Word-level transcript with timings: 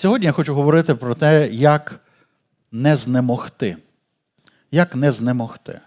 Сьогодні 0.00 0.26
я 0.26 0.32
хочу 0.32 0.54
говорити 0.54 0.94
про 0.94 1.14
те, 1.14 1.48
як 1.52 2.00
не 2.72 2.96
знемогти. 2.96 3.76
Як 4.70 4.94
не 4.94 5.12
знемогти. 5.12 5.80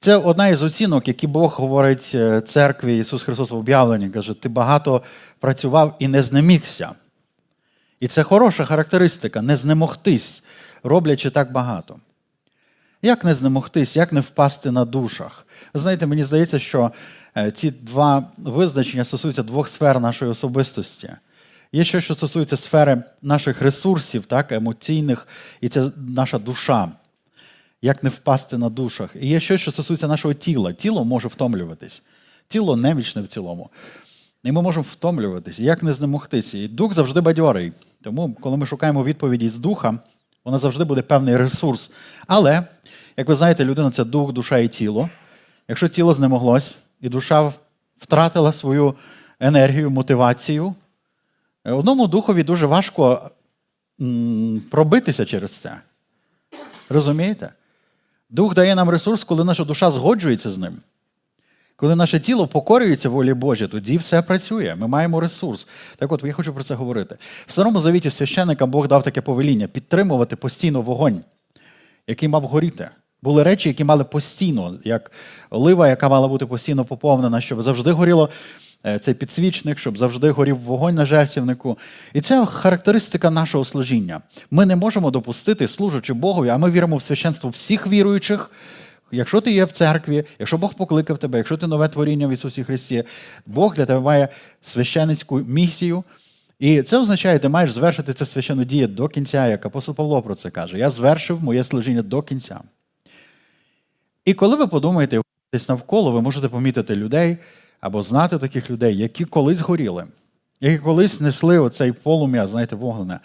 Це 0.00 0.16
одна 0.16 0.48
із 0.48 0.62
оцінок, 0.62 1.08
які 1.08 1.26
Бог 1.26 1.54
говорить 1.58 2.10
е, 2.14 2.40
церкві 2.40 2.98
Ісус 2.98 3.22
Христос 3.22 3.50
в 3.50 3.54
об'явленні. 3.54 4.10
Каже, 4.10 4.34
ти 4.34 4.48
багато 4.48 5.02
працював 5.40 5.96
і 5.98 6.08
не 6.08 6.22
знемігся. 6.22 6.92
І 8.00 8.08
це 8.08 8.22
хороша 8.22 8.64
характеристика 8.64 9.42
не 9.42 9.56
знемогтись, 9.56 10.42
роблячи 10.82 11.30
так 11.30 11.52
багато. 11.52 11.96
Як 13.02 13.24
не 13.24 13.34
знемогтись, 13.34 13.96
як 13.96 14.12
не 14.12 14.20
впасти 14.20 14.70
на 14.70 14.84
душах? 14.84 15.46
знаєте, 15.74 16.06
мені 16.06 16.24
здається, 16.24 16.58
що 16.58 16.92
е, 17.36 17.50
ці 17.50 17.70
два 17.70 18.24
визначення 18.38 19.04
стосуються 19.04 19.42
двох 19.42 19.68
сфер 19.68 20.00
нашої 20.00 20.30
особистості. 20.30 21.10
Є 21.72 21.84
щось, 21.84 22.04
що 22.04 22.14
стосується 22.14 22.56
сфери 22.56 23.02
наших 23.22 23.62
ресурсів, 23.62 24.24
так, 24.24 24.52
емоційних, 24.52 25.28
і 25.60 25.68
це 25.68 25.90
наша 25.96 26.38
душа. 26.38 26.92
Як 27.82 28.02
не 28.02 28.10
впасти 28.10 28.58
на 28.58 28.68
душах. 28.68 29.10
І 29.20 29.28
є 29.28 29.40
щось, 29.40 29.60
що 29.60 29.72
стосується 29.72 30.08
нашого 30.08 30.34
тіла. 30.34 30.72
Тіло 30.72 31.04
може 31.04 31.28
втомлюватись. 31.28 32.02
Тіло 32.48 32.76
немічне 32.76 33.22
в 33.22 33.26
цілому. 33.26 33.70
І 34.44 34.52
ми 34.52 34.62
можемо 34.62 34.86
втомлюватися. 34.90 35.62
Як 35.62 35.82
не 35.82 35.92
знемогтися? 35.92 36.58
І 36.58 36.68
дух 36.68 36.94
завжди 36.94 37.20
бадьорий. 37.20 37.72
Тому, 38.02 38.34
коли 38.40 38.56
ми 38.56 38.66
шукаємо 38.66 39.04
відповіді 39.04 39.48
з 39.48 39.58
духа, 39.58 39.98
вона 40.44 40.58
завжди 40.58 40.84
буде 40.84 41.02
певний 41.02 41.36
ресурс. 41.36 41.90
Але, 42.26 42.64
як 43.16 43.28
ви 43.28 43.36
знаєте, 43.36 43.64
людина 43.64 43.90
це 43.90 44.04
дух, 44.04 44.32
душа 44.32 44.58
і 44.58 44.68
тіло. 44.68 45.08
Якщо 45.68 45.88
тіло 45.88 46.14
знемоглось, 46.14 46.74
і 47.00 47.08
душа 47.08 47.52
втратила 47.98 48.52
свою 48.52 48.94
енергію, 49.40 49.90
мотивацію, 49.90 50.74
одному 51.64 52.06
духові 52.06 52.42
дуже 52.42 52.66
важко 52.66 53.30
пробитися 54.70 55.24
через 55.24 55.52
це. 55.52 55.80
Розумієте? 56.88 57.52
Дух 58.30 58.54
дає 58.54 58.74
нам 58.74 58.90
ресурс, 58.90 59.24
коли 59.24 59.44
наша 59.44 59.64
душа 59.64 59.90
згоджується 59.90 60.50
з 60.50 60.58
ним. 60.58 60.76
Коли 61.76 61.96
наше 61.96 62.20
тіло 62.20 62.46
покорюється 62.46 63.08
волі 63.08 63.34
Божій, 63.34 63.66
тоді 63.66 63.96
все 63.96 64.22
працює. 64.22 64.74
Ми 64.78 64.88
маємо 64.88 65.20
ресурс. 65.20 65.66
Так 65.96 66.12
от 66.12 66.24
я 66.24 66.32
хочу 66.32 66.54
про 66.54 66.64
це 66.64 66.74
говорити. 66.74 67.16
В 67.46 67.52
старому 67.52 67.80
завіті 67.80 68.10
священникам 68.10 68.70
Бог 68.70 68.88
дав 68.88 69.02
таке 69.02 69.20
повеління 69.20 69.68
підтримувати 69.68 70.36
постійно 70.36 70.82
вогонь, 70.82 71.20
який 72.06 72.28
мав 72.28 72.42
горіти. 72.42 72.88
Були 73.22 73.42
речі, 73.42 73.68
які 73.68 73.84
мали 73.84 74.04
постійно, 74.04 74.74
як 74.84 75.12
олива, 75.50 75.88
яка 75.88 76.08
мала 76.08 76.28
бути 76.28 76.46
постійно 76.46 76.84
поповнена, 76.84 77.40
щоб 77.40 77.62
завжди 77.62 77.92
горіло 77.92 78.30
е, 78.30 78.71
цей 79.00 79.14
підсвічник, 79.14 79.78
щоб 79.78 79.98
завжди 79.98 80.30
горів 80.30 80.58
вогонь 80.58 80.94
на 80.94 81.06
жертвівнику. 81.06 81.78
І 82.12 82.20
це 82.20 82.46
характеристика 82.46 83.30
нашого 83.30 83.64
служіння. 83.64 84.20
Ми 84.50 84.66
не 84.66 84.76
можемо 84.76 85.10
допустити, 85.10 85.68
служачи 85.68 86.12
Богові, 86.12 86.48
а 86.48 86.58
ми 86.58 86.70
віримо 86.70 86.96
в 86.96 87.02
священство 87.02 87.50
всіх 87.50 87.86
віруючих. 87.86 88.50
Якщо 89.12 89.40
ти 89.40 89.52
є 89.52 89.64
в 89.64 89.72
церкві, 89.72 90.24
якщо 90.38 90.58
Бог 90.58 90.74
покликав 90.74 91.18
тебе, 91.18 91.38
якщо 91.38 91.56
ти 91.56 91.66
нове 91.66 91.88
творіння 91.88 92.26
в 92.26 92.30
Ісусі 92.30 92.64
Христі, 92.64 93.04
Бог 93.46 93.74
для 93.74 93.86
тебе 93.86 94.00
має 94.00 94.28
священницьку 94.62 95.38
місію. 95.38 96.04
І 96.58 96.82
це 96.82 96.98
означає, 96.98 97.38
ти 97.38 97.48
маєш 97.48 97.72
звершити 97.72 98.14
це 98.14 98.26
священну 98.26 98.64
дію 98.64 98.88
до 98.88 99.08
кінця, 99.08 99.46
як 99.46 99.66
апостол 99.66 99.94
Павло 99.94 100.22
про 100.22 100.34
це 100.34 100.50
каже. 100.50 100.78
Я 100.78 100.90
звершив 100.90 101.42
моє 101.42 101.64
служіння 101.64 102.02
до 102.02 102.22
кінця. 102.22 102.60
І 104.24 104.34
коли 104.34 104.56
ви 104.56 104.66
подумаєте 104.66 105.20
навколо, 105.68 106.12
ви 106.12 106.20
можете 106.20 106.48
помітити 106.48 106.96
людей 106.96 107.36
або 107.82 108.02
знати 108.02 108.38
таких 108.38 108.70
людей, 108.70 108.96
які 108.96 109.24
колись 109.24 109.60
горіли, 109.60 110.04
які 110.60 110.78
колись 110.78 111.20
несли 111.20 111.58
оцей 111.58 111.92
полум'я, 111.92 112.46
знаєте, 112.46 112.76
вогнене. 112.76 113.20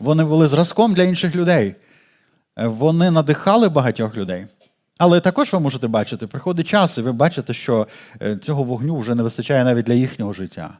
Вони 0.00 0.24
були 0.24 0.46
зразком 0.46 0.94
для 0.94 1.02
інших 1.02 1.36
людей. 1.36 1.74
Вони 2.56 3.10
надихали 3.10 3.68
багатьох 3.68 4.16
людей. 4.16 4.46
Але 4.98 5.20
також 5.20 5.52
ви 5.52 5.60
можете 5.60 5.88
бачити, 5.88 6.26
приходить 6.26 6.68
час, 6.68 6.98
і 6.98 7.02
ви 7.02 7.12
бачите, 7.12 7.54
що 7.54 7.86
е, 8.22 8.36
цього 8.36 8.62
вогню 8.62 8.98
вже 8.98 9.14
не 9.14 9.22
вистачає 9.22 9.64
навіть 9.64 9.86
для 9.86 9.94
їхнього 9.94 10.32
життя. 10.32 10.78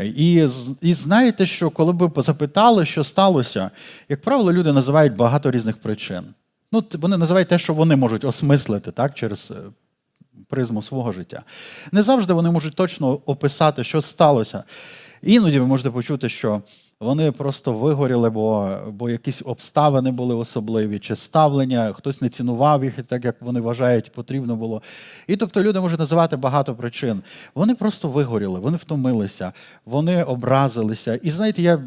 І 0.00 0.48
і 0.80 0.94
знаєте, 0.94 1.46
що 1.46 1.70
коли 1.70 1.92
б 1.92 2.22
запитали, 2.22 2.86
що 2.86 3.04
сталося, 3.04 3.70
як 4.08 4.22
правило, 4.22 4.52
люди 4.52 4.72
називають 4.72 5.16
багато 5.16 5.50
різних 5.50 5.76
причин. 5.76 6.24
Ну, 6.72 6.84
Вони 6.92 7.16
називають 7.16 7.48
те, 7.48 7.58
що 7.58 7.74
вони 7.74 7.96
можуть 7.96 8.24
осмислити 8.24 8.90
так, 8.90 9.14
через 9.14 9.50
е, 9.50 9.54
призму 10.48 10.82
свого 10.82 11.12
життя. 11.12 11.42
Не 11.92 12.02
завжди 12.02 12.32
вони 12.32 12.50
можуть 12.50 12.74
точно 12.74 13.12
описати, 13.26 13.84
що 13.84 14.02
сталося. 14.02 14.64
Іноді 15.22 15.58
ви 15.58 15.66
можете 15.66 15.90
почути, 15.90 16.28
що 16.28 16.62
вони 17.00 17.32
просто 17.32 17.72
вигоріли, 17.72 18.30
бо 18.30 18.78
бо 18.90 19.10
якісь 19.10 19.42
обставини 19.44 20.10
були 20.10 20.34
особливі, 20.34 20.98
чи 20.98 21.16
ставлення, 21.16 21.92
хтось 21.92 22.20
не 22.20 22.28
цінував 22.28 22.84
їх, 22.84 23.02
так 23.02 23.24
як 23.24 23.36
вони 23.42 23.60
вважають, 23.60 24.12
потрібно 24.12 24.56
було. 24.56 24.82
І 25.26 25.36
тобто 25.36 25.62
люди 25.62 25.80
можуть 25.80 26.00
називати 26.00 26.36
багато 26.36 26.74
причин. 26.74 27.22
Вони 27.54 27.74
просто 27.74 28.08
вигоріли, 28.08 28.58
вони 28.58 28.76
втомилися, 28.76 29.52
вони 29.86 30.22
образилися. 30.22 31.14
І 31.14 31.30
знаєте, 31.30 31.62
я 31.62 31.80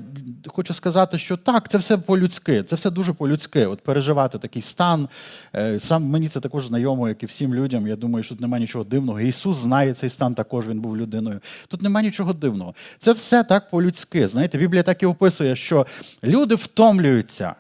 хочу 0.48 0.74
сказати, 0.74 1.18
що 1.18 1.38
так, 1.38 1.70
це 1.70 1.78
все 1.78 1.98
по-людськи, 1.98 2.64
це 2.64 2.76
все 2.76 2.90
дуже 2.90 3.14
по-людськи. 3.14 3.66
От 3.66 3.82
переживати 3.82 4.38
такий 4.38 4.62
стан. 4.62 5.08
Е, 5.56 5.80
сам 5.80 6.04
мені 6.04 6.30
це 6.30 6.40
також 6.40 6.68
знайомо, 6.68 7.08
як 7.08 7.24
і 7.24 7.26
всім 7.26 7.54
людям. 7.54 7.88
Я 7.88 7.96
думаю, 7.96 8.24
що 8.24 8.36
тут 8.36 8.42
немає 8.42 8.62
нічого 8.62 8.84
дивного. 8.84 9.20
Ісус 9.20 9.58
знає 9.58 9.94
цей 9.94 10.10
стан, 10.10 10.34
також 10.36 10.68
він 10.68 10.80
був 10.80 10.98
людиною. 10.98 11.40
Тут 11.68 11.82
немає 11.82 12.06
нічого 12.06 12.34
дивного. 12.34 12.74
Це 13.00 13.12
все 13.12 13.44
так 13.44 13.70
по-людськи. 13.70 14.28
Знаєте, 14.28 14.58
Біблія 14.58 14.84
так 14.84 15.04
і 15.04 15.07
описує, 15.08 15.56
що 15.56 15.86
люди 16.24 16.56
втомлюються. 16.56 17.56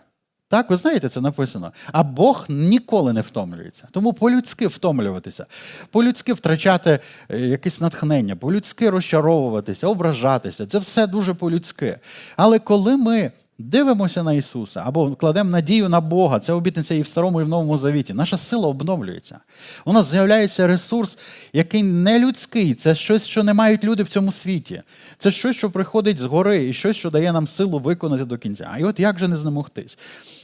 Так, 0.49 0.69
ви 0.69 0.77
знаєте, 0.77 1.09
це 1.09 1.21
написано. 1.21 1.71
А 1.91 2.03
Бог 2.03 2.45
ніколи 2.49 3.13
не 3.13 3.21
втомлюється. 3.21 3.87
Тому 3.91 4.13
по-людськи 4.13 4.67
втомлюватися, 4.67 5.45
по-людськи 5.91 6.33
втрачати 6.33 6.99
е, 7.29 7.39
якесь 7.39 7.81
натхнення, 7.81 8.35
по-людськи 8.35 8.89
розчаровуватися, 8.89 9.87
ображатися 9.87 10.65
це 10.65 10.79
все 10.79 11.07
дуже 11.07 11.33
по-людськи. 11.33 11.97
Але 12.37 12.59
коли 12.59 12.97
ми 12.97 13.31
дивимося 13.59 14.23
на 14.23 14.33
Ісуса 14.33 14.83
або 14.85 15.15
кладемо 15.15 15.49
надію 15.49 15.89
на 15.89 16.01
Бога, 16.01 16.39
це 16.39 16.53
обітниця 16.53 16.95
і 16.95 17.01
в 17.01 17.07
старому, 17.07 17.41
і 17.41 17.43
в 17.43 17.49
новому 17.49 17.77
завіті. 17.77 18.13
Наша 18.13 18.37
сила 18.37 18.67
обновлюється. 18.67 19.39
У 19.85 19.93
нас 19.93 20.11
з'являється 20.11 20.67
ресурс, 20.67 21.17
який 21.53 21.83
не 21.83 22.19
людський. 22.19 22.73
Це 22.73 22.95
щось, 22.95 23.25
що 23.25 23.43
не 23.43 23.53
мають 23.53 23.83
люди 23.83 24.03
в 24.03 24.09
цьому 24.09 24.31
світі. 24.31 24.81
Це 25.17 25.31
щось, 25.31 25.55
що 25.55 25.71
приходить 25.71 26.17
згори, 26.17 26.67
і 26.67 26.73
щось, 26.73 26.97
що 26.97 27.09
дає 27.09 27.31
нам 27.31 27.47
силу 27.47 27.79
виконати 27.79 28.25
до 28.25 28.37
кінця. 28.37 28.77
І 28.79 28.83
от 28.83 28.99
як 28.99 29.19
же 29.19 29.27
не 29.27 29.37
знемогтись? 29.37 29.97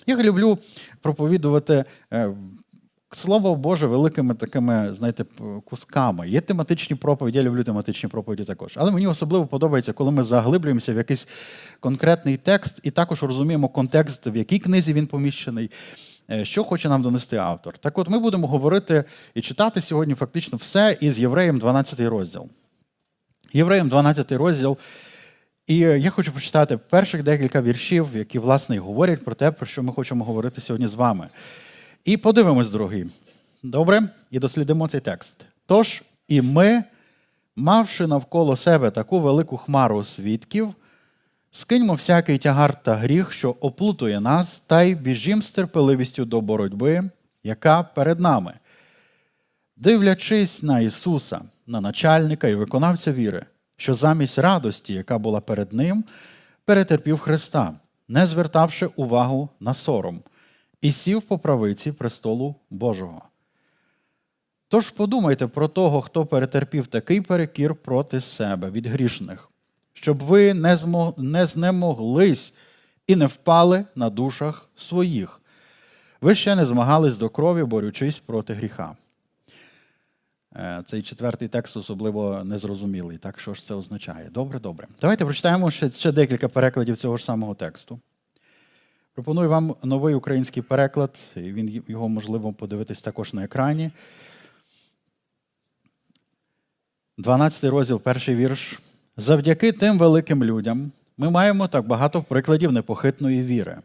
Я 0.08 0.18
люблю 0.18 0.58
проповідувати 1.02 1.86
е, 2.14 2.30
Слово 3.16 3.56
Боже 3.56 3.88
великими 3.88 4.34
такими, 4.34 4.96
знаєте, 4.96 5.26
кусками. 5.66 6.30
Є 6.30 6.42
тематичні 6.42 6.96
проповіді, 6.96 7.38
я 7.38 7.44
люблю 7.44 7.64
тематичні 7.64 8.10
проповіді 8.10 8.44
також. 8.44 8.74
Але 8.76 8.92
мені 8.92 9.08
особливо 9.08 9.48
подобається, 9.48 9.94
коли 9.94 10.12
ми 10.12 10.24
заглиблюємося 10.24 10.94
в 10.94 10.98
якийсь 10.98 11.28
конкретний 11.80 12.38
текст 12.38 12.80
і 12.84 12.92
також 12.92 13.24
розуміємо 13.24 13.68
контекст, 13.68 14.28
в 14.28 14.36
якій 14.36 14.60
книзі 14.60 14.94
він 14.94 15.08
поміщений, 15.08 15.72
е, 16.30 16.46
що 16.46 16.64
хоче 16.64 16.90
нам 16.90 17.02
донести 17.02 17.38
автор. 17.38 17.78
Так 17.78 17.98
от 17.98 18.10
ми 18.10 18.20
будемо 18.20 18.48
говорити 18.48 19.04
і 19.34 19.42
читати 19.42 19.82
сьогодні 19.82 20.16
фактично 20.16 20.58
все 20.58 20.98
із 21.02 21.20
Євреєм 21.20 21.60
12 21.60 22.00
розділ. 22.00 22.48
Євреєм 23.54 23.90
12 23.90 24.32
розділ. 24.32 24.78
І 25.68 25.78
я 25.78 26.10
хочу 26.10 26.32
прочитати 26.32 26.78
перших 26.78 27.24
декілька 27.24 27.62
віршів, 27.62 28.08
які, 28.16 28.40
власне, 28.40 28.78
говорять 28.78 29.26
про 29.26 29.36
те, 29.36 29.52
про 29.52 29.66
що 29.66 29.84
ми 29.84 29.94
хочемо 29.94 30.26
говорити 30.26 30.62
сьогодні 30.62 30.88
з 30.88 30.96
вами. 30.96 31.30
І 32.06 32.18
подивимось, 32.18 32.70
дорогі. 32.70 33.06
Добре? 33.64 34.10
І 34.32 34.40
дослідимо 34.40 34.88
цей 34.88 35.00
текст. 35.00 35.34
Тож, 35.66 36.04
і 36.28 36.42
ми, 36.42 36.84
мавши 37.56 38.08
навколо 38.08 38.58
себе 38.58 38.92
таку 38.92 39.20
велику 39.20 39.58
хмару 39.58 40.04
свідків, 40.04 40.74
скиньмо 41.52 41.94
всякий 41.94 42.38
тягар 42.38 42.84
та 42.84 42.96
гріх, 42.96 43.32
що 43.32 43.56
оплутує 43.60 44.20
нас, 44.20 44.62
та 44.68 44.84
й 44.84 44.96
біжім 44.96 45.42
з 45.44 45.50
терпеливістю 45.50 46.26
до 46.26 46.42
боротьби, 46.42 47.10
яка 47.44 47.84
перед 47.84 48.20
нами. 48.20 48.54
Дивлячись 49.78 50.64
на 50.64 50.80
Ісуса, 50.80 51.42
на 51.68 51.82
начальника 51.82 52.48
і 52.48 52.56
виконавця 52.56 53.14
віри, 53.14 53.46
що 53.78 53.94
замість 53.94 54.40
радості, 54.40 54.94
яка 54.94 55.18
була 55.18 55.42
перед 55.42 55.74
Ним, 55.74 56.04
перетерпів 56.66 57.20
Христа, 57.20 57.74
не 58.08 58.28
звертавши 58.28 58.86
увагу 58.86 59.50
на 59.60 59.74
сором 59.74 60.24
і 60.84 60.92
сів 60.92 61.22
по 61.22 61.40
правиці 61.40 61.92
престолу 61.92 62.56
Божого. 62.70 63.22
Тож 64.68 64.90
подумайте 64.90 65.48
про 65.48 65.68
того, 65.68 66.02
хто 66.02 66.26
перетерпів 66.26 66.88
такий 66.88 67.22
перекір 67.22 67.76
проти 67.76 68.22
себе 68.22 68.70
від 68.70 68.88
грішних, 68.88 69.50
щоб 69.94 70.18
ви 70.18 70.54
не, 70.54 70.78
змог... 70.78 71.14
не 71.18 71.46
знемоглись 71.46 72.54
і 73.08 73.16
не 73.16 73.26
впали 73.26 73.86
на 73.96 74.10
душах 74.10 74.70
своїх. 74.78 75.42
Ви 76.22 76.36
ще 76.36 76.56
не 76.56 76.66
змагались 76.66 77.18
до 77.18 77.30
крові, 77.30 77.64
борючись 77.64 78.20
проти 78.20 78.54
гріха. 78.54 78.96
Е, 80.56 80.84
цей 80.88 81.02
четвертий 81.02 81.48
текст 81.48 81.78
особливо 81.78 82.44
незрозумілий. 82.44 83.18
Так 83.18 83.40
що 83.40 83.54
ж 83.54 83.66
це 83.66 83.74
означає? 83.74 84.30
Добре, 84.30 84.60
добре. 84.60 84.88
Давайте 85.02 85.26
прочитаємо 85.26 85.72
ще, 85.72 85.92
ще 85.92 86.12
декілька 86.12 86.48
перекладів 86.48 86.98
цього 86.98 87.18
ж 87.18 87.24
самого 87.24 87.56
тексту. 87.56 88.00
Пропоную 89.14 89.50
вам 89.50 89.76
новий 89.84 90.16
український 90.16 90.64
переклад, 90.64 91.20
він 91.36 91.84
його 91.88 92.10
можливо 92.10 92.54
подивитись 92.54 93.02
також 93.02 93.34
на 93.34 93.44
екрані. 93.44 93.92
12 97.18 97.64
розділ, 97.64 98.02
перший 98.02 98.36
вірш. 98.36 98.80
Завдяки 99.18 99.72
тим 99.72 99.98
великим 99.98 100.44
людям 100.44 100.92
ми 101.18 101.30
маємо 101.30 101.68
так 101.68 101.88
багато 101.88 102.24
прикладів 102.24 102.72
непохитної 102.72 103.44
віри. 103.44 103.80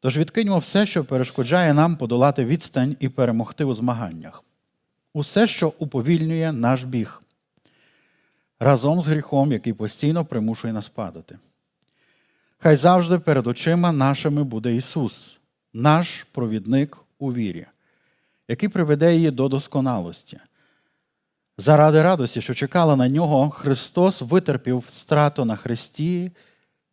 Тож 0.00 0.18
відкиньмо 0.18 0.58
все, 0.58 0.86
що 0.86 1.04
перешкоджає 1.04 1.74
нам 1.74 1.96
подолати 1.96 2.44
відстань 2.44 2.96
і 3.00 3.08
перемогти 3.08 3.64
у 3.64 3.74
змаганнях, 3.74 4.44
усе, 5.12 5.46
що 5.46 5.72
уповільнює 5.78 6.52
наш 6.52 6.84
біг, 6.84 7.22
разом 8.60 9.02
з 9.02 9.06
гріхом, 9.06 9.52
який 9.52 9.72
постійно 9.72 10.24
примушує 10.24 10.72
нас 10.72 10.88
падати. 10.88 11.38
Хай 12.62 12.76
завжди 12.76 13.18
перед 13.18 13.46
очима 13.46 13.92
нашими 13.92 14.44
буде 14.44 14.76
Ісус, 14.76 15.38
наш 15.72 16.26
провідник 16.32 16.96
у 17.18 17.32
вірі, 17.32 17.66
який 18.48 18.68
приведе 18.68 19.14
її 19.14 19.30
до 19.30 19.48
досконалості. 19.48 20.40
Заради 21.58 22.02
радості, 22.02 22.42
що 22.42 22.54
чекала 22.54 22.96
на 22.96 23.08
нього, 23.08 23.50
Христос 23.50 24.22
витерпів 24.22 24.84
страту 24.88 25.44
на 25.44 25.56
Христі 25.56 26.30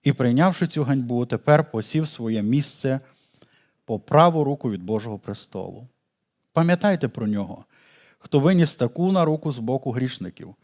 і, 0.03 0.13
прийнявши 0.13 0.67
цю 0.67 0.83
ганьбу, 0.83 1.25
тепер 1.25 1.71
посів 1.71 2.07
своє 2.07 2.43
місце 2.43 2.99
по 3.85 3.99
праву 3.99 4.43
руку 4.43 4.71
від 4.71 4.83
Божого 4.83 5.19
престолу. 5.19 5.87
Пам'ятайте 6.53 7.07
про 7.07 7.27
нього, 7.27 7.65
хто 8.19 8.39
виніс 8.39 8.75
таку 8.75 9.11
на 9.11 9.25
руку 9.25 9.51
з 9.51 9.59
боку 9.59 9.91
грішників, 9.91 10.55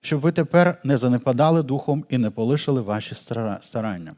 щоб 0.00 0.20
ви 0.20 0.32
тепер 0.32 0.78
не 0.84 0.98
занепадали 0.98 1.62
духом 1.62 2.04
і 2.08 2.18
не 2.18 2.30
полишили 2.30 2.80
ваші 2.80 3.14
старання. 3.62 4.14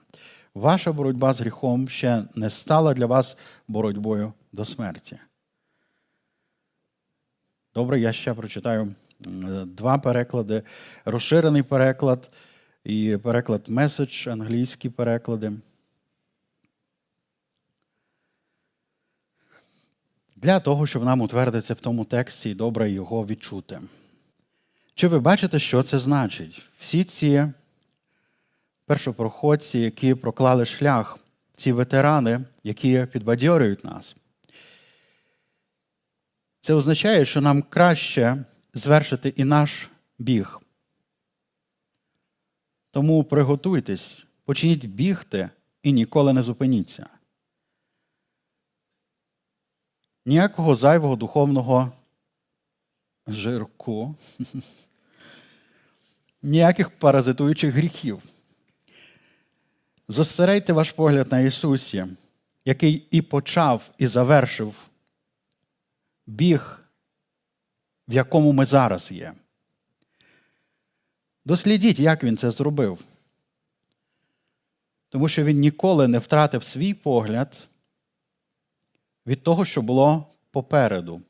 Ваша 0.57 0.93
боротьба 0.93 1.35
з 1.35 1.41
гріхом 1.41 1.89
ще 1.89 2.25
не 2.35 2.51
стала 2.51 2.95
для 2.95 3.07
вас 3.07 3.37
боротьбою 3.69 4.33
до 4.53 4.65
смерті. 4.65 5.19
Добре, 7.75 8.01
я 8.01 8.13
ще 8.13 8.35
прочитаю 8.35 8.95
два 9.65 9.99
переклади. 9.99 10.63
Розширений 11.05 11.63
переклад 11.63 12.31
і 12.85 13.17
переклад 13.17 13.69
меседж, 13.69 14.29
англійські 14.29 14.89
переклади. 14.89 15.53
Для 20.37 20.61
того, 20.61 20.87
щоб 20.87 21.05
нам 21.05 21.21
утвердитися 21.21 21.75
в 21.75 21.81
тому 21.81 22.05
тексті 22.05 22.51
і 22.51 22.55
добре 22.55 22.91
його 22.91 23.27
відчути. 23.27 23.81
Чи 24.95 25.09
ви 25.09 25.21
бачите, 25.21 25.59
що 25.59 25.83
це 25.83 25.99
значить? 25.99 26.63
Всі 26.79 27.05
ці 27.05 27.53
першопроходці, 28.87 29.79
які 29.79 30.15
проклали 30.15 30.67
шлях, 30.67 31.19
ці 31.57 31.73
ветерани, 31.73 32.45
які 32.65 33.07
підбадьорюють 33.13 33.85
нас. 33.85 34.17
Це 36.61 36.75
означає, 36.75 37.25
що 37.25 37.41
нам 37.41 37.63
краще 37.63 38.45
звершити 38.75 39.29
і 39.29 39.45
наш 39.45 39.89
біг. 40.19 40.61
Тому 42.91 43.25
приготуйтесь, 43.25 44.25
почніть 44.45 44.87
бігти 44.87 45.51
і 45.83 45.93
ніколи 45.93 46.33
не 46.33 46.43
зупиніться. 46.43 47.07
Ніякого 50.27 50.75
зайвого 50.75 51.17
духовного 51.17 51.93
жирку, 53.27 54.15
ніяких 56.43 56.99
паразитуючих 56.99 57.75
гріхів. 57.75 58.23
Зосередьте 60.09 60.73
ваш 60.73 60.93
погляд 60.93 61.33
на 61.33 61.41
Ісусі, 61.41 62.07
який 62.65 63.07
і 63.11 63.23
почав, 63.23 63.91
і 63.99 64.07
завершив 64.07 64.89
біг, 66.27 66.81
в 68.09 68.13
якому 68.13 68.53
ми 68.53 68.65
зараз 68.65 69.13
є. 69.13 69.35
Дослідіть, 71.45 71.99
як 71.99 72.25
він 72.25 72.37
це 72.37 72.51
зробив. 72.51 73.05
Тому 75.09 75.29
що 75.29 75.45
він 75.45 75.59
ніколи 75.59 76.09
не 76.09 76.19
втратив 76.19 76.65
свій 76.65 76.95
погляд 76.95 77.69
від 79.27 79.43
того, 79.43 79.65
що 79.65 79.83
було 79.83 80.27
попереду. 80.51 81.23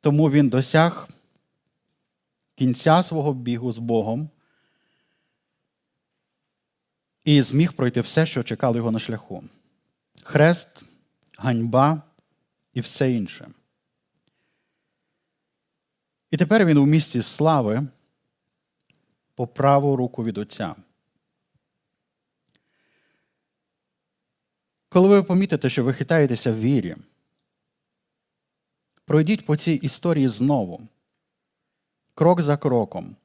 Тому 0.00 0.30
він 0.30 0.48
досяг 0.48 1.08
кінця 2.54 3.02
свого 3.02 3.34
бігу 3.34 3.72
з 3.72 3.78
Богом 3.78 4.30
і 7.24 7.42
зміг 7.42 7.72
пройти 7.72 8.00
все, 8.00 8.26
що 8.26 8.42
чекало 8.42 8.76
його 8.76 8.90
на 8.90 8.98
шляху. 8.98 9.44
Хрест, 10.22 10.82
ганьба 11.38 12.02
і 12.74 12.80
все 12.80 13.12
інше. 13.12 13.50
І 16.30 16.36
тепер 16.36 16.64
він 16.64 16.78
у 16.78 16.86
місці 16.86 17.22
слави 17.22 17.86
по 19.34 19.46
праву 19.46 19.96
руку 19.96 20.24
від 20.24 20.38
Отця. 20.38 20.74
Коли 24.88 25.08
ви 25.08 25.22
помітите, 25.22 25.70
що 25.70 25.84
ви 25.84 25.92
хитаєтеся 25.92 26.52
в 26.52 26.60
вірі, 26.60 26.96
пройдіть 29.04 29.46
по 29.46 29.56
цій 29.56 29.72
історії 29.72 30.28
знову, 30.28 30.88
крок 32.14 32.42
за 32.42 32.56
кроком, 32.56 33.16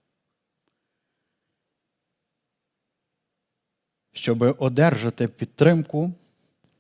щоб 4.18 4.56
одержати 4.60 5.28
підтримку 5.28 6.14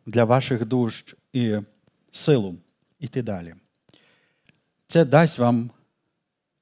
для 0.05 0.23
ваших 0.25 0.65
душ 0.65 1.03
і 1.33 1.55
силу 2.11 2.55
йти 2.99 3.21
далі. 3.21 3.55
Це 4.87 5.05
дасть 5.05 5.37
вам 5.37 5.69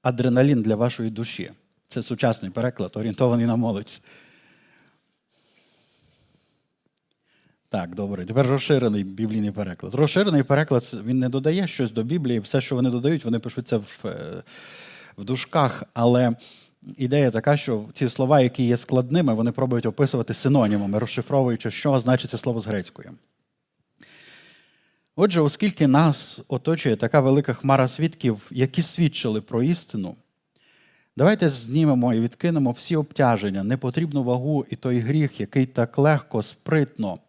адреналін 0.02 0.62
для 0.62 0.76
вашої 0.76 1.10
душі. 1.10 1.52
Це 1.88 2.04
сучасний 2.04 2.52
переклад, 2.52 2.92
орієнтований 2.96 3.46
на 3.46 3.56
молодь. 3.56 4.02
Так, 7.70 7.96
добре. 7.96 8.26
Тепер 8.26 8.48
розширений 8.48 9.04
біблійний 9.04 9.52
переклад. 9.52 9.94
Розширений 9.94 10.44
переклад 10.44 10.92
він 11.06 11.20
не 11.20 11.30
додає 11.30 11.68
щось 11.68 11.92
до 11.92 12.04
Біблії. 12.04 12.40
Все, 12.40 12.62
що 12.62 12.76
вони 12.76 12.90
додають, 12.90 13.26
вони 13.26 13.40
пишуться 13.40 13.78
в, 13.78 14.00
е, 14.06 14.44
в 15.18 15.24
дужках. 15.24 15.84
Але 15.94 16.36
ідея 16.98 17.32
така, 17.32 17.58
що 17.58 17.86
ці 17.94 18.10
слова, 18.10 18.42
які 18.42 18.64
є 18.64 18.78
складними, 18.78 19.34
вони 19.34 19.52
пробують 19.52 19.86
описувати 19.86 20.34
синонімами, 20.34 21.00
розшифровуючи, 21.00 21.72
що 21.72 22.00
значить 22.00 22.32
це 22.32 22.38
слово 22.38 22.62
з 22.62 22.66
грецькою. 22.66 23.12
Отже, 25.16 25.42
оскільки 25.42 25.88
нас 25.88 26.40
оточує 26.48 26.96
така 26.96 27.20
велика 27.20 27.54
хмара 27.54 27.88
свідків, 27.88 28.48
які 28.52 28.82
свідчили 28.82 29.42
про 29.42 29.64
істину, 29.64 30.16
давайте 31.18 31.50
знімемо 31.50 32.14
і 32.14 32.20
відкинемо 32.20 32.72
всі 32.72 32.96
обтяження, 32.96 33.64
непотрібну 33.64 34.24
вагу 34.24 34.66
і 34.70 34.76
той 34.76 35.00
гріх, 35.00 35.40
який 35.40 35.66
так 35.66 35.98
легко, 35.98 36.44
спритно 36.44 37.20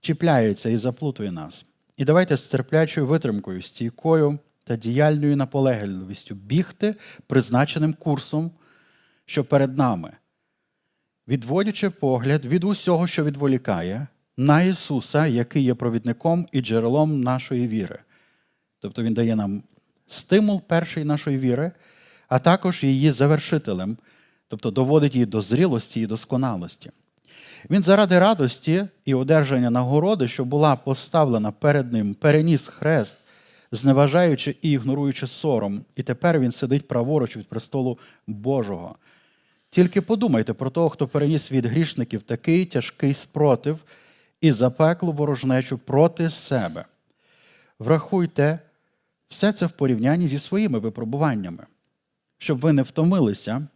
чіпляється 0.00 0.68
і 0.68 0.76
заплутує 0.76 1.32
нас. 1.32 1.64
І 1.96 2.04
давайте 2.04 2.36
з 2.36 2.46
терплячою 2.46 3.06
витримкою, 3.06 3.62
стійкою 3.62 4.38
та 4.64 4.76
діяльною 4.76 5.36
наполегливістю 5.36 6.34
бігти 6.34 6.94
призначеним 7.26 7.92
курсом, 7.92 8.50
що 9.30 9.44
перед 9.44 9.78
нами, 9.78 10.12
відводячи 11.28 11.90
погляд 11.90 12.44
від 12.44 12.64
усього, 12.64 13.06
що 13.06 13.24
відволікає 13.24 14.06
на 14.36 14.62
Ісуса, 14.62 15.26
який 15.26 15.62
є 15.62 15.74
провідником 15.74 16.46
і 16.52 16.60
джерелом 16.60 17.20
нашої 17.20 17.68
віри. 17.68 17.98
Тобто 18.80 19.02
Він 19.02 19.14
дає 19.14 19.36
нам 19.36 19.62
стимул 20.08 20.62
першої 20.62 21.06
нашої 21.06 21.38
віри, 21.38 21.72
а 22.28 22.38
також 22.38 22.84
її 22.84 23.10
завершителем, 23.10 23.96
тобто 24.48 24.70
доводить 24.70 25.14
її 25.14 25.26
до 25.26 25.40
зрілості 25.40 26.00
і 26.00 26.06
досконалості. 26.06 26.90
Він 27.70 27.82
заради 27.82 28.18
радості 28.18 28.86
і 29.04 29.14
одержання 29.14 29.70
нагороди, 29.70 30.28
що 30.28 30.44
була 30.44 30.76
поставлена 30.76 31.52
перед 31.52 31.92
ним, 31.92 32.14
переніс 32.14 32.66
хрест, 32.66 33.16
зневажаючи 33.72 34.56
і 34.62 34.70
ігноруючи 34.70 35.26
сором, 35.26 35.84
і 35.96 36.02
тепер 36.02 36.40
він 36.40 36.52
сидить 36.52 36.88
праворуч 36.88 37.36
від 37.36 37.48
престолу 37.48 37.98
Божого. 38.26 38.96
Тільки 39.70 40.00
подумайте 40.00 40.52
про 40.52 40.70
того, 40.70 40.88
хто 40.88 41.08
переніс 41.08 41.52
від 41.52 41.66
грішників 41.66 42.22
такий 42.22 42.64
тяжкий 42.64 43.14
спротив 43.14 43.84
і 44.40 44.52
запеклу 44.52 45.12
ворожнечу 45.12 45.78
проти 45.78 46.30
себе. 46.30 46.84
Врахуйте 47.78 48.58
все 49.28 49.52
це 49.52 49.66
в 49.66 49.70
порівнянні 49.70 50.28
зі 50.28 50.38
своїми 50.38 50.78
випробуваннями, 50.78 51.66
щоб 52.38 52.58
ви 52.58 52.72
не 52.72 52.82
втомилися 52.82 53.66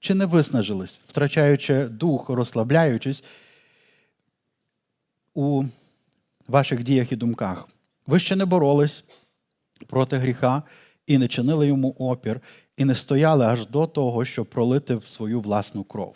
чи 0.00 0.14
не 0.14 0.26
виснажились, 0.26 1.00
втрачаючи 1.06 1.84
дух, 1.84 2.28
розслабляючись 2.28 3.24
у 5.34 5.64
ваших 6.48 6.82
діях 6.82 7.12
і 7.12 7.16
думках. 7.16 7.68
ви 8.06 8.20
ще 8.20 8.36
не 8.36 8.44
боролись 8.44 9.04
проти 9.86 10.16
гріха 10.16 10.62
і 11.06 11.18
не 11.18 11.28
чинили 11.28 11.66
йому 11.66 11.90
опір, 11.98 12.40
і 12.78 12.84
не 12.84 12.94
стояли 12.94 13.46
аж 13.46 13.66
до 13.66 13.86
того, 13.86 14.24
щоб 14.24 14.46
пролити 14.46 15.00
свою 15.06 15.40
власну 15.40 15.84
кров. 15.84 16.14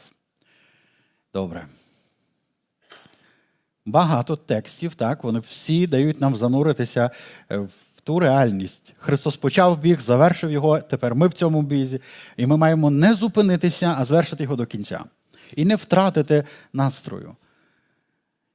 Добре. 1.34 1.66
Багато 3.86 4.36
текстів, 4.36 4.94
так, 4.94 5.24
вони 5.24 5.38
всі 5.38 5.86
дають 5.86 6.20
нам 6.20 6.36
зануритися 6.36 7.10
е, 7.50 7.58
в 7.58 8.00
ту 8.04 8.18
реальність. 8.18 8.92
Христос 8.98 9.36
почав 9.36 9.78
біг, 9.78 10.00
завершив 10.00 10.50
його, 10.50 10.80
тепер 10.80 11.14
ми 11.14 11.28
в 11.28 11.32
цьому 11.32 11.62
бізі. 11.62 12.00
І 12.36 12.46
ми 12.46 12.56
маємо 12.56 12.90
не 12.90 13.14
зупинитися, 13.14 13.94
а 13.98 14.04
звершити 14.04 14.42
його 14.42 14.56
до 14.56 14.66
кінця. 14.66 15.04
І 15.56 15.64
не 15.64 15.76
втратити 15.76 16.44
настрою. 16.72 17.36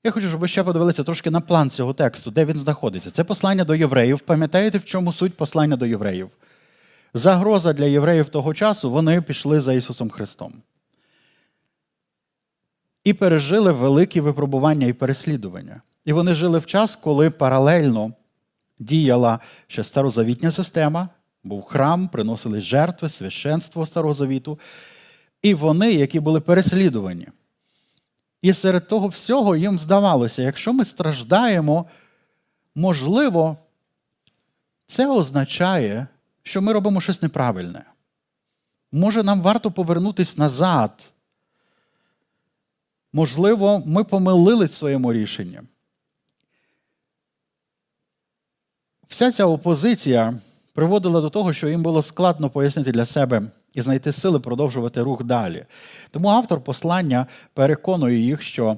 Я 0.04 0.12
хочу, 0.12 0.28
щоб 0.28 0.40
ви 0.40 0.48
ще 0.48 0.64
подивилися 0.64 1.04
трошки 1.04 1.32
на 1.32 1.40
план 1.42 1.70
цього 1.70 1.94
тексту, 1.94 2.32
де 2.32 2.46
він 2.46 2.58
знаходиться. 2.58 3.12
Це 3.12 3.24
послання 3.24 3.64
до 3.64 3.76
євреїв. 3.76 4.20
Пам'ятаєте, 4.20 4.78
в 4.78 4.86
чому 4.86 5.14
суть 5.14 5.38
послання 5.38 5.76
до 5.76 5.86
євреїв? 5.86 6.30
Загроза 7.18 7.74
для 7.74 7.86
євреїв 7.86 8.30
того 8.30 8.54
часу, 8.54 8.92
вони 8.92 9.22
пішли 9.22 9.62
за 9.62 9.74
Ісусом 9.74 10.10
Христом. 10.10 10.54
І 13.04 13.14
пережили 13.14 13.72
великі 13.72 14.22
випробування 14.22 14.88
і 14.88 14.94
переслідування. 14.94 15.82
І 16.06 16.14
вони 16.14 16.34
жили 16.34 16.60
в 16.60 16.66
час, 16.66 16.96
коли 16.96 17.30
паралельно 17.30 18.12
діяла 18.80 19.40
ще 19.68 19.84
старозавітня 19.84 20.52
система, 20.52 21.10
був 21.44 21.64
храм, 21.64 22.08
приносили 22.08 22.62
жертви, 22.62 23.10
священство 23.10 23.86
Старого 23.86 24.14
Завіту. 24.14 24.60
І 25.42 25.54
вони, 25.54 25.94
які 25.94 26.20
були 26.20 26.40
переслідувані. 26.40 27.28
І 28.42 28.54
серед 28.54 28.88
того 28.88 29.08
всього 29.08 29.56
їм 29.56 29.80
здавалося, 29.80 30.42
якщо 30.42 30.74
ми 30.74 30.86
страждаємо, 30.86 31.86
можливо, 32.76 33.58
це 34.86 35.08
означає, 35.08 36.08
що 36.48 36.62
ми 36.62 36.74
робимо 36.74 37.02
щось 37.02 37.22
неправильне. 37.22 37.84
Може, 38.92 39.24
нам 39.24 39.42
варто 39.42 39.72
повернутися 39.72 40.34
назад. 40.38 41.12
Можливо, 43.14 43.84
ми 43.86 44.04
помилились 44.04 44.72
в 44.72 44.76
своєму 44.76 45.14
рішенні. 45.14 45.60
Вся 49.08 49.32
ця 49.32 49.46
опозиція 49.46 50.40
приводила 50.74 51.22
до 51.22 51.30
того, 51.30 51.54
що 51.54 51.68
їм 51.68 51.84
було 51.84 52.04
складно 52.04 52.50
пояснити 52.50 52.92
для 52.92 53.06
себе 53.06 53.42
і 53.74 53.82
знайти 53.82 54.12
сили 54.12 54.40
продовжувати 54.40 55.02
рух 55.02 55.24
далі. 55.24 55.66
Тому 56.12 56.30
автор 56.30 56.64
послання 56.64 57.28
переконує 57.54 58.18
їх, 58.20 58.42
що 58.42 58.78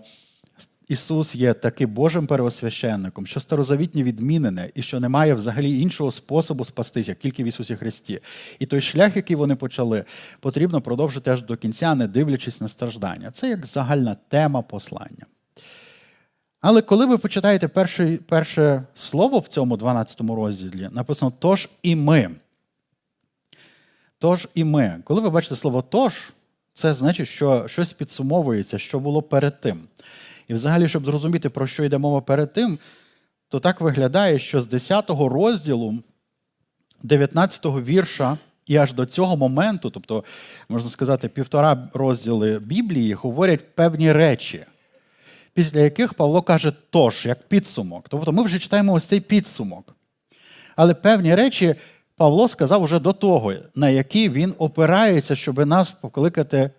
Ісус 0.89 1.35
є 1.35 1.53
таким 1.53 1.89
Божим 1.89 2.27
первосвященником, 2.27 3.27
що 3.27 3.39
старозавітні 3.39 4.03
відмінене, 4.03 4.69
і 4.75 4.81
що 4.81 4.99
немає 4.99 5.33
взагалі 5.33 5.81
іншого 5.81 6.11
способу 6.11 6.65
спастися, 6.65 7.11
як 7.11 7.19
тільки 7.19 7.43
в 7.43 7.47
Ісусі 7.47 7.75
Христі. 7.75 8.19
І 8.59 8.65
той 8.65 8.81
шлях, 8.81 9.15
який 9.15 9.35
вони 9.35 9.55
почали, 9.55 10.03
потрібно 10.39 10.81
продовжити 10.81 11.31
аж 11.31 11.41
до 11.41 11.57
кінця, 11.57 11.95
не 11.95 12.07
дивлячись 12.07 12.61
на 12.61 12.67
страждання. 12.67 13.31
Це 13.31 13.49
як 13.49 13.65
загальна 13.65 14.15
тема 14.27 14.61
послання. 14.61 15.25
Але 16.61 16.81
коли 16.81 17.05
ви 17.05 17.17
почитаєте 17.17 17.67
перше, 17.67 18.17
перше 18.27 18.83
слово 18.95 19.39
в 19.39 19.47
цьому 19.47 19.77
12 19.77 20.21
розділі, 20.21 20.89
написано 20.91 21.33
тож 21.39 21.69
і 21.83 21.95
ми. 21.95 22.31
Тож 24.19 24.47
і 24.53 24.63
ми. 24.63 25.01
Коли 25.03 25.21
ви 25.21 25.29
бачите 25.29 25.55
слово 25.55 25.81
тож, 25.81 26.33
це 26.73 26.93
значить, 26.93 27.27
що 27.27 27.67
щось 27.67 27.93
підсумовується, 27.93 28.79
що 28.79 28.99
було 28.99 29.21
перед 29.21 29.61
тим. 29.61 29.79
І 30.49 30.53
взагалі, 30.53 30.87
щоб 30.87 31.05
зрозуміти, 31.05 31.49
про 31.49 31.67
що 31.67 31.83
йде 31.83 31.97
мова 31.97 32.21
перед 32.21 32.53
тим, 32.53 32.79
то 33.49 33.59
так 33.59 33.81
виглядає, 33.81 34.39
що 34.39 34.61
з 34.61 34.67
10 34.67 35.09
розділу 35.09 35.99
19 37.03 37.65
вірша 37.65 38.37
і 38.65 38.75
аж 38.75 38.93
до 38.93 39.05
цього 39.05 39.37
моменту, 39.37 39.89
тобто, 39.89 40.23
можна 40.69 40.89
сказати, 40.89 41.27
півтора 41.27 41.89
розділи 41.93 42.59
Біблії, 42.59 43.13
говорять 43.13 43.75
певні 43.75 44.11
речі, 44.11 44.65
після 45.53 45.79
яких 45.79 46.13
Павло 46.13 46.41
каже 46.41 46.73
тож, 46.89 47.25
як 47.25 47.47
підсумок. 47.47 48.09
Тобто 48.09 48.31
ми 48.31 48.43
вже 48.43 48.59
читаємо 48.59 48.93
ось 48.93 49.05
цей 49.05 49.19
підсумок. 49.19 49.95
Але 50.75 50.93
певні 50.93 51.35
речі 51.35 51.75
Павло 52.15 52.47
сказав 52.47 52.83
уже 52.83 52.99
до 52.99 53.13
того, 53.13 53.53
на 53.75 53.89
які 53.89 54.29
він 54.29 54.55
опирається, 54.57 55.35
щоб 55.35 55.65
нас 55.65 55.91
покликати 55.91 56.71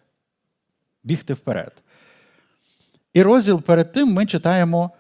бігти 1.05 1.35
вперед. 1.35 1.73
І 3.14 3.23
розділ 3.23 3.62
перед 3.62 3.93
тим 3.93 4.09
ми 4.09 4.26
читаємо 4.26 4.90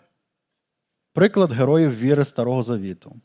приклад 1.12 1.52
героїв 1.52 1.98
віри 1.98 2.24
Старого 2.24 2.62
Завіту. 2.62 3.16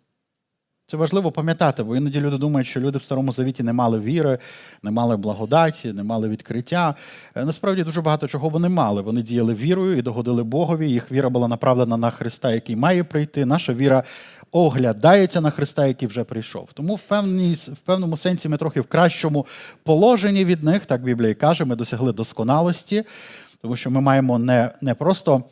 Це 0.88 0.98
важливо 0.98 1.32
пам'ятати, 1.32 1.84
бо 1.84 1.96
іноді 1.96 2.22
люди 2.22 2.38
думають, 2.38 2.68
що 2.68 2.80
люди 2.80 2.98
в 2.98 3.04
Старому 3.04 3.34
Завіті 3.34 3.63
не 3.63 3.74
мали 3.74 4.00
віри, 4.00 4.38
не 4.84 4.92
мали 4.92 5.18
благодаті, 5.18 5.94
не 5.94 6.04
мали 6.04 6.30
відкриття. 6.30 6.96
Е, 7.36 7.46
насправді 7.46 7.84
дуже 7.84 8.01
багато 8.01 8.27
чого 8.27 8.50
вони 8.50 8.70
мали. 8.70 9.01
Вони 9.01 9.22
діяли 9.22 9.54
вірою 9.54 9.98
і 9.98 10.01
догодили 10.01 10.44
Богові. 10.44 10.89
Їх 10.89 11.12
віра 11.12 11.30
була 11.30 11.48
направлена 11.48 11.98
на 11.98 12.10
Христа, 12.10 12.51
який 12.51 12.75
має 12.75 13.04
прийти. 13.04 13.46
Наша 13.46 13.74
віра 13.74 14.04
оглядається 14.51 15.42
на 15.42 15.50
Христа, 15.50 15.86
який 15.86 16.08
вже 16.08 16.24
прийшов. 16.24 16.70
Тому 16.74 16.96
в 16.96 17.01
певній, 17.01 17.54
в 17.54 17.77
певному 17.86 18.18
сенсі 18.18 18.50
ми 18.50 18.58
трохи 18.58 18.82
в 18.82 18.86
кращому 18.86 19.46
положенні 19.84 20.46
від 20.46 20.63
них, 20.63 20.86
так 20.86 21.04
Біблія 21.04 21.30
і 21.30 21.36
каже, 21.36 21.65
ми 21.65 21.75
досягли 21.75 22.13
досконалості, 22.13 23.04
тому 23.62 23.76
що 23.76 23.92
ми 23.92 24.02
маємо 24.02 24.40
не, 24.40 24.72
не 24.82 24.94
просто 24.94 25.44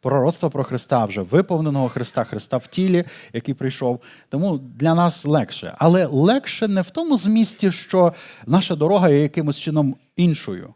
пророцтва 0.00 0.50
про 0.50 0.64
Христа, 0.64 1.04
вже 1.04 1.20
виповненого 1.20 1.88
Христа, 1.88 2.24
Христа 2.24 2.56
в 2.56 2.66
тілі, 2.66 3.04
який 3.32 3.54
прийшов. 3.54 4.00
Тому 4.28 4.58
для 4.58 4.94
нас 4.94 5.24
легше. 5.24 5.74
Але 5.78 6.06
легше 6.06 6.68
не 6.68 6.80
в 6.80 6.90
тому 6.90 7.18
змісті, 7.18 7.72
що 7.72 8.12
наша 8.46 8.76
дорога 8.76 9.08
є 9.08 9.22
якимось 9.22 9.58
чином 9.58 9.96
іншою. 10.16 10.74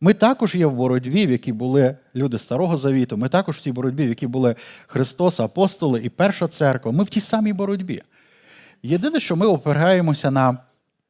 Ми 0.00 0.14
також 0.14 0.54
є 0.54 0.66
в 0.66 0.72
боротьбі, 0.72 1.26
в 1.26 1.30
якій 1.30 1.52
були 1.52 1.96
люди 2.14 2.38
Старого 2.38 2.78
Завіту, 2.78 3.16
ми 3.16 3.28
також 3.28 3.56
в 3.56 3.62
цій 3.62 3.72
боротьбі, 3.72 4.06
в 4.06 4.08
якій 4.08 4.26
були 4.26 4.54
Христос, 4.86 5.40
апостоли 5.40 6.00
і 6.04 6.08
Перша 6.08 6.48
церква. 6.48 6.92
Ми 6.92 7.04
в 7.04 7.08
тій 7.08 7.20
самій 7.20 7.52
боротьбі. 7.52 8.02
Єдине, 8.82 9.20
що 9.20 9.36
ми 9.36 9.46
опираємося 9.46 10.30
на 10.30 10.58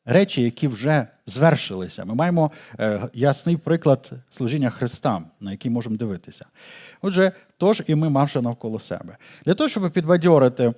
речі, 0.06 0.42
які 0.42 0.68
вже 0.68 1.06
звершилися. 1.26 2.04
Ми 2.04 2.14
маємо 2.14 2.50
е, 2.80 3.08
ясний 3.14 3.56
приклад 3.56 4.12
служіння 4.30 4.70
Христа, 4.70 5.22
на 5.40 5.50
який 5.50 5.70
можемо 5.70 5.96
дивитися. 5.96 6.46
Отже, 7.02 7.32
тож 7.56 7.82
і 7.86 7.94
ми 7.94 8.10
мавши 8.10 8.40
навколо 8.40 8.80
себе. 8.80 9.16
Для 9.44 9.54
того, 9.54 9.68
щоб 9.68 9.90
підбадьорити 9.90 10.74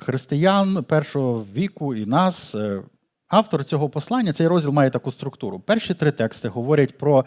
християн 0.00 0.84
першого 0.84 1.46
віку 1.54 1.94
і 1.94 2.06
нас, 2.06 2.54
е, 2.54 2.82
автор 3.28 3.64
цього 3.64 3.88
послання, 3.88 4.32
цей 4.32 4.46
розділ 4.46 4.70
має 4.70 4.90
таку 4.90 5.12
структуру. 5.12 5.60
Перші 5.60 5.94
три 5.94 6.10
тексти 6.10 6.48
говорять 6.48 6.98
про 6.98 7.24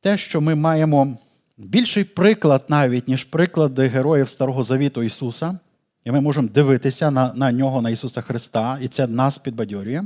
те, 0.00 0.18
що 0.18 0.40
ми 0.40 0.54
маємо 0.54 1.16
більший 1.56 2.04
приклад 2.04 2.64
навіть, 2.68 3.08
ніж 3.08 3.24
приклади 3.24 3.86
героїв 3.86 4.28
Старого 4.28 4.64
Завіту 4.64 5.02
Ісуса. 5.02 5.58
І 6.04 6.10
ми 6.10 6.20
можемо 6.20 6.48
дивитися 6.48 7.10
на 7.10 7.32
на 7.34 7.52
нього, 7.52 7.82
на 7.82 7.90
Ісуса 7.90 8.20
Христа, 8.20 8.78
і 8.82 8.88
це 8.88 9.06
нас 9.06 9.38
підбадьорює. 9.38 10.02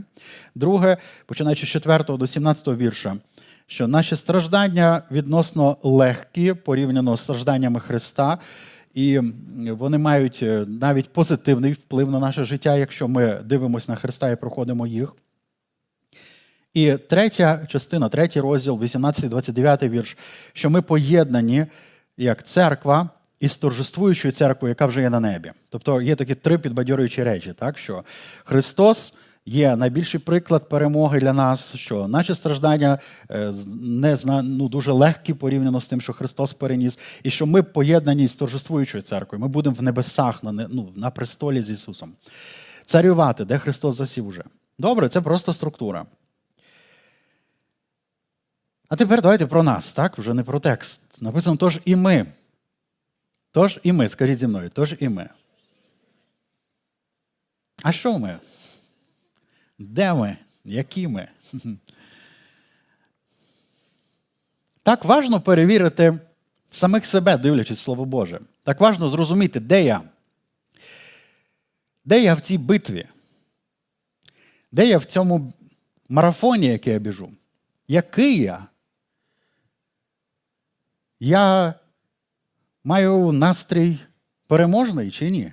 Друге, 0.54 0.96
починаючи 1.26 1.66
з 1.66 1.68
4 1.68 2.04
до 2.08 2.26
17 2.26 2.68
вірша, 2.68 3.16
що 3.66 3.88
наші 3.88 4.16
страждання 4.16 5.02
відносно 5.10 5.76
легкі 5.82 6.54
порівняно 6.54 7.16
з 7.16 7.20
стражданнями 7.20 7.80
Христа, 7.80 8.38
і 8.94 9.20
вони 9.70 9.98
мають 9.98 10.40
е, 10.42 10.64
навіть 10.68 11.12
позитивний 11.12 11.72
вплив 11.72 12.10
на 12.10 12.18
наше 12.18 12.44
життя, 12.44 12.76
якщо 12.76 13.08
ми 13.08 13.40
дивимося 13.44 13.92
на 13.92 13.96
Христа 13.96 14.30
і 14.30 14.36
проходимо 14.36 14.86
їх. 14.86 15.12
І 16.74 16.92
третя 16.92 17.66
частина, 17.68 18.08
третій 18.08 18.40
розділ, 18.40 18.74
18-29 18.82 19.88
вірш, 19.88 20.16
що 20.52 20.70
ми 20.70 20.82
поєднані 20.82 21.66
як 22.16 22.46
церква 22.46 23.10
із 23.40 23.56
торжествуючою 23.56 24.32
церквою, 24.32 24.70
яка 24.70 24.86
вже 24.86 25.00
є 25.00 25.10
на 25.10 25.20
небі. 25.20 25.50
Тобто 25.68 26.00
є 26.00 26.14
такі 26.14 26.34
три 26.34 26.58
підбадьорюючі 26.58 27.24
речі, 27.24 27.52
так 27.58 27.78
що 27.78 28.04
Христос. 28.44 29.14
Є 29.48 29.76
найбільший 29.76 30.20
приклад 30.20 30.68
перемоги 30.68 31.20
для 31.20 31.32
нас, 31.32 31.74
що 31.74 32.08
наші 32.08 32.34
страждання 32.34 32.98
е, 33.30 33.52
не 33.82 34.16
ну, 34.42 34.68
дуже 34.68 34.92
легкі 34.92 35.34
порівняно 35.34 35.80
з 35.80 35.86
тим, 35.86 36.00
що 36.00 36.12
Христос 36.12 36.52
переніс, 36.52 36.98
і 37.22 37.30
що 37.30 37.46
ми 37.46 37.62
поєднані 37.62 38.28
з 38.28 38.34
торжествуючою 38.34 39.02
церквою. 39.02 39.40
Ми 39.40 39.48
будемо 39.48 39.76
в 39.76 39.82
небесах 39.82 40.42
на 40.42 40.52
ну, 40.52 40.92
на 40.96 41.10
престолі 41.10 41.62
з 41.62 41.70
Ісусом. 41.70 42.12
Царювати, 42.84 43.44
де 43.44 43.58
Христос 43.58 43.96
засів 43.96 44.26
уже. 44.26 44.44
Добре, 44.78 45.08
це 45.08 45.20
просто 45.20 45.52
структура. 45.52 46.06
А 48.88 48.96
тепер 48.96 49.22
давайте 49.22 49.46
про 49.46 49.62
нас, 49.62 49.92
так? 49.92 50.18
Вже 50.18 50.34
не 50.34 50.42
про 50.42 50.60
текст. 50.60 51.00
Написано, 51.20 51.56
тож 51.56 51.80
і 51.84 51.96
ми. 51.96 52.26
Тож 53.56 53.80
і 53.82 53.92
ми, 53.92 54.08
скажіть 54.08 54.38
зі 54.38 54.46
мною, 54.46 54.70
тож 54.70 54.94
і 54.98 55.08
ми. 55.08 55.28
А 57.82 57.92
що 57.92 58.18
ми? 58.18 58.38
Де 59.78 60.14
ми? 60.14 60.36
Які 60.64 61.08
ми? 61.08 61.28
Так 64.82 65.04
важно 65.04 65.40
перевірити 65.40 66.18
самих 66.70 67.06
себе, 67.06 67.38
дивлячись 67.38 67.80
Слово 67.80 68.04
Боже. 68.04 68.40
Так 68.62 68.80
важно 68.80 69.08
зрозуміти, 69.08 69.60
де 69.60 69.84
я, 69.84 70.02
Де 72.04 72.22
я 72.22 72.34
в 72.34 72.40
цій 72.40 72.58
битві? 72.58 73.06
Де 74.72 74.86
я 74.86 74.98
в 74.98 75.04
цьому 75.04 75.52
марафоні, 76.08 76.66
який 76.66 76.92
я 76.92 76.98
біжу? 76.98 77.32
Який 77.88 78.38
я? 78.38 78.66
Я 81.20 81.74
маю 82.86 83.32
настрій 83.32 83.98
переможний 84.46 85.10
чи 85.10 85.30
ні? 85.30 85.52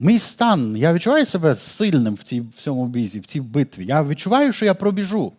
Мій 0.00 0.18
стан, 0.18 0.76
я 0.76 0.92
відчуваю 0.92 1.26
себе 1.26 1.54
сильним 1.54 2.14
в 2.14 2.22
цій, 2.22 2.40
в 2.40 2.54
цьому 2.54 2.86
бізі, 2.86 3.20
в 3.20 3.26
цій 3.26 3.40
битві. 3.40 3.86
Я 3.86 4.04
відчуваю, 4.04 4.52
що 4.52 4.64
я 4.64 4.74
пробіжу. 4.74 5.32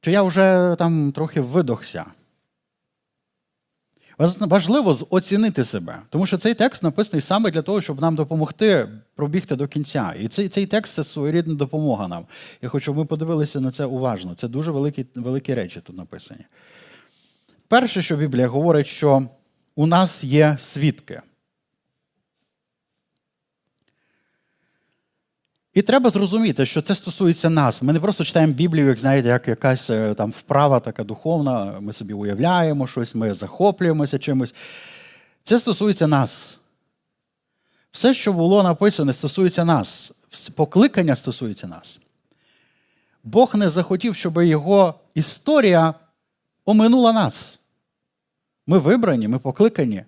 Чи 0.00 0.10
я 0.10 0.22
вже 0.22 0.76
там 0.78 1.12
трохи 1.12 1.40
видохся. 1.40 2.04
Важливо 4.18 4.98
оцінити 5.10 5.64
себе, 5.64 6.02
тому 6.10 6.26
що 6.26 6.38
цей 6.38 6.54
текст 6.54 6.82
написаний 6.82 7.20
саме 7.20 7.50
для 7.50 7.62
того, 7.62 7.80
щоб 7.80 8.00
нам 8.00 8.16
допомогти 8.16 8.88
пробігти 9.14 9.56
до 9.56 9.68
кінця. 9.68 10.14
І 10.20 10.28
цей 10.28 10.48
цей 10.48 10.66
текст 10.66 10.94
це 10.94 11.04
своєрідна 11.04 11.54
допомога 11.54 12.08
нам. 12.08 12.26
Я 12.62 12.68
хочу, 12.68 12.82
щоб 12.82 12.96
ми 12.96 13.04
подивилися 13.04 13.60
на 13.60 13.70
це 13.70 13.84
уважно. 13.84 14.34
Це 14.34 14.48
дуже 14.48 14.70
великі, 14.70 15.06
великі 15.14 15.54
речі 15.54 15.80
тут 15.80 15.96
написані. 15.96 16.44
Перше, 17.68 18.02
що 18.02 18.16
Біблія 18.16 18.48
говорить, 18.48 18.86
що 18.86 19.28
у 19.74 19.86
нас 19.86 20.24
є 20.24 20.58
свідки. 20.60 21.22
І 25.74 25.82
треба 25.82 26.10
зрозуміти, 26.10 26.66
що 26.66 26.82
це 26.82 26.94
стосується 26.94 27.50
нас. 27.50 27.82
Ми 27.82 27.92
не 27.92 28.00
просто 28.00 28.24
читаємо 28.24 28.52
Біблію, 28.52 28.86
як 28.86 28.98
знаєте, 28.98 29.28
як 29.28 29.48
якась 29.48 29.90
е, 29.90 30.14
там 30.14 30.30
вправа 30.30 30.80
така 30.80 31.04
духовна, 31.04 31.80
ми 31.80 31.92
собі 31.92 32.12
уявляємо 32.12 32.86
щось, 32.86 33.14
ми 33.14 33.34
захоплюємося 33.34 34.18
чимось. 34.18 34.54
Це 35.42 35.60
стосується 35.60 36.06
нас. 36.06 36.58
Все, 37.90 38.14
що 38.14 38.32
було 38.32 38.62
написане, 38.62 39.12
стосується 39.12 39.64
нас. 39.64 40.12
Покликання 40.54 41.16
стосується 41.16 41.66
нас. 41.66 42.00
Бог 43.24 43.54
не 43.54 43.68
захотів, 43.68 44.16
щоб 44.16 44.42
його 44.42 44.94
історія 45.14 45.94
оминула 46.64 47.12
нас. 47.12 47.58
Ми 48.66 48.78
вибрані, 48.78 49.28
ми 49.28 49.38
покликані. 49.38 50.04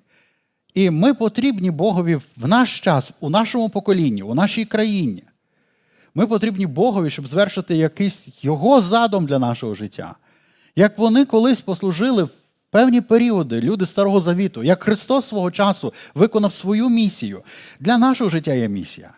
І 0.74 0.90
ми 0.90 1.14
потрібні 1.14 1.70
Богові 1.70 2.14
в 2.36 2.48
наш 2.48 2.80
час, 2.80 3.10
у 3.20 3.30
нашому 3.30 3.68
поколінні, 3.68 4.22
у 4.22 4.34
нашій 4.34 4.64
країні. 4.64 5.22
Ми 6.14 6.26
потрібні 6.26 6.66
Богові, 6.66 7.10
щоб 7.10 7.26
звершити 7.26 7.76
якийсь 7.76 8.18
його 8.42 8.80
задум 8.80 9.26
для 9.26 9.38
нашого 9.38 9.74
життя. 9.74 10.14
Як 10.76 10.98
вони 10.98 11.24
колись 11.24 11.60
послужили 11.60 12.24
в 12.24 12.30
певні 12.70 13.00
періоди, 13.00 13.60
люди 13.60 13.86
Старого 13.86 14.20
Завіту, 14.20 14.62
як 14.62 14.82
Христос 14.82 15.28
свого 15.28 15.50
часу 15.50 15.92
виконав 16.14 16.52
свою 16.52 16.88
місію. 16.88 17.42
Для 17.80 17.98
нашого 17.98 18.30
життя 18.30 18.54
є 18.54 18.68
місія. 18.68 19.12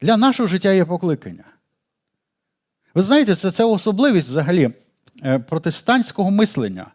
Для 0.00 0.16
нашого 0.16 0.46
життя 0.46 0.72
є 0.72 0.84
покликання. 0.84 1.44
Ви 2.94 3.02
знаєте, 3.02 3.36
це, 3.36 3.50
це 3.50 3.64
особливість 3.64 4.28
взагалі 4.28 4.70
протестантського 5.48 6.30
мислення. 6.30 6.86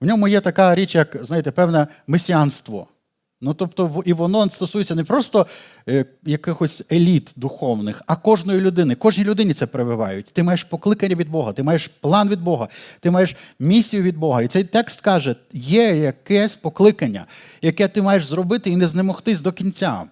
В 0.00 0.06
ньому 0.06 0.28
є 0.28 0.40
така 0.40 0.74
річ, 0.74 0.94
як, 0.94 1.16
знаєте, 1.22 1.50
певне 1.50 1.86
месіанство. 2.06 2.88
Ну, 3.40 3.54
тобто, 3.54 4.02
і 4.04 4.12
воно 4.12 4.50
стосується 4.50 4.94
не 4.94 5.04
просто 5.04 5.46
е, 5.88 6.04
якихось 6.22 6.82
еліт 6.92 7.32
духовних, 7.36 8.02
а 8.06 8.16
кожної 8.16 8.60
людини. 8.60 8.94
Кожній 8.94 9.24
людині 9.24 9.54
це 9.54 9.66
прививають. 9.66 10.26
Ти 10.26 10.42
маєш 10.42 10.64
покликання 10.64 11.14
від 11.14 11.28
Бога, 11.28 11.52
ти 11.52 11.62
маєш 11.62 11.88
план 12.00 12.28
від 12.28 12.40
Бога, 12.40 12.68
ти 13.00 13.10
маєш 13.10 13.36
місію 13.58 14.02
від 14.02 14.16
Бога. 14.16 14.42
І 14.42 14.48
цей 14.48 14.64
текст 14.64 15.00
каже: 15.00 15.36
є 15.52 15.96
якесь 15.96 16.54
покликання, 16.54 17.26
яке 17.62 17.88
ти 17.88 18.02
маєш 18.02 18.26
зробити 18.26 18.70
і 18.70 18.76
не 18.76 18.86
знемогтись 18.86 19.40
до 19.40 19.52
кінця. 19.52 20.04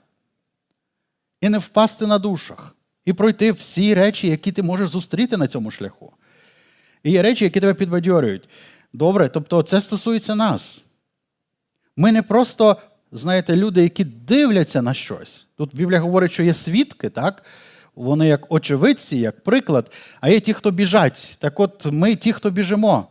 І 1.40 1.48
не 1.48 1.58
впасти 1.58 2.06
на 2.06 2.18
душах, 2.18 2.76
і 3.04 3.12
пройти 3.12 3.52
всі 3.52 3.94
речі, 3.94 4.28
які 4.28 4.52
ти 4.52 4.62
можеш 4.62 4.88
зустріти 4.88 5.36
на 5.36 5.46
цьому 5.46 5.70
шляху. 5.70 6.12
І 7.04 7.10
є 7.10 7.22
речі, 7.22 7.44
які 7.44 7.60
тебе 7.60 7.74
підбадьорюють. 7.74 8.48
Добре, 8.92 9.28
тобто 9.28 9.62
це 9.62 9.80
стосується 9.80 10.34
нас. 10.34 10.84
Ми 11.96 12.12
не 12.12 12.22
просто 12.22 12.76
знаєте, 13.12 13.56
люди, 13.56 13.82
які 13.82 14.04
дивляться 14.04 14.82
на 14.82 14.94
щось. 14.94 15.46
Тут 15.56 15.76
Біблія 15.76 16.00
говорить, 16.00 16.32
що 16.32 16.42
є 16.42 16.54
свідки, 16.54 17.10
так? 17.10 17.44
Вони 17.94 18.28
як 18.28 18.52
очевидці, 18.52 19.16
як 19.16 19.44
приклад, 19.44 19.92
а 20.20 20.28
є 20.28 20.40
ті, 20.40 20.52
хто 20.52 20.70
біжать. 20.70 21.36
Так 21.38 21.60
от 21.60 21.86
ми 21.86 22.14
ті, 22.14 22.32
хто 22.32 22.50
біжимо. 22.50 23.08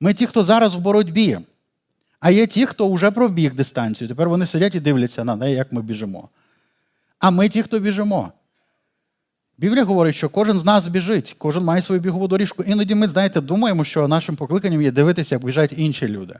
Ми 0.00 0.14
ті, 0.14 0.26
хто 0.26 0.44
зараз 0.44 0.74
в 0.74 0.78
боротьбі. 0.78 1.38
А 2.20 2.30
є 2.30 2.46
ті, 2.46 2.66
хто 2.66 2.92
вже 2.92 3.10
пробіг 3.10 3.54
дистанцію. 3.54 4.08
Тепер 4.08 4.28
вони 4.28 4.46
сидять 4.46 4.74
і 4.74 4.80
дивляться 4.80 5.24
на 5.24 5.36
неї, 5.36 5.56
як 5.56 5.72
ми 5.72 5.82
біжимо. 5.82 6.28
А 7.18 7.30
ми 7.30 7.48
ті, 7.48 7.62
хто 7.62 7.78
біжимо. 7.78 8.32
Біблія 9.60 9.84
говорить, 9.84 10.16
що 10.16 10.28
кожен 10.28 10.58
з 10.58 10.64
нас 10.64 10.86
біжить, 10.86 11.34
кожен 11.38 11.64
має 11.64 11.82
свою 11.82 12.00
бігову 12.00 12.28
доріжку. 12.28 12.62
Іноді 12.62 12.94
ми, 12.94 13.08
знаєте, 13.08 13.40
думаємо, 13.40 13.84
що 13.84 14.08
нашим 14.08 14.36
покликанням 14.36 14.82
є 14.82 14.90
дивитися, 14.90 15.34
як 15.34 15.44
біжать 15.44 15.74
інші 15.76 16.08
люди. 16.08 16.34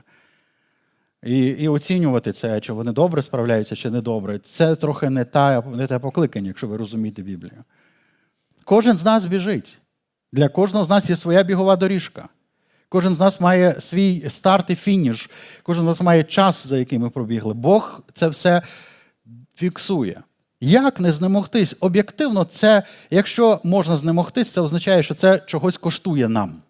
І 1.23 1.39
і 1.39 1.67
оцінювати 1.67 2.33
це, 2.33 2.61
чи 2.61 2.73
вони 2.73 2.91
добре 2.91 3.21
справляються, 3.21 3.75
чи 3.75 3.89
не 3.89 4.01
добре. 4.01 4.39
Це 4.39 4.75
трохи 4.75 5.09
не 5.09 5.25
та, 5.25 5.61
не 5.61 5.87
те 5.87 5.99
покликання, 5.99 6.47
якщо 6.47 6.67
ви 6.67 6.77
розумієте 6.77 7.21
Біблію. 7.21 7.63
Кожен 8.65 8.97
з 8.97 9.05
нас 9.05 9.25
біжить. 9.25 9.77
Для 10.31 10.49
кожного 10.49 10.85
з 10.85 10.89
нас 10.89 11.09
є 11.09 11.15
своя 11.15 11.43
бігова 11.43 11.75
доріжка. 11.75 12.29
Кожен 12.89 13.13
з 13.13 13.19
нас 13.19 13.41
має 13.41 13.81
свій 13.81 14.29
старт 14.29 14.69
і 14.69 14.75
фініш, 14.75 15.29
кожен 15.63 15.83
з 15.83 15.87
нас 15.87 16.01
має 16.01 16.23
час, 16.23 16.67
за 16.67 16.77
який 16.77 16.99
ми 16.99 17.09
пробігли. 17.09 17.53
Бог 17.53 18.01
це 18.13 18.27
все 18.27 18.61
фіксує. 19.55 20.21
Як 20.61 20.99
не 20.99 21.11
знемогтись? 21.11 21.75
Об'єктивно, 21.79 22.43
це, 22.43 22.83
якщо 23.11 23.59
можна 23.63 23.97
знемогтись, 23.97 24.51
це 24.51 24.61
означає, 24.61 25.03
що 25.03 25.13
це 25.13 25.43
чогось 25.45 25.77
коштує 25.77 26.29
нам. 26.29 26.61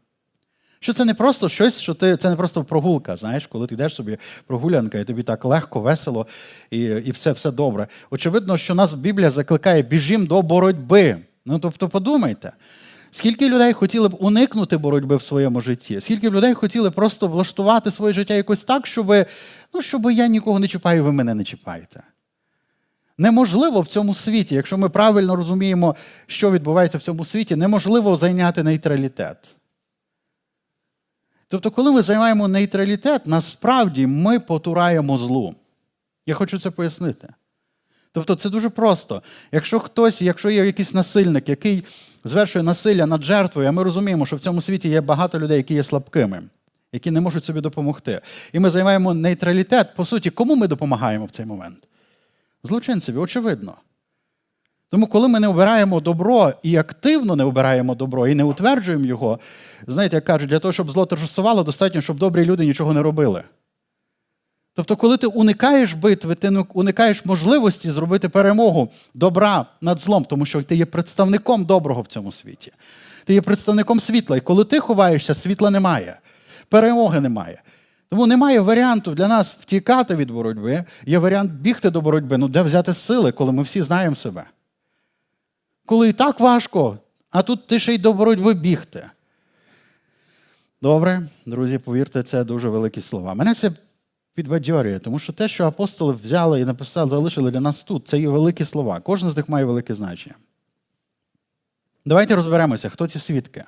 Що 0.80 0.94
це 0.94 1.06
не 1.06 1.14
просто 1.14 1.50
щось, 1.50 1.80
що 1.80 1.94
ти 1.94 2.18
це 2.18 2.30
не 2.30 2.36
просто 2.36 2.64
прогулка, 2.64 3.16
знаєш, 3.16 3.48
коли 3.48 3.68
ти 3.68 3.76
йдеш 3.76 3.96
собі 3.96 4.18
прогулянка, 4.48 5.00
і 5.00 5.04
тобі 5.04 5.24
так 5.24 5.46
легко, 5.46 5.80
весело 5.80 6.28
і 6.72 6.80
і 6.80 7.12
все 7.12 7.32
все 7.32 7.52
добре. 7.52 7.88
Очевидно, 8.12 8.58
що 8.58 8.76
нас 8.76 8.94
Біблія 8.94 9.30
закликає 9.30 9.82
біжім 9.82 10.26
до 10.26 10.42
боротьби. 10.42 11.18
Ну 11.46 11.60
тобто, 11.60 11.90
подумайте, 11.90 12.52
скільки 13.12 13.50
людей 13.50 13.74
хотіли 13.74 14.10
б 14.10 14.18
уникнути 14.20 14.78
боротьби 14.78 15.16
в 15.16 15.22
своєму 15.22 15.62
житті, 15.62 16.02
скільки 16.02 16.30
людей 16.30 16.54
хотіли 16.54 16.92
просто 16.92 17.28
влаштувати 17.28 17.92
своє 17.92 18.14
життя 18.14 18.34
якось 18.34 18.64
так, 18.64 18.88
щоб 18.88 19.14
ну, 19.74 19.82
щоб 19.82 20.12
я 20.12 20.28
нікого 20.28 20.60
не 20.60 20.68
чіпаю, 20.68 21.04
ви 21.04 21.12
мене 21.12 21.34
не 21.34 21.44
чіпаєте. 21.44 22.04
Неможливо 23.17 23.82
в 23.82 23.88
цьому 23.88 24.13
світі, 24.13 24.56
якщо 24.56 24.78
ми 24.78 24.89
правильно 24.89 25.36
розуміємо, 25.36 25.95
що 26.28 26.52
відбувається 26.52 26.97
в 26.97 27.02
цьому 27.02 27.26
світі, 27.26 27.56
неможливо 27.56 28.17
зайняти 28.17 28.63
нейтралітет. 28.63 29.56
Тобто, 31.47 31.71
коли 31.71 31.91
ми 31.91 32.02
займаємо 32.02 32.47
нейтралітет, 32.47 33.28
насправді 33.28 34.08
ми 34.08 34.39
потураємо 34.39 35.17
злу. 35.17 35.56
Я 36.26 36.34
хочу 36.36 36.60
це 36.60 36.71
пояснити. 36.71 37.28
Тобто, 38.12 38.36
це 38.36 38.50
дуже 38.50 38.69
просто. 38.69 39.24
Якщо 39.52 39.80
хтось, 39.80 40.21
якщо 40.21 40.50
є 40.50 40.65
якийсь 40.65 40.93
насильник, 40.93 41.50
який 41.50 41.84
звершує 42.24 42.63
насилля 42.63 43.06
над 43.06 43.24
жертвою, 43.24 43.67
а 43.67 43.71
ми 43.71 43.84
розуміємо, 43.84 44.26
що 44.26 44.36
в 44.36 44.39
цьому 44.39 44.62
світі 44.62 44.89
є 44.89 45.02
багато 45.02 45.39
людей, 45.39 45.58
які 45.58 45.74
є 45.74 45.84
слабкими, 45.84 46.43
які 46.91 47.12
не 47.12 47.21
можуть 47.21 47.45
собі 47.45 47.62
допомогти. 47.62 48.21
І 48.54 48.60
ми 48.60 48.69
займаємо 48.69 49.13
нейтралітет, 49.13 49.95
по 49.95 50.06
суті, 50.06 50.30
кому 50.30 50.56
ми 50.56 50.67
допомагаємо 50.67 51.26
в 51.26 51.32
цей 51.32 51.45
момент? 51.45 51.88
Злочинцеві, 52.63 53.17
очевидно. 53.17 53.76
Тому, 54.89 55.08
коли 55.08 55.28
ми 55.28 55.39
не 55.39 55.47
обираємо 55.47 56.00
добро 56.00 56.54
і 56.63 56.78
активно 56.78 57.36
не 57.36 57.43
обираємо 57.43 57.95
добро 57.95 58.28
і 58.28 58.36
не 58.36 58.43
утверджуємо 58.43 59.06
його, 59.06 59.39
знаєте, 59.88 60.15
як 60.15 60.26
кажуть, 60.26 60.50
для 60.50 60.60
того, 60.60 60.71
щоб 60.71 60.91
зло 60.91 61.06
торжествувало, 61.06 61.63
достатньо, 61.63 62.02
щоб 62.02 62.19
добрі 62.19 62.45
люди 62.45 62.65
нічого 62.65 62.93
не 62.93 63.02
робили. 63.02 63.43
Тобто, 64.74 64.95
коли 64.95 65.17
ти 65.17 65.28
уникаєш 65.28 65.93
битви, 65.93 66.36
ти 66.36 66.63
уникаєш 66.74 67.26
можливості 67.26 67.91
зробити 67.91 68.30
перемогу 68.30 68.91
добра 69.13 69.65
над 69.82 70.00
злом, 70.00 70.26
тому 70.26 70.45
що 70.45 70.63
ти 70.63 70.76
є 70.76 70.86
представником 70.86 71.65
доброго 71.65 72.02
в 72.02 72.08
цьому 72.08 72.32
світі. 72.32 72.71
Ти 73.26 73.34
є 73.34 73.41
представником 73.41 74.00
світла. 74.00 74.38
І 74.38 74.41
коли 74.41 74.65
ти 74.65 74.80
ховаєшся, 74.80 75.34
світла 75.34 75.69
немає, 75.69 76.19
перемоги 76.69 77.19
немає. 77.19 77.62
Тому 78.12 78.28
немає 78.28 78.60
варіанту 78.60 79.13
для 79.13 79.28
нас 79.28 79.56
втікати 79.60 80.15
від 80.15 80.32
боротьби, 80.32 80.86
є 81.06 81.19
варіант 81.19 81.52
бігти 81.52 81.89
до 81.89 82.02
боротьби. 82.02 82.38
Ну 82.38 82.47
де 82.47 82.62
взяти 82.62 82.93
сили, 82.93 83.32
коли 83.32 83.52
ми 83.52 83.63
всі 83.63 83.82
знаємо 83.82 84.15
себе 84.15 84.45
коли 85.91 86.10
і 86.10 86.13
так 86.13 86.39
важко, 86.39 86.97
а 87.32 87.41
тут 87.41 87.67
ти 87.67 87.80
ще 87.80 87.93
й 87.93 87.97
до 87.97 88.13
боротьби 88.13 88.54
бігти. 88.54 89.10
Добре, 90.82 91.28
друзі, 91.45 91.78
повірте, 91.78 92.24
це 92.24 92.43
дуже 92.43 92.69
великі 92.69 93.02
слова. 93.02 93.34
Мене 93.34 93.54
це 93.54 93.71
підбадьорює, 94.34 95.00
тому 95.00 95.19
що 95.19 95.34
те, 95.34 95.47
що 95.47 95.65
апостоли 95.65 96.13
взяли 96.13 96.62
і 96.62 96.65
написали, 96.65 97.10
залишили 97.10 97.52
для 97.52 97.60
нас 97.60 97.84
тут, 97.84 98.08
це 98.08 98.19
є 98.19 98.30
великі 98.30 98.65
слова. 98.65 99.00
Кожен 99.00 99.30
з 99.30 99.38
них 99.38 99.50
має 99.50 99.65
велике 99.65 99.95
значення. 99.95 100.36
Давайте 102.06 102.36
розберемося, 102.36 102.89
хто 102.89 103.08
ці 103.08 103.19
свідки. 103.19 103.63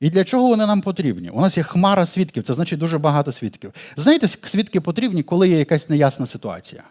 І 0.00 0.10
для 0.10 0.24
чого 0.24 0.48
вони 0.48 0.66
нам 0.66 0.80
потрібні? 0.80 1.30
У 1.30 1.40
нас 1.40 1.56
є 1.56 1.62
хмара 1.62 2.06
свідків, 2.06 2.42
це 2.42 2.54
значить 2.54 2.78
дуже 2.78 2.98
багато 2.98 3.32
свідків. 3.32 3.72
Знаєте, 3.96 4.28
свідки 4.28 4.80
потрібні, 4.80 5.22
коли 5.22 5.48
є 5.48 5.58
якась 5.58 5.88
неясна 5.88 6.26
ситуація. 6.26 6.82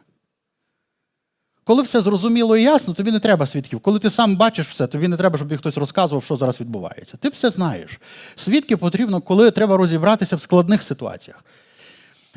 Коли 1.63 1.83
все 1.83 2.01
зрозуміло 2.01 2.57
і 2.57 2.63
ясно, 2.63 2.93
тобі 2.93 3.11
не 3.11 3.19
треба 3.19 3.47
свідків. 3.47 3.79
Коли 3.79 3.99
ти 3.99 4.09
сам 4.09 4.35
бачиш 4.35 4.67
все, 4.67 4.87
тобі 4.87 5.07
не 5.07 5.17
треба, 5.17 5.37
щоб 5.37 5.47
тобі 5.47 5.57
хтось 5.57 5.77
розказував, 5.77 6.23
що 6.23 6.35
зараз 6.35 6.59
відбувається. 6.61 7.17
Ти 7.17 7.29
все 7.29 7.49
знаєш. 7.49 7.99
Свідки 8.35 8.77
потрібно, 8.77 9.21
коли 9.21 9.51
треба 9.51 9.77
розібратися 9.77 10.35
в 10.35 10.41
складних 10.41 10.83
ситуаціях. 10.83 11.43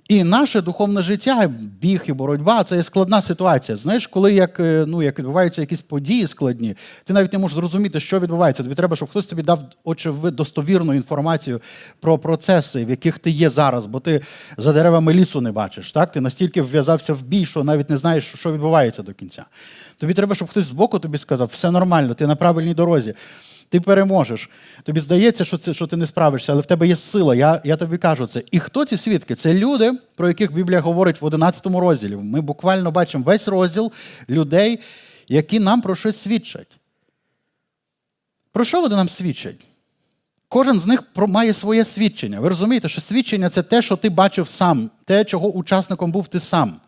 І 0.09 0.25
наше 0.25 0.61
духовне 0.61 1.03
життя, 1.03 1.51
біг 1.81 2.03
і 2.07 2.13
боротьба 2.13 2.65
це 2.65 2.77
є 2.77 2.83
складна 2.83 3.23
ситуація. 3.23 3.77
Знаєш, 3.77 4.07
коли 4.07 4.35
як 4.35 4.61
е, 4.61 4.85
ну, 4.89 5.03
як 5.03 5.19
відбуваються 5.19 5.61
якісь 5.61 5.81
події 5.81 6.27
складні, 6.27 6.75
ти 7.05 7.13
навіть 7.13 7.33
не 7.33 7.39
можеш 7.39 7.57
зрозуміти, 7.57 8.01
що 8.01 8.21
відбувається. 8.21 8.63
Тобі 8.63 8.75
треба, 8.75 8.97
щоб 8.97 9.11
хтось 9.11 9.27
тобі 9.27 9.43
дав 9.43 9.61
очевидь 9.85 10.37
достовірну 10.37 10.95
інформацію 10.95 11.61
про 12.01 12.19
процеси, 12.19 12.85
в 12.85 12.91
яких 12.91 13.19
ти 13.19 13.31
є 13.31 13.51
зараз, 13.51 13.87
бо 13.87 14.01
ти 14.01 14.21
за 14.57 14.73
деревами 14.73 15.13
лісу 15.15 15.41
не 15.41 15.53
бачиш. 15.53 15.93
Так? 15.93 16.13
Ти 16.13 16.21
настільки 16.21 16.63
вв'язався 16.63 17.13
в 17.13 17.23
бій, 17.23 17.47
що 17.47 17.65
навіть 17.65 17.91
не 17.91 17.97
знаєш, 17.97 18.33
що 18.35 18.53
відбувається 18.53 19.03
до 19.03 19.13
кінця. 19.13 19.45
Тобі 19.99 20.15
треба, 20.15 20.35
щоб 20.35 20.49
хтось 20.49 20.67
збоку 20.67 20.99
тобі 20.99 21.19
сказав, 21.19 21.51
все 21.53 21.71
нормально, 21.71 22.15
ти 22.15 22.27
на 22.27 22.37
правильній 22.37 22.75
дорозі 22.75 23.15
ти 23.69 23.81
переможеш. 23.81 24.51
Тобі 24.83 25.01
здається, 25.01 25.45
що 25.45 25.59
це, 25.59 25.75
що 25.75 25.87
ти 25.87 25.97
не 25.97 26.07
справишся, 26.07 26.53
але 26.53 26.61
в 26.61 26.67
тебе 26.67 26.89
є 26.89 26.97
сила. 26.97 27.35
Я 27.35 27.61
я 27.65 27.77
тобі 27.77 27.99
кажу 27.99 28.27
це. 28.27 28.43
І 28.51 28.59
хто 28.59 28.85
ці 28.85 28.97
свідки? 28.97 29.35
Це 29.35 29.55
люди, 29.55 29.93
про 30.17 30.29
яких 30.29 30.53
Біблія 30.53 30.81
говорить 30.81 31.21
в 31.21 31.25
11 31.25 31.67
розділі. 31.67 32.17
Ми 32.17 32.41
буквально 32.41 32.91
бачимо 32.91 33.25
весь 33.25 33.49
розділ 33.49 33.93
людей, 34.29 34.79
які 35.29 35.61
нам 35.61 35.81
про 35.81 35.95
щось 35.95 36.21
свідчать. 36.21 36.77
Про 38.53 38.65
що 38.65 38.81
вони 38.81 38.97
нам 38.97 39.09
свідчать? 39.09 39.67
Кожен 40.49 40.81
з 40.81 40.87
них 40.87 41.03
має 41.17 41.53
своє 41.53 41.85
свідчення. 41.85 42.41
Ви 42.41 42.49
розумієте, 42.49 42.89
що 42.89 43.01
свідчення 43.01 43.49
це 43.49 43.63
те, 43.63 43.83
що 43.83 43.97
ти 43.97 44.09
бачив 44.09 44.49
сам, 44.49 44.91
те, 45.05 45.25
чого 45.25 45.49
учасником 45.49 46.13
був 46.13 46.27
ти 46.27 46.41
сам. 46.41 46.81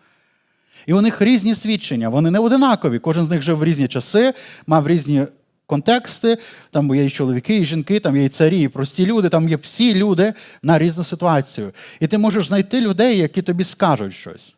І 0.86 0.92
у 0.92 1.00
них 1.00 1.22
різні 1.22 1.54
свідчення, 1.54 2.08
вони 2.08 2.30
не 2.30 2.38
одинакові. 2.38 2.98
Кожен 2.98 3.24
з 3.24 3.30
них 3.30 3.42
жив 3.42 3.58
в 3.58 3.64
різні 3.64 3.88
часи, 3.88 4.34
мав 4.66 4.88
різні 4.88 5.26
контексти, 5.70 6.38
там 6.70 6.94
є 6.94 7.04
і 7.04 7.10
чоловіки, 7.10 7.56
і 7.56 7.64
жінки, 7.64 8.00
там 8.00 8.16
є 8.16 8.24
і 8.24 8.28
царі, 8.28 8.62
і 8.62 8.68
прості 8.68 9.06
люди, 9.06 9.28
там 9.28 9.48
є 9.48 9.56
всі 9.56 9.94
люди 9.94 10.34
на 10.62 10.78
різну 10.78 11.04
ситуацію. 11.04 11.72
І 12.00 12.06
ти 12.06 12.18
можеш 12.18 12.48
знайти 12.48 12.80
людей, 12.80 13.18
які 13.18 13.42
тобі 13.42 13.64
скажуть 13.64 14.14
щось. 14.14 14.54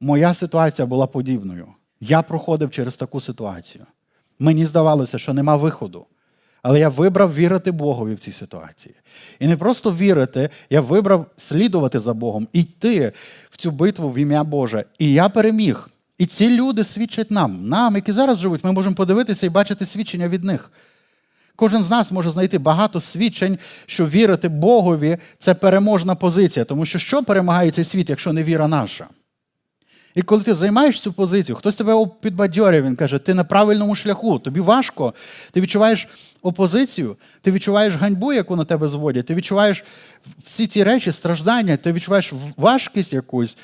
Моя 0.00 0.34
ситуація 0.34 0.86
була 0.86 1.06
подібною. 1.06 1.66
Я 2.00 2.22
проходив 2.22 2.70
через 2.70 2.96
таку 2.96 3.20
ситуацію. 3.20 3.86
Мені 4.38 4.64
здавалося, 4.64 5.18
що 5.18 5.32
нема 5.32 5.56
виходу. 5.56 6.06
Але 6.62 6.80
я 6.80 6.88
вибрав 6.88 7.34
вірити 7.34 7.70
Богові 7.70 8.14
в 8.14 8.18
цій 8.18 8.32
ситуації. 8.32 8.94
І 9.38 9.46
не 9.46 9.56
просто 9.56 9.92
вірити, 9.92 10.50
я 10.70 10.80
вибрав 10.80 11.26
слідувати 11.36 12.00
за 12.00 12.14
Богом, 12.14 12.48
йти 12.52 13.12
в 13.50 13.56
цю 13.56 13.70
битву 13.70 14.10
в 14.10 14.18
ім'я 14.18 14.44
Боже. 14.44 14.84
І 14.98 15.12
я 15.12 15.28
переміг. 15.28 15.88
І 16.18 16.26
ці 16.26 16.50
люди 16.50 16.84
свідчать 16.84 17.30
нам, 17.30 17.68
нам, 17.68 17.94
які 17.94 18.12
зараз 18.12 18.38
живуть, 18.38 18.64
ми 18.64 18.72
можемо 18.72 18.94
подивитися 18.94 19.46
і 19.46 19.48
бачити 19.48 19.86
свідчення 19.86 20.28
від 20.28 20.44
них. 20.44 20.70
Кожен 21.56 21.82
з 21.82 21.90
нас 21.90 22.10
може 22.10 22.30
знайти 22.30 22.58
багато 22.58 23.00
свідчень, 23.00 23.58
що 23.86 24.06
вірити 24.06 24.48
Богові 24.48 25.18
це 25.38 25.54
переможна 25.54 26.14
позиція, 26.14 26.64
тому 26.64 26.86
що 26.86 26.98
що 26.98 27.22
перемагає 27.22 27.70
цей 27.70 27.84
світ, 27.84 28.10
якщо 28.10 28.32
не 28.32 28.42
віра 28.42 28.68
наша? 28.68 29.08
І 30.14 30.22
коли 30.22 30.42
ти 30.42 30.54
займаєш 30.54 31.00
цю 31.00 31.12
позицію, 31.12 31.56
хтось 31.56 31.76
тебе 31.76 32.06
підбадьорює, 32.20 32.82
він 32.82 32.96
каже, 32.96 33.18
ти 33.18 33.34
на 33.34 33.44
правильному 33.44 33.94
шляху, 33.94 34.38
тобі 34.38 34.60
важко, 34.60 35.14
ти 35.52 35.60
відчуваєш 35.60 36.08
опозицію, 36.42 37.16
ти 37.42 37.52
відчуваєш 37.52 37.94
ганьбу, 37.94 38.32
яку 38.32 38.56
на 38.56 38.64
тебе 38.64 38.88
зводять, 38.88 39.26
ти 39.26 39.34
відчуваєш 39.34 39.84
всі 40.44 40.66
ці 40.66 40.84
речі, 40.84 41.12
страждання, 41.12 41.76
ти 41.76 41.92
відчуваєш 41.92 42.32
важкість 42.56 43.12
якусь 43.12 43.56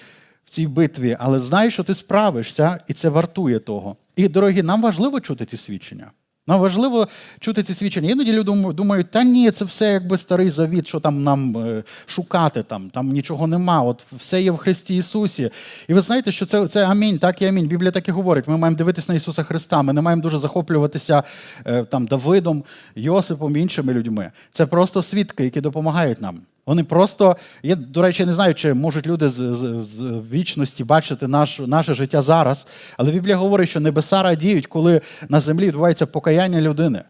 цій 0.52 0.66
битві, 0.66 1.16
але 1.20 1.38
знай, 1.38 1.70
що 1.70 1.82
ти 1.82 1.94
справишся, 1.94 2.80
і 2.88 2.92
це 2.92 3.08
вартує 3.08 3.58
того. 3.58 3.96
І, 4.16 4.28
дорогі, 4.28 4.62
нам 4.62 4.82
важливо 4.82 5.20
чути 5.20 5.46
ці 5.46 5.56
свідчення. 5.56 6.10
Нам 6.46 6.60
важливо 6.60 7.08
чути 7.40 7.62
ці 7.62 7.74
свідчення. 7.74 8.10
Іноді 8.10 8.32
люди 8.32 8.72
думають, 8.72 9.10
та 9.10 9.24
ні, 9.24 9.50
це 9.50 9.64
все 9.64 9.92
якби 9.92 10.18
старий 10.18 10.50
завіт, 10.50 10.86
що 10.86 11.00
там 11.00 11.22
нам 11.22 11.56
е, 11.56 11.82
шукати, 12.06 12.62
там 12.62 12.90
там 12.90 13.08
нічого 13.08 13.46
нема. 13.46 13.82
От 13.82 14.04
все 14.12 14.42
є 14.42 14.50
в 14.50 14.56
Христі 14.56 14.96
Ісусі. 14.96 15.50
І 15.88 15.94
ви 15.94 16.00
знаєте, 16.00 16.32
що 16.32 16.46
це 16.46 16.68
це 16.68 16.86
амінь, 16.86 17.18
так 17.18 17.42
і 17.42 17.46
амінь. 17.46 17.66
Біблія 17.66 17.90
так 17.90 18.08
і 18.08 18.10
говорить. 18.10 18.48
Ми 18.48 18.56
маємо 18.56 18.76
дивитися 18.76 19.12
на 19.12 19.16
Ісуса 19.16 19.42
Христа. 19.42 19.82
Ми 19.82 19.92
не 19.92 20.00
маємо 20.00 20.22
дуже 20.22 20.38
захоплюватися 20.38 21.22
е, 21.66 21.84
там 21.84 22.06
Давидом, 22.06 22.64
Йосипом 22.94 23.56
і 23.56 23.60
іншими 23.60 23.92
людьми. 23.94 24.30
Це 24.52 24.66
просто 24.66 25.02
свідки, 25.02 25.44
які 25.44 25.60
допомагають 25.60 26.20
нам. 26.20 26.40
Вони 26.66 26.84
просто, 26.84 27.36
я, 27.62 27.76
до 27.76 28.02
речі, 28.02 28.26
не 28.26 28.34
знаю, 28.34 28.54
чи 28.54 28.74
можуть 28.74 29.06
люди 29.06 29.28
з, 29.28 29.32
з, 29.32 29.84
з 29.84 30.00
вічності 30.32 30.84
бачити 30.84 31.28
наш, 31.28 31.58
наше 31.58 31.94
життя 31.94 32.22
зараз. 32.22 32.66
Але 32.96 33.10
Біблія 33.10 33.36
говорить, 33.36 33.68
що 33.68 33.80
небеса 33.80 34.22
радіють, 34.22 34.66
коли 34.66 35.00
на 35.28 35.40
землі 35.40 35.66
відбувається 35.66 36.06
покаяння 36.06 36.60
людини. 36.60 37.02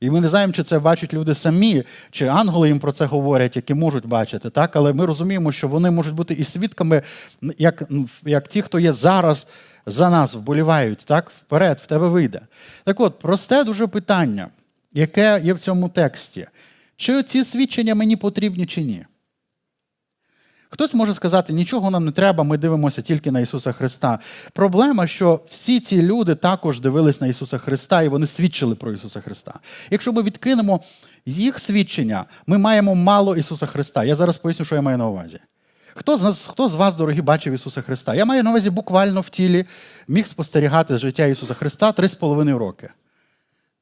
І 0.00 0.10
ми 0.10 0.20
не 0.20 0.28
знаємо, 0.28 0.52
чи 0.52 0.62
це 0.62 0.78
бачать 0.78 1.14
люди 1.14 1.34
самі, 1.34 1.82
чи 2.10 2.26
ангели 2.26 2.68
їм 2.68 2.78
про 2.78 2.92
це 2.92 3.04
говорять, 3.04 3.56
які 3.56 3.74
можуть 3.74 4.06
бачити. 4.06 4.50
так? 4.50 4.76
Але 4.76 4.92
ми 4.92 5.06
розуміємо, 5.06 5.52
що 5.52 5.68
вони 5.68 5.90
можуть 5.90 6.14
бути 6.14 6.34
і 6.34 6.44
свідками, 6.44 7.02
як 7.58 7.82
як 8.24 8.48
ті, 8.48 8.62
хто 8.62 8.78
є 8.78 8.92
зараз 8.92 9.46
за 9.86 10.10
нас, 10.10 10.34
вболівають, 10.34 10.98
так? 10.98 11.30
вперед, 11.30 11.80
в 11.84 11.86
тебе 11.86 12.08
вийде. 12.08 12.40
Так 12.84 13.00
от, 13.00 13.18
просте 13.18 13.64
дуже 13.64 13.86
питання, 13.86 14.48
яке 14.92 15.40
є 15.44 15.52
в 15.54 15.58
цьому 15.58 15.88
тексті. 15.88 16.46
Чи 17.00 17.22
ці 17.22 17.44
свідчення 17.44 17.94
мені 17.94 18.16
потрібні, 18.16 18.66
чи 18.66 18.82
ні? 18.82 19.04
Хтось 20.70 20.94
може 20.94 21.14
сказати, 21.14 21.52
нічого 21.52 21.90
нам 21.90 22.04
не 22.04 22.10
треба, 22.10 22.44
ми 22.44 22.58
дивимося 22.58 23.02
тільки 23.02 23.30
на 23.30 23.40
Ісуса 23.40 23.72
Христа. 23.72 24.18
Проблема, 24.52 25.06
що 25.06 25.40
всі 25.50 25.80
ці 25.80 26.02
люди 26.02 26.34
також 26.34 26.80
дивились 26.80 27.20
на 27.20 27.26
Ісуса 27.26 27.58
Христа 27.58 28.02
і 28.02 28.08
вони 28.08 28.26
свідчили 28.26 28.74
про 28.74 28.92
Ісуса 28.92 29.20
Христа. 29.20 29.54
Якщо 29.90 30.12
ми 30.12 30.22
відкинемо 30.22 30.80
їх 31.26 31.58
свідчення, 31.58 32.24
ми 32.46 32.58
маємо 32.58 32.94
мало 32.94 33.36
Ісуса 33.36 33.66
Христа. 33.66 34.04
Я 34.04 34.16
зараз 34.16 34.36
поясню, 34.36 34.64
що 34.64 34.74
я 34.74 34.82
маю 34.82 34.98
на 34.98 35.06
увазі. 35.06 35.38
Хто 35.94 36.18
з 36.18 36.22
нас, 36.22 36.46
хто 36.46 36.68
з 36.68 36.74
вас, 36.74 36.94
дорогі, 36.94 37.22
бачив 37.22 37.52
Ісуса 37.52 37.82
Христа? 37.82 38.14
Я 38.14 38.24
маю 38.24 38.42
на 38.42 38.50
увазі 38.50 38.70
буквально 38.70 39.20
в 39.20 39.28
тілі 39.28 39.64
міг 40.08 40.26
спостерігати 40.26 40.96
життя 40.96 41.26
Ісуса 41.26 41.54
Христа 41.54 41.92
три 41.92 42.08
з 42.08 42.14
половиною 42.14 42.58
роки. 42.58 42.90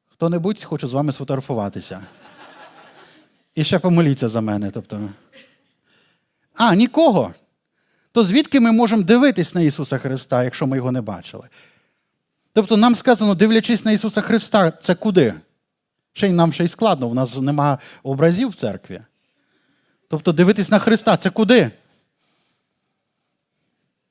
Хто-небудь 0.09 0.65
хоче 0.65 0.87
з 0.87 0.93
вами 0.93 1.13
сфотографуватися. 1.13 2.07
І 3.59 3.65
ще 3.65 3.79
помоліться 3.79 4.29
за 4.29 4.41
мене. 4.41 4.71
тобто. 4.71 5.09
А, 6.57 6.75
нікого. 6.75 7.35
То 8.13 8.25
звідки 8.25 8.61
ми 8.61 8.73
можемо 8.73 9.03
дивитись 9.03 9.55
на 9.55 9.61
Ісуса 9.61 9.99
Христа, 9.99 10.45
якщо 10.45 10.67
ми 10.67 10.77
його 10.77 10.93
не 10.93 11.01
бачили? 11.01 11.49
Тобто 12.53 12.77
нам 12.77 12.95
сказано, 12.95 13.35
дивлячись 13.35 13.85
на 13.85 13.93
Ісуса 13.93 14.21
Христа, 14.21 14.71
це 14.71 14.95
куди? 14.95 15.35
Ще 16.13 16.29
й 16.29 16.33
нам 16.33 16.53
ще 16.53 16.65
й 16.65 16.69
складно, 16.69 17.07
у 17.07 17.15
нас 17.15 17.37
нема 17.37 17.79
образів 18.03 18.49
в 18.49 18.55
церкві. 18.55 19.01
Тобто 20.09 20.33
дивитись 20.33 20.71
на 20.71 20.79
Христа 20.79 21.17
це 21.17 21.31
куди? 21.31 21.71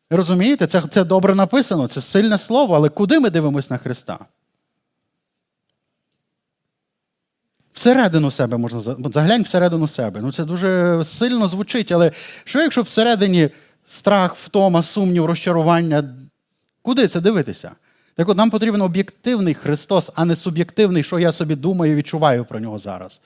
Розумієте, 0.10 0.67
це 0.67 0.81
це 0.81 1.03
добре 1.03 1.36
написано, 1.36 1.88
це 1.88 2.01
сильне 2.01 2.38
слово, 2.38 2.75
але 2.75 2.89
куди 2.89 3.19
ми 3.19 3.29
дивимося 3.29 3.67
на 3.69 3.77
Христа? 3.77 4.19
Всередину 7.78 8.32
себе 8.32 8.58
можна 8.58 8.82
заглянь 9.13 9.44
всередину 9.44 9.88
себе. 9.88 10.22
Ну 10.22 10.32
це 10.32 10.46
дуже 10.46 11.04
сильно 11.06 11.48
звучить, 11.48 11.92
але 11.92 12.12
що 12.44 12.62
якщо 12.62 12.82
всередині 12.82 13.50
страх, 13.90 14.36
втома, 14.36 14.84
сумнів, 14.84 15.26
розчарування? 15.26 16.16
Куди 16.82 17.08
це 17.08 17.22
дивитися? 17.22 17.72
Так 18.16 18.30
от 18.30 18.38
нам 18.38 18.50
потрібен 18.50 18.82
об'єктивний 18.82 19.54
Христос, 19.54 20.12
а 20.16 20.26
не 20.26 20.36
суб'єктивний, 20.36 21.04
що 21.04 21.20
я 21.20 21.32
собі 21.32 21.56
думаю 21.56 21.92
і 21.92 21.96
відчуваю 21.96 22.46
про 22.46 22.60
нього 22.60 22.80
зараз. 22.80 23.20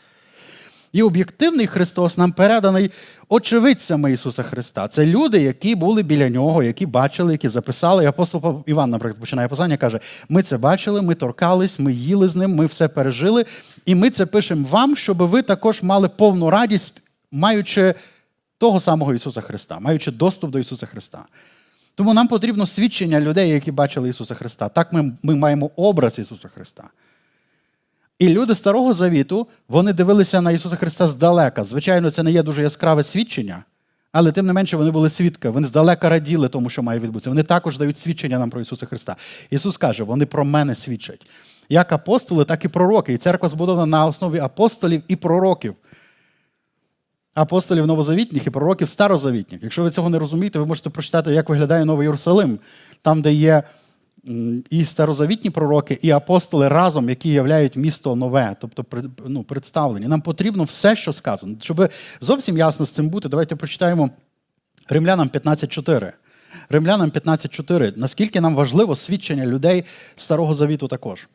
І 0.93 1.04
об'єктивний 1.04 1.67
Христос 1.67 2.17
нам 2.17 2.32
переданий 2.32 2.91
очевидцями 3.30 4.13
Ісуса 4.13 4.43
Христа. 4.43 4.88
Це 4.88 5.06
люди, 5.06 5.41
які 5.41 5.75
були 5.75 6.04
біля 6.04 6.30
нього, 6.30 6.63
які 6.63 6.86
бачили, 6.86 7.32
які 7.32 7.49
записали. 7.49 8.06
Апостол 8.06 8.63
Іван, 8.65 8.89
наприклад, 8.89 9.19
починає 9.19 9.47
послання, 9.47 9.77
каже: 9.77 9.99
ми 10.30 10.43
це 10.43 10.58
бачили, 10.58 11.01
ми 11.01 11.15
торкались, 11.15 11.80
ми 11.80 11.93
їли 11.93 12.27
з 12.27 12.36
ним, 12.36 12.56
ми 12.56 12.65
все 12.65 12.88
пережили. 12.88 13.45
І 13.86 13.95
ми 13.95 14.10
це 14.10 14.25
пишемо 14.25 14.67
вам, 14.69 14.95
щоб 14.95 15.17
ви 15.17 15.41
також 15.41 15.84
мали 15.84 16.10
повну 16.10 16.49
радість, 16.49 17.01
маючи 17.32 17.95
того 18.58 18.82
самого 18.82 19.13
Ісуса 19.13 19.41
Христа, 19.41 19.80
маючи 19.80 20.12
доступ 20.12 20.51
до 20.51 20.60
Ісуса 20.60 20.86
Христа. 20.86 21.25
Тому 21.95 22.13
нам 22.13 22.27
потрібно 22.27 22.65
свідчення 22.65 23.19
людей, 23.19 23.49
які 23.49 23.71
бачили 23.71 24.10
Ісуса 24.10 24.36
Христа. 24.36 24.69
Так 24.69 24.93
ми, 24.93 25.17
ми 25.23 25.36
маємо 25.36 25.71
образ 25.75 26.19
Ісуса 26.19 26.47
Христа. 26.47 26.84
І 28.21 28.29
люди 28.29 28.55
Старого 28.55 28.93
Завіту 28.93 29.47
вони 29.69 29.93
дивилися 29.93 30.41
на 30.41 30.51
Ісуса 30.51 30.75
Христа 30.75 31.07
здалека. 31.07 31.63
Звичайно, 31.63 32.12
це 32.12 32.23
не 32.23 32.31
є 32.31 32.43
дуже 32.43 32.62
яскраве 32.62 33.03
свідчення, 33.03 33.63
але 34.12 34.31
тим 34.31 34.45
не 34.45 34.53
менше 34.53 34.77
вони 34.77 34.91
були 34.91 35.10
свідки. 35.10 35.49
Вони 35.49 35.67
здалека 35.67 36.10
раділи 36.10 36.49
тому, 36.49 36.69
що 36.69 36.84
має 36.84 36.99
відбутися. 36.99 37.29
Вони 37.29 37.43
також 37.43 37.77
дають 37.77 37.99
свідчення 37.99 38.39
нам 38.39 38.49
про 38.49 38.62
Ісуса 38.62 38.86
Христа. 38.86 39.15
Ісус 39.49 39.77
каже, 39.77 40.03
вони 40.03 40.25
про 40.25 40.45
мене 40.45 40.75
свідчать. 40.75 41.31
як 41.69 41.91
апостоли, 41.91 42.45
так 42.45 42.65
і 42.65 42.67
пророки. 42.67 43.13
І 43.13 43.17
церква 43.17 43.49
збудована 43.49 43.86
на 43.86 44.05
основі 44.05 44.39
апостолів 44.39 45.03
і 45.07 45.15
пророків. 45.15 45.75
Апостолів 47.34 47.88
новозавітніх 47.88 48.47
і 48.47 48.49
пророків 48.49 48.89
старозавітніх. 48.89 49.63
Якщо 49.63 49.84
ви 49.84 49.91
цього 49.91 50.10
не 50.10 50.19
розумієте, 50.19 50.60
ви 50.60 50.65
можете 50.65 50.89
прочитати, 50.89 51.34
як 51.34 51.49
виглядає 51.49 51.86
Новий 51.86 52.05
Єрусалим, 52.05 52.60
там, 53.01 53.21
де 53.21 53.34
є 53.34 53.63
і 54.69 54.86
старозавітні 54.86 55.49
пророки, 55.49 55.99
і 56.01 56.12
апостоли 56.12 56.67
разом, 56.67 57.10
які 57.10 57.29
являють 57.29 57.75
місто 57.75 58.15
нове, 58.15 58.55
тобто 58.62 58.86
ну, 59.25 59.43
представлені. 59.43 60.07
Нам 60.07 60.21
потрібно 60.21 60.63
все, 60.63 60.95
що 60.95 61.13
сказано. 61.13 61.55
Щоб 61.62 61.91
зовсім 62.21 62.57
ясно 62.57 62.86
з 62.86 62.91
цим 62.91 63.10
бути, 63.10 63.29
давайте 63.29 63.55
прочитаємо 63.55 64.10
Римлянам 64.89 65.27
15.4. 65.27 66.12
Римлянам 66.69 67.10
15.4. 67.10 67.93
Наскільки 67.97 68.41
нам 68.41 68.55
важливо 68.55 68.95
свідчення 68.95 69.45
людей 69.45 69.84
Старого 70.15 70.55
Завіту 70.55 70.88
також. 70.88 71.27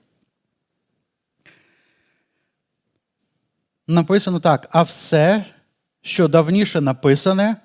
Написано 3.89 4.41
так: 4.41 4.69
а 4.71 4.83
все, 4.83 5.45
що 6.03 6.29
давніше 6.29 6.81
написане, 6.81 7.57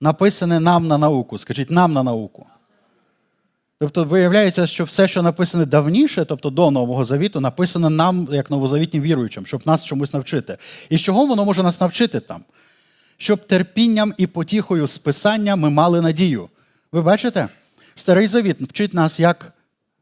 написане 0.00 0.60
нам 0.60 0.86
на 0.86 0.98
науку. 0.98 1.38
Скажіть 1.38 1.70
нам 1.70 1.92
на 1.92 2.02
науку. 2.02 2.46
Тобто, 3.80 4.04
виявляється, 4.04 4.66
що 4.66 4.84
все, 4.84 5.08
що 5.08 5.22
написане 5.22 5.66
давніше, 5.66 6.24
тобто 6.24 6.50
до 6.50 6.70
Нового 6.70 7.04
Завіту, 7.04 7.40
написане 7.40 7.90
нам, 7.90 8.28
як 8.32 8.50
новозавітнім 8.50 9.02
віруючим, 9.02 9.46
щоб 9.46 9.66
нас 9.66 9.84
чомусь 9.84 10.12
навчити. 10.12 10.56
І 10.88 10.98
з 10.98 11.00
чого 11.00 11.26
воно 11.26 11.44
може 11.44 11.62
нас 11.62 11.80
навчити 11.80 12.20
там? 12.20 12.44
Щоб 13.16 13.46
терпінням 13.46 14.14
і 14.16 14.26
потіхою 14.26 14.86
списання 14.86 15.56
ми 15.56 15.70
мали 15.70 16.00
надію. 16.00 16.48
Ви 16.92 17.02
бачите? 17.02 17.48
Старий 17.94 18.26
Завіт 18.26 18.62
вчить 18.62 18.94
нас, 18.94 19.20
як 19.20 19.52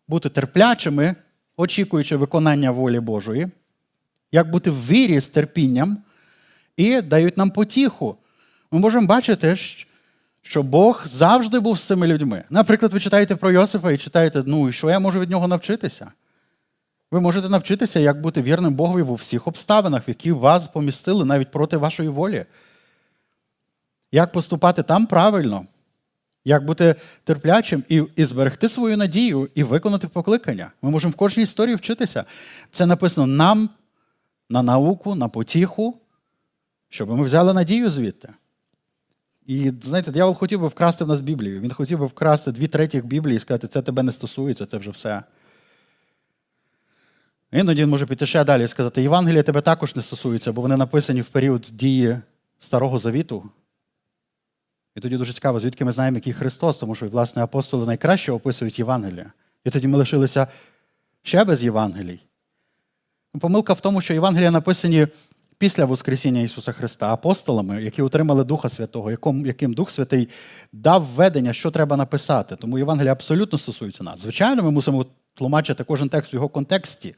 бути 0.08 0.28
терплячими, 0.28 1.14
очікуючи 1.56 2.16
виконання 2.16 2.70
волі 2.70 3.00
Божої, 3.00 3.48
як 4.32 4.50
бути 4.50 4.70
в 4.70 4.86
вірі 4.86 5.20
з 5.20 5.28
терпінням, 5.28 5.98
і 6.76 7.00
дають 7.00 7.36
нам 7.36 7.50
потіху. 7.50 8.16
Ми 8.70 8.78
можемо 8.78 9.06
бачити, 9.06 9.56
що 10.48 10.62
Бог 10.62 11.02
завжди 11.06 11.60
був 11.60 11.78
з 11.78 11.82
цими 11.82 12.06
людьми. 12.06 12.44
Наприклад, 12.50 12.92
ви 12.92 13.00
читаєте 13.00 13.36
про 13.36 13.52
Йосифа 13.52 13.92
і 13.92 13.98
читаєте, 13.98 14.42
ну 14.46 14.68
і 14.68 14.72
що 14.72 14.90
я 14.90 14.98
можу 14.98 15.20
від 15.20 15.30
нього 15.30 15.48
навчитися? 15.48 16.12
Ви 17.10 17.20
можете 17.20 17.48
навчитися, 17.48 18.00
як 18.00 18.20
бути 18.20 18.42
вірним 18.42 18.74
Богові 18.74 19.02
у 19.02 19.14
всіх 19.14 19.46
обставинах, 19.46 20.08
в 20.08 20.08
які 20.08 20.32
вас 20.32 20.66
помістили 20.66 21.24
навіть 21.24 21.50
проти 21.50 21.76
вашої 21.76 22.08
волі. 22.08 22.44
Як 24.12 24.32
поступати 24.32 24.82
там 24.82 25.06
правильно, 25.06 25.66
як 26.44 26.64
бути 26.64 26.94
терплячим 27.24 27.84
і 27.88 28.02
і 28.16 28.24
зберегти 28.24 28.68
свою 28.68 28.96
надію 28.96 29.48
і 29.54 29.62
виконати 29.62 30.08
покликання. 30.08 30.72
Ми 30.82 30.90
можемо 30.90 31.12
в 31.12 31.16
кожній 31.16 31.42
історії 31.42 31.76
вчитися. 31.76 32.24
Це 32.70 32.86
написано 32.86 33.26
нам 33.26 33.68
на 34.50 34.62
науку, 34.62 35.14
на 35.14 35.28
потіху, 35.28 36.00
щоб 36.88 37.10
ми 37.10 37.24
взяли 37.24 37.54
надію 37.54 37.90
звідти. 37.90 38.28
І 39.46 39.72
знаєте, 39.82 40.12
дьявол 40.12 40.34
хотів 40.34 40.60
би 40.60 40.68
вкрасти 40.68 41.04
в 41.04 41.08
нас 41.08 41.20
Біблію. 41.20 41.60
Він 41.60 41.72
хотів 41.72 41.98
би 41.98 42.06
вкрасти 42.06 42.52
дві 42.52 42.68
третіх 42.68 43.06
Біблії 43.06 43.36
і 43.36 43.40
сказати, 43.40 43.68
це 43.68 43.82
тебе 43.82 44.02
не 44.02 44.12
стосується, 44.12 44.66
це 44.66 44.76
вже 44.76 44.90
все. 44.90 45.22
Іноді 47.52 47.82
він 47.82 47.90
може 47.90 48.06
піти 48.06 48.26
ще 48.26 48.44
далі 48.44 48.64
і 48.64 48.68
сказати, 48.68 49.02
Євангелія 49.02 49.42
тебе 49.42 49.62
також 49.62 49.96
не 49.96 50.02
стосується, 50.02 50.52
бо 50.52 50.62
вони 50.62 50.76
написані 50.76 51.20
в 51.20 51.28
період 51.28 51.68
дії 51.72 52.18
Старого 52.58 52.98
Завіту. 52.98 53.50
І 54.96 55.00
тоді 55.00 55.16
дуже 55.16 55.32
цікаво, 55.32 55.60
звідки 55.60 55.84
ми 55.84 55.92
знаємо, 55.92 56.16
який 56.16 56.32
Христос, 56.32 56.78
тому 56.78 56.94
що, 56.94 57.08
власне, 57.08 57.42
апостоли 57.42 57.86
найкраще 57.86 58.32
описують 58.32 58.78
Євангелія. 58.78 59.32
І 59.64 59.70
тоді 59.70 59.88
ми 59.88 59.98
лишилися 59.98 60.46
ще 61.22 61.44
без 61.44 61.64
Євангелій. 61.64 62.20
Помилка 63.40 63.72
в 63.72 63.80
тому, 63.80 64.00
що 64.00 64.14
Євангелія 64.14 64.50
написані 64.50 65.08
після 65.58 65.84
Воскресіння 65.84 66.40
Ісуса 66.40 66.72
Христа 66.72 67.12
апостолами, 67.12 67.82
які 67.82 68.02
отримали 68.02 68.44
Духа 68.44 68.68
Святого, 68.68 69.10
яким 69.44 69.74
Дух 69.74 69.90
Святий 69.90 70.28
дав 70.72 71.02
ведення, 71.02 71.52
що 71.52 71.70
треба 71.70 71.96
написати. 71.96 72.56
Тому 72.56 72.78
Євангелія 72.78 73.12
абсолютно 73.12 73.58
стосується 73.58 74.04
нас. 74.04 74.20
Звичайно, 74.20 74.62
ми 74.62 74.70
мусимо 74.70 75.06
тлумачити 75.34 75.84
кожен 75.84 76.08
текст 76.08 76.32
в 76.32 76.34
його 76.34 76.48
контексті. 76.48 77.14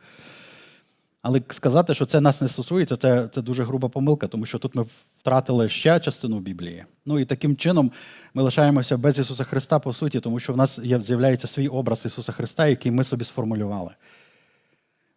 Але 1.23 1.43
сказати, 1.49 1.95
що 1.95 2.07
це 2.07 2.21
нас 2.21 2.41
не 2.41 2.49
стосується, 2.49 2.97
це 2.97 3.29
це 3.35 3.43
дуже 3.43 3.65
груба 3.65 3.89
помилка, 3.89 4.27
тому 4.27 4.47
що 4.47 4.59
тут 4.59 4.75
ми 4.75 4.87
втратили 5.19 5.69
ще 5.69 6.01
частину 6.01 6.41
Біблії. 6.41 6.85
Ну 7.07 7.19
і 7.19 7.25
таким 7.25 7.57
чином 7.57 7.93
ми 8.35 8.43
лишаємося 8.43 8.97
без 8.97 9.19
Ісуса 9.19 9.45
Христа, 9.45 9.79
по 9.79 9.93
суті, 9.93 10.21
тому 10.21 10.41
що 10.41 10.53
в 10.53 10.57
нас 10.57 10.81
з'являється 10.81 11.47
свій 11.47 11.69
образ 11.69 12.03
Ісуса 12.07 12.33
Христа, 12.33 12.67
який 12.67 12.93
ми 12.93 13.05
собі 13.05 13.25
сформулювали. 13.25 13.91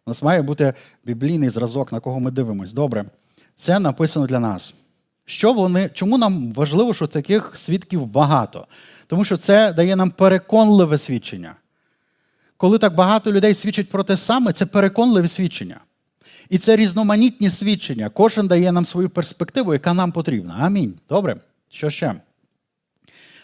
У 0.06 0.10
нас 0.10 0.22
має 0.22 0.42
бути 0.42 0.74
біблійний 1.04 1.50
зразок, 1.50 1.92
на 1.92 2.00
кого 2.00 2.20
ми 2.20 2.30
дивимося. 2.30 2.74
Добре, 2.74 3.04
це 3.56 3.78
написано 3.78 4.26
для 4.26 4.38
нас. 4.38 4.74
Що 5.24 5.52
вони, 5.52 5.90
Чому 5.94 6.18
нам 6.18 6.52
важливо, 6.52 6.94
що 6.94 7.06
таких 7.06 7.56
свідків 7.56 8.06
багато? 8.06 8.66
Тому 9.06 9.24
що 9.24 9.36
це 9.36 9.72
дає 9.72 9.96
нам 9.96 10.10
переконливе 10.10 10.98
свідчення. 10.98 11.56
Коли 12.56 12.78
так 12.78 12.94
багато 12.94 13.32
людей 13.32 13.54
свідчать 13.54 13.90
про 13.90 14.04
те 14.04 14.16
саме, 14.16 14.52
це 14.52 14.66
переконливе 14.66 15.28
свідчення. 15.28 15.80
І 16.48 16.58
це 16.58 16.76
різноманітні 16.76 17.50
свідчення. 17.50 18.08
Кожен 18.08 18.48
дає 18.48 18.72
нам 18.72 18.86
свою 18.86 19.10
перспективу, 19.10 19.72
яка 19.72 19.94
нам 19.94 20.12
потрібна. 20.12 20.56
Амінь. 20.60 20.94
Добре. 21.08 21.36
Що 21.70 21.90
ще? 21.90 22.14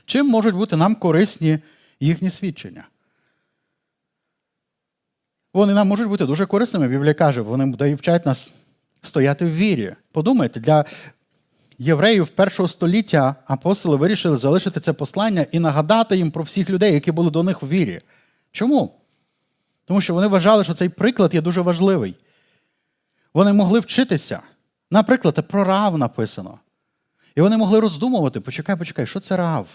Чим 0.06 0.28
можуть 0.28 0.54
бути 0.54 0.76
нам 0.76 0.94
корисні 0.94 1.58
їхні 2.00 2.30
свідчення? 2.30 2.84
Вони 5.54 5.74
нам 5.74 5.88
можуть 5.88 6.08
бути 6.08 6.26
дуже 6.26 6.46
корисними. 6.46 6.88
Біблія 6.88 7.14
каже, 7.14 7.40
вони 7.40 7.94
вчать 7.94 8.26
нас 8.26 8.48
стояти 9.02 9.44
в 9.44 9.54
вірі. 9.54 9.94
Подумайте, 10.12 10.60
для 10.60 10.84
євреїв 11.78 12.28
першого 12.28 12.68
століття 12.68 13.36
апостоли 13.46 13.96
вирішили 13.96 14.36
залишити 14.36 14.80
це 14.80 14.92
послання 14.92 15.46
і 15.52 15.58
нагадати 15.58 16.16
їм 16.16 16.30
про 16.30 16.44
всіх 16.44 16.70
людей, 16.70 16.94
які 16.94 17.12
були 17.12 17.30
до 17.30 17.42
них 17.42 17.62
в 17.62 17.68
вірі. 17.68 18.00
Чому? 18.52 18.94
Тому 19.84 20.00
що 20.00 20.14
вони 20.14 20.26
вважали, 20.26 20.64
що 20.64 20.74
цей 20.74 20.88
приклад 20.88 21.34
є 21.34 21.40
дуже 21.40 21.60
важливий. 21.60 22.14
Вони 23.34 23.52
могли 23.52 23.80
вчитися. 23.80 24.40
Наприклад, 24.90 25.48
про 25.48 25.64
Рав 25.64 25.98
написано. 25.98 26.58
І 27.34 27.40
вони 27.40 27.56
могли 27.56 27.80
роздумувати, 27.80 28.40
почекай, 28.40 28.76
почекай, 28.76 29.06
що 29.06 29.20
це 29.20 29.36
Рав? 29.36 29.68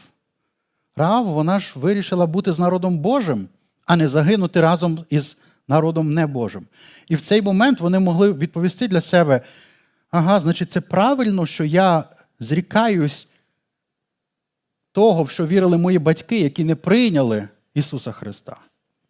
Рав, 0.95 1.25
вона 1.25 1.59
ж 1.59 1.71
вирішила 1.75 2.25
бути 2.25 2.53
з 2.53 2.59
народом 2.59 2.97
Божим, 2.97 3.47
а 3.85 3.95
не 3.95 4.07
загинути 4.07 4.61
разом 4.61 5.05
із 5.09 5.37
народом 5.67 6.13
небожим. 6.13 6.65
І 7.07 7.15
в 7.15 7.21
цей 7.21 7.41
момент 7.41 7.79
вони 7.79 7.99
могли 7.99 8.33
відповісти 8.33 8.87
для 8.87 9.01
себе: 9.01 9.41
ага, 10.11 10.39
значить, 10.39 10.71
це 10.71 10.81
правильно, 10.81 11.45
що 11.45 11.63
я 11.63 12.03
зрікаюсь 12.39 13.27
того, 14.91 15.23
в 15.23 15.29
що 15.29 15.47
вірили 15.47 15.77
мої 15.77 15.99
батьки, 15.99 16.39
які 16.39 16.63
не 16.63 16.75
прийняли 16.75 17.47
Ісуса 17.73 18.11
Христа. 18.11 18.57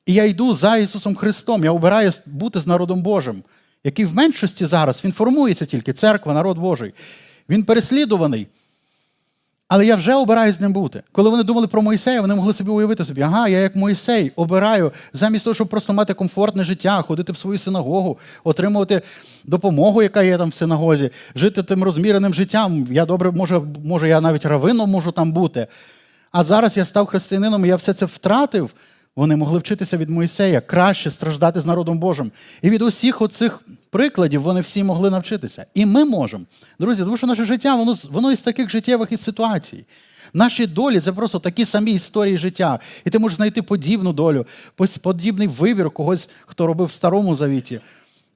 І 0.06 0.14
я 0.14 0.24
йду 0.24 0.56
за 0.56 0.78
Ісусом 0.78 1.16
Христом, 1.16 1.64
я 1.64 1.72
обираю 1.72 2.12
бути 2.26 2.60
з 2.60 2.68
народом 2.68 3.02
Божим, 3.02 3.44
який 3.84 4.06
в 4.06 4.14
меншості 4.14 4.66
зараз 4.66 5.02
він 5.04 5.12
формується 5.12 5.66
тільки 5.66 5.94
церква, 5.94 6.34
народ 6.34 6.58
Божий. 6.58 6.94
Він 7.50 7.64
переслідуваний. 7.64 8.48
Але 9.74 9.86
я 9.86 9.96
вже 9.96 10.16
обираю 10.16 10.54
з 10.54 10.62
ним 10.62 10.74
бути. 10.74 11.04
Коли 11.12 11.30
вони 11.30 11.44
думали 11.44 11.68
про 11.68 11.82
Моїсея, 11.82 12.22
вони 12.22 12.36
могли 12.36 12.54
собі 12.54 12.70
уявити 12.70 13.06
собі, 13.06 13.22
ага, 13.22 13.48
я 13.48 13.60
як 13.60 13.76
Моїсей 13.76 14.32
обираю, 14.36 14.92
замість 15.14 15.44
того, 15.44 15.54
щоб 15.54 15.68
просто 15.68 15.94
мати 15.94 16.14
комфортне 16.14 16.64
життя, 16.64 17.02
ходити 17.02 17.32
в 17.32 17.38
свою 17.38 17.58
синагогу, 17.58 18.18
отримувати 18.44 19.02
допомогу, 19.44 20.04
яка 20.04 20.24
є 20.24 20.38
там 20.38 20.50
в 20.50 20.56
синагозі, 20.56 21.10
жити 21.36 21.64
тим 21.64 21.84
розміреним 21.84 22.34
життям. 22.34 22.88
Я 22.92 23.06
добре, 23.06 23.32
може, 23.32 23.62
може, 23.86 24.08
я 24.08 24.22
навіть 24.22 24.46
равином 24.46 24.90
можу 24.90 25.12
там 25.12 25.32
бути. 25.32 25.68
А 26.32 26.44
зараз 26.44 26.78
я 26.78 26.86
став 26.86 27.06
християнином, 27.06 27.66
і 27.66 27.68
я 27.68 27.76
все 27.76 27.94
це 27.94 28.06
втратив. 28.06 28.74
Вони 29.16 29.36
могли 29.36 29.60
вчитися 29.60 29.98
від 29.98 30.10
Моїсея, 30.10 30.62
краще 30.62 31.12
страждати 31.12 31.62
з 31.62 31.66
народом 31.66 32.00
Божим. 32.00 32.32
І 32.62 32.70
від 32.70 32.82
усіх 32.82 33.22
оцих 33.22 33.60
прикладів 33.94 34.42
вони 34.42 34.62
всі 34.62 34.84
могли 34.84 35.10
навчитися. 35.10 35.66
І 35.74 35.86
ми 35.86 36.06
можемо. 36.06 36.46
Друзі, 36.80 37.04
тому 37.04 37.18
що 37.18 37.28
наше 37.28 37.46
життя, 37.46 37.76
воно 37.76 37.98
воно 38.10 38.32
із 38.32 38.42
таких 38.42 38.70
життєвих 38.70 39.12
із 39.12 39.22
ситуацій. 39.22 39.86
Наші 40.34 40.66
долі 40.66 41.00
це 41.00 41.12
просто 41.12 41.40
такі 41.40 41.66
самі 41.66 41.92
історії 41.92 42.38
життя. 42.38 42.80
І 43.06 43.10
ти 43.10 43.20
можеш 43.20 43.36
знайти 43.36 43.62
подібну 43.62 44.14
долю, 44.14 44.46
подібний 45.02 45.48
вибір 45.48 45.92
когось, 45.92 46.30
хто 46.46 46.68
робив 46.68 46.88
в 46.88 46.92
старому 46.92 47.36
завіті. 47.36 47.82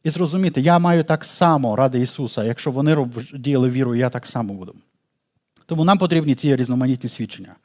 І 0.03 0.09
зрозуміти, 0.09 0.61
я 0.61 0.79
маю 0.79 1.03
так 1.03 1.25
само 1.25 1.75
ради 1.75 1.99
Ісуса. 1.99 2.43
Якщо 2.43 2.71
вони 2.71 3.07
діяли 3.33 3.69
віру, 3.69 3.95
я 3.95 4.09
так 4.09 4.27
само 4.27 4.53
буду. 4.53 4.75
Тому 5.65 5.85
нам 5.85 5.97
потрібні 5.97 6.35
ці 6.35 6.55
різноманітні 6.55 7.09
свідчення. 7.09 7.55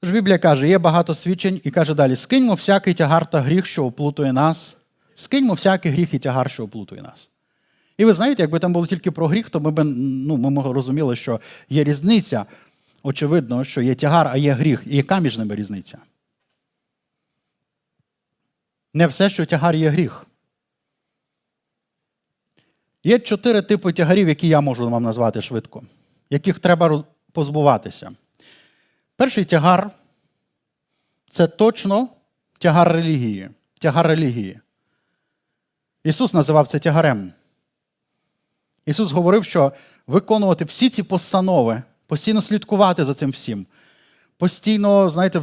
Тож 0.00 0.12
Біблія 0.12 0.38
каже, 0.38 0.68
є 0.68 0.78
багато 0.78 1.14
свідчень 1.14 1.60
і 1.64 1.70
каже 1.70 1.94
далі: 1.94 2.16
скиньмо 2.16 2.54
всякий 2.54 2.94
тягар 2.94 3.30
та 3.30 3.40
гріх, 3.40 3.66
що 3.66 3.84
оплутує 3.84 4.32
нас, 4.32 4.76
скиньмо 5.14 5.54
всякий 5.54 5.92
гріх 5.92 6.14
і 6.14 6.18
тягар, 6.18 6.50
що 6.50 6.64
оплутує 6.64 7.02
нас. 7.02 7.28
І 7.98 8.04
ви 8.04 8.12
знаєте, 8.12 8.42
якби 8.42 8.58
там 8.58 8.72
було 8.72 8.86
тільки 8.86 9.10
про 9.10 9.26
гріх, 9.26 9.50
то 9.50 9.60
ми 9.60 9.70
б 9.70 9.84
ну, 9.84 10.36
ми 10.36 10.72
розуміли, 10.72 11.16
що 11.16 11.40
є 11.68 11.84
різниця. 11.84 12.46
Очевидно, 13.02 13.64
що 13.64 13.80
є 13.80 13.94
тягар, 13.94 14.28
а 14.32 14.36
є 14.36 14.52
гріх. 14.52 14.82
І 14.86 14.96
яка 14.96 15.18
між 15.18 15.38
ними 15.38 15.54
різниця? 15.54 15.98
Не 18.94 19.06
все, 19.06 19.30
що 19.30 19.46
тягар 19.46 19.74
є 19.74 19.88
гріх. 19.88 20.26
Є 23.04 23.18
чотири 23.18 23.62
типи 23.62 23.92
тягарів, 23.92 24.28
які 24.28 24.48
я 24.48 24.60
можу 24.60 24.90
вам 24.90 25.02
назвати 25.02 25.42
швидко, 25.42 25.82
яких 26.30 26.58
треба 26.58 27.04
позбуватися. 27.32 28.10
Перший 29.16 29.44
тягар 29.44 29.90
це 31.30 31.46
точно 31.46 32.08
тягар 32.58 32.92
релігії. 32.92 33.50
Тягар 33.78 34.06
релігії. 34.06 34.60
Ісус 36.04 36.34
називав 36.34 36.68
це 36.68 36.78
тягарем. 36.78 37.32
Ісус 38.86 39.12
говорив, 39.12 39.44
що 39.44 39.72
виконувати 40.06 40.64
всі 40.64 40.90
ці 40.90 41.02
постанови, 41.02 41.82
постійно 42.06 42.42
слідкувати 42.42 43.04
за 43.04 43.14
цим 43.14 43.30
всім. 43.30 43.66
Постійно, 44.38 45.10
знаєте, 45.10 45.42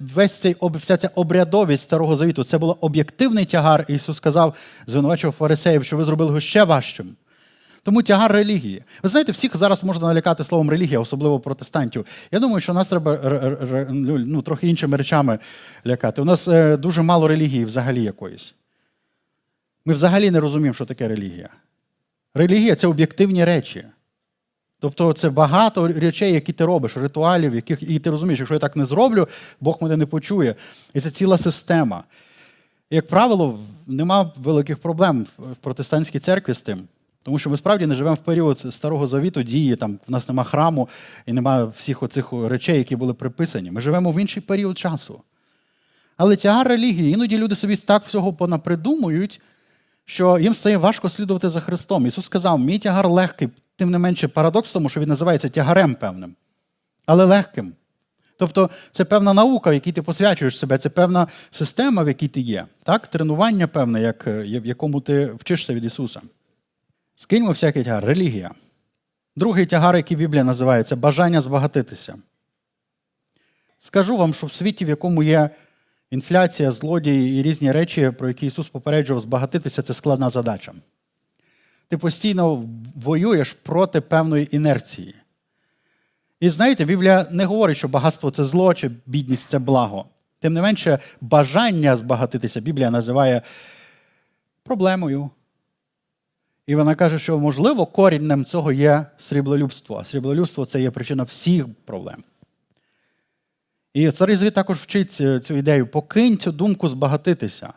весь 0.00 0.38
цей 0.38 0.56
вся 0.60 0.96
ця 0.96 1.10
обрядовість 1.14 1.82
Старого 1.82 2.16
Завіту 2.16 2.44
це 2.44 2.58
було 2.58 2.78
об'єктивний 2.80 3.44
тягар. 3.44 3.84
і 3.88 3.94
Ісус 3.94 4.16
сказав, 4.16 4.54
звинувачував 4.86 5.34
фарисеїв, 5.34 5.84
що 5.84 5.96
ви 5.96 6.04
зробили 6.04 6.28
його 6.28 6.40
ще 6.40 6.64
важчим. 6.64 7.16
Тому 7.82 8.02
тягар 8.02 8.32
релігії. 8.32 8.82
Ви 9.02 9.08
знаєте, 9.08 9.32
всіх 9.32 9.56
зараз 9.56 9.84
можна 9.84 10.06
налякати 10.08 10.44
словом 10.44 10.70
релігія, 10.70 11.00
особливо 11.00 11.40
протестантів. 11.40 12.06
Я 12.30 12.40
думаю, 12.40 12.60
що 12.60 12.72
нас 12.72 12.88
треба 12.88 13.18
ну, 13.90 14.18
ну, 14.18 14.42
трохи 14.42 14.68
іншими 14.68 14.96
речами 14.96 15.38
лякати. 15.86 16.22
У 16.22 16.24
нас 16.24 16.48
е, 16.48 16.76
дуже 16.76 17.02
мало 17.02 17.28
релігії 17.28 17.64
взагалі 17.64 18.02
якоїсь. 18.02 18.54
Ми 19.84 19.94
взагалі 19.94 20.30
не 20.30 20.40
розуміємо, 20.40 20.74
що 20.74 20.84
таке 20.84 21.08
релігія. 21.08 21.48
Релігія 22.34 22.74
це 22.74 22.86
об'єктивні 22.86 23.44
речі. 23.44 23.84
Тобто 24.80 25.12
це 25.12 25.30
багато 25.30 25.88
речей, 25.88 26.32
які 26.32 26.52
ти 26.52 26.64
робиш, 26.64 26.96
ритуалів, 26.96 27.54
яких 27.54 27.82
і 27.82 27.98
ти 27.98 28.10
розумієш, 28.10 28.38
якщо 28.38 28.54
я 28.54 28.60
так 28.60 28.76
не 28.76 28.86
зроблю, 28.86 29.28
Бог 29.60 29.78
мене 29.80 29.96
не 29.96 30.06
почує. 30.06 30.54
І 30.94 31.00
це 31.00 31.10
ціла 31.10 31.38
система. 31.38 32.04
Як 32.90 33.08
правило, 33.08 33.58
нема 33.86 34.32
великих 34.36 34.78
проблем 34.78 35.26
в 35.38 35.56
протестантській 35.56 36.18
церкві 36.18 36.54
з 36.54 36.62
тим. 36.62 36.88
Тому 37.22 37.38
що 37.38 37.50
ми 37.50 37.56
справді 37.56 37.86
не 37.86 37.94
живемо 37.94 38.14
в 38.14 38.24
період 38.24 38.74
Старого 38.74 39.06
Завіту, 39.06 39.42
дії, 39.42 39.76
там 39.76 39.98
в 40.08 40.10
нас 40.10 40.28
нема 40.28 40.44
храму 40.44 40.88
і 41.26 41.32
немає 41.32 41.64
всіх 41.64 42.02
оцих 42.02 42.32
речей, 42.32 42.78
які 42.78 42.96
були 42.96 43.14
приписані. 43.14 43.70
Ми 43.70 43.80
живемо 43.80 44.12
в 44.12 44.20
інший 44.20 44.42
період 44.42 44.78
часу. 44.78 45.22
Але 46.16 46.36
тягар 46.36 46.68
релігії, 46.68 47.12
іноді 47.12 47.38
люди 47.38 47.56
собі 47.56 47.76
так 47.76 48.04
всього 48.04 48.32
понапридумують, 48.32 49.40
що 50.04 50.38
їм 50.38 50.54
стає 50.54 50.76
важко 50.76 51.08
слідувати 51.08 51.50
за 51.50 51.60
Христом. 51.60 52.06
Ісус 52.06 52.24
сказав, 52.24 52.58
мій 52.58 52.78
тягар 52.78 53.08
легкий, 53.08 53.48
тим 53.76 53.90
не 53.90 53.98
менше 53.98 54.28
парадокс 54.28 54.72
тому, 54.72 54.88
що 54.88 55.00
він 55.00 55.08
називається 55.08 55.48
тягарем 55.48 55.94
певним, 55.94 56.34
але 57.06 57.24
легким. 57.24 57.72
Тобто 58.38 58.70
це 58.90 59.04
певна 59.04 59.34
наука, 59.34 59.70
в 59.70 59.74
якій 59.74 59.92
ти 59.92 60.02
посвячуєш 60.02 60.58
себе, 60.58 60.78
це 60.78 60.88
певна 60.88 61.26
система, 61.50 62.02
в 62.02 62.08
якій 62.08 62.28
ти 62.28 62.40
є. 62.40 62.66
Так? 62.82 63.06
Тренування 63.06 63.66
певне, 63.66 64.00
як, 64.00 64.26
в 64.26 64.66
якому 64.66 65.00
ти 65.00 65.26
вчишся 65.26 65.74
від 65.74 65.84
Ісуса. 65.84 66.20
Скиньмо 67.16 67.50
всякий 67.50 67.84
тягар, 67.84 68.04
релігія. 68.04 68.50
Другий 69.36 69.66
тягар, 69.66 69.96
який 69.96 70.16
Біблія 70.16 70.44
називає, 70.44 70.82
це 70.82 70.96
бажання 70.96 71.40
збагатитися. 71.40 72.14
Скажу 73.80 74.16
вам, 74.16 74.34
що 74.34 74.46
в 74.46 74.52
світі, 74.52 74.84
в 74.84 74.88
якому 74.88 75.22
є 75.22 75.50
інфляція, 76.12 76.72
злодії 76.72 77.40
і 77.40 77.42
різні 77.42 77.72
речі, 77.72 78.12
про 78.18 78.28
які 78.28 78.46
Ісус 78.46 78.68
попереджував, 78.68 79.20
збагатитися 79.20 79.82
це 79.82 79.94
складна 79.94 80.30
задача. 80.30 80.72
Ти 81.88 81.98
постійно 81.98 82.68
воюєш 82.94 83.52
проти 83.52 84.00
певної 84.00 84.56
інерції. 84.56 85.14
І 86.40 86.48
знаєте, 86.48 86.84
Біблія 86.84 87.26
не 87.30 87.44
говорить, 87.44 87.76
що 87.76 87.88
багатство 87.88 88.30
це 88.30 88.44
зло, 88.44 88.74
чи 88.74 88.90
бідність 89.06 89.48
це 89.48 89.58
благо. 89.58 90.04
Тим 90.40 90.52
не 90.52 90.62
менше, 90.62 90.98
бажання 91.20 91.96
збагатитися 91.96 92.60
Біблія 92.60 92.90
називає 92.90 93.42
проблемою. 94.62 95.30
І 96.66 96.74
вона 96.74 96.94
каже, 96.94 97.18
що, 97.18 97.38
можливо, 97.38 97.86
коріннем 97.86 98.44
цього 98.44 98.72
є 98.72 99.06
сріблолюбство. 99.18 99.98
А 100.00 100.04
сріблолюбство 100.04 100.66
це 100.66 100.80
є 100.80 100.90
причина 100.90 101.22
всіх 101.22 101.66
проблем. 101.84 102.24
І 103.94 104.10
цар 104.10 104.36
Звіт 104.36 104.54
також 104.54 104.78
вчить 104.78 105.12
цю 105.44 105.54
ідею: 105.54 105.86
покинь 105.86 106.38
цю 106.38 106.52
думку 106.52 106.88
збагатитися. 106.88 107.72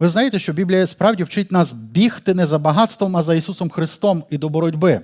Ви 0.00 0.08
знаєте, 0.08 0.38
що 0.38 0.52
Біблія 0.52 0.86
справді 0.86 1.24
вчить 1.24 1.52
нас 1.52 1.72
бігти 1.72 2.34
не 2.34 2.46
за 2.46 2.58
багатством, 2.58 3.16
а 3.16 3.22
за 3.22 3.34
Ісусом 3.34 3.70
Христом 3.70 4.24
і 4.30 4.38
до 4.38 4.48
боротьби. 4.48 5.00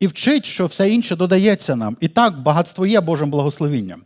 І 0.00 0.06
вчить, 0.06 0.44
що 0.44 0.66
все 0.66 0.90
інше 0.90 1.16
додається 1.16 1.76
нам. 1.76 1.96
І 2.00 2.08
так, 2.08 2.38
багатство 2.38 2.86
є 2.86 3.00
Божим 3.00 3.30
благословінням. 3.30 4.02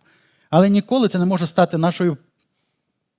Але 0.50 0.68
ніколи 0.68 1.08
це 1.08 1.18
не 1.18 1.26
може 1.26 1.46
стати 1.46 1.78
нашою 1.78 2.16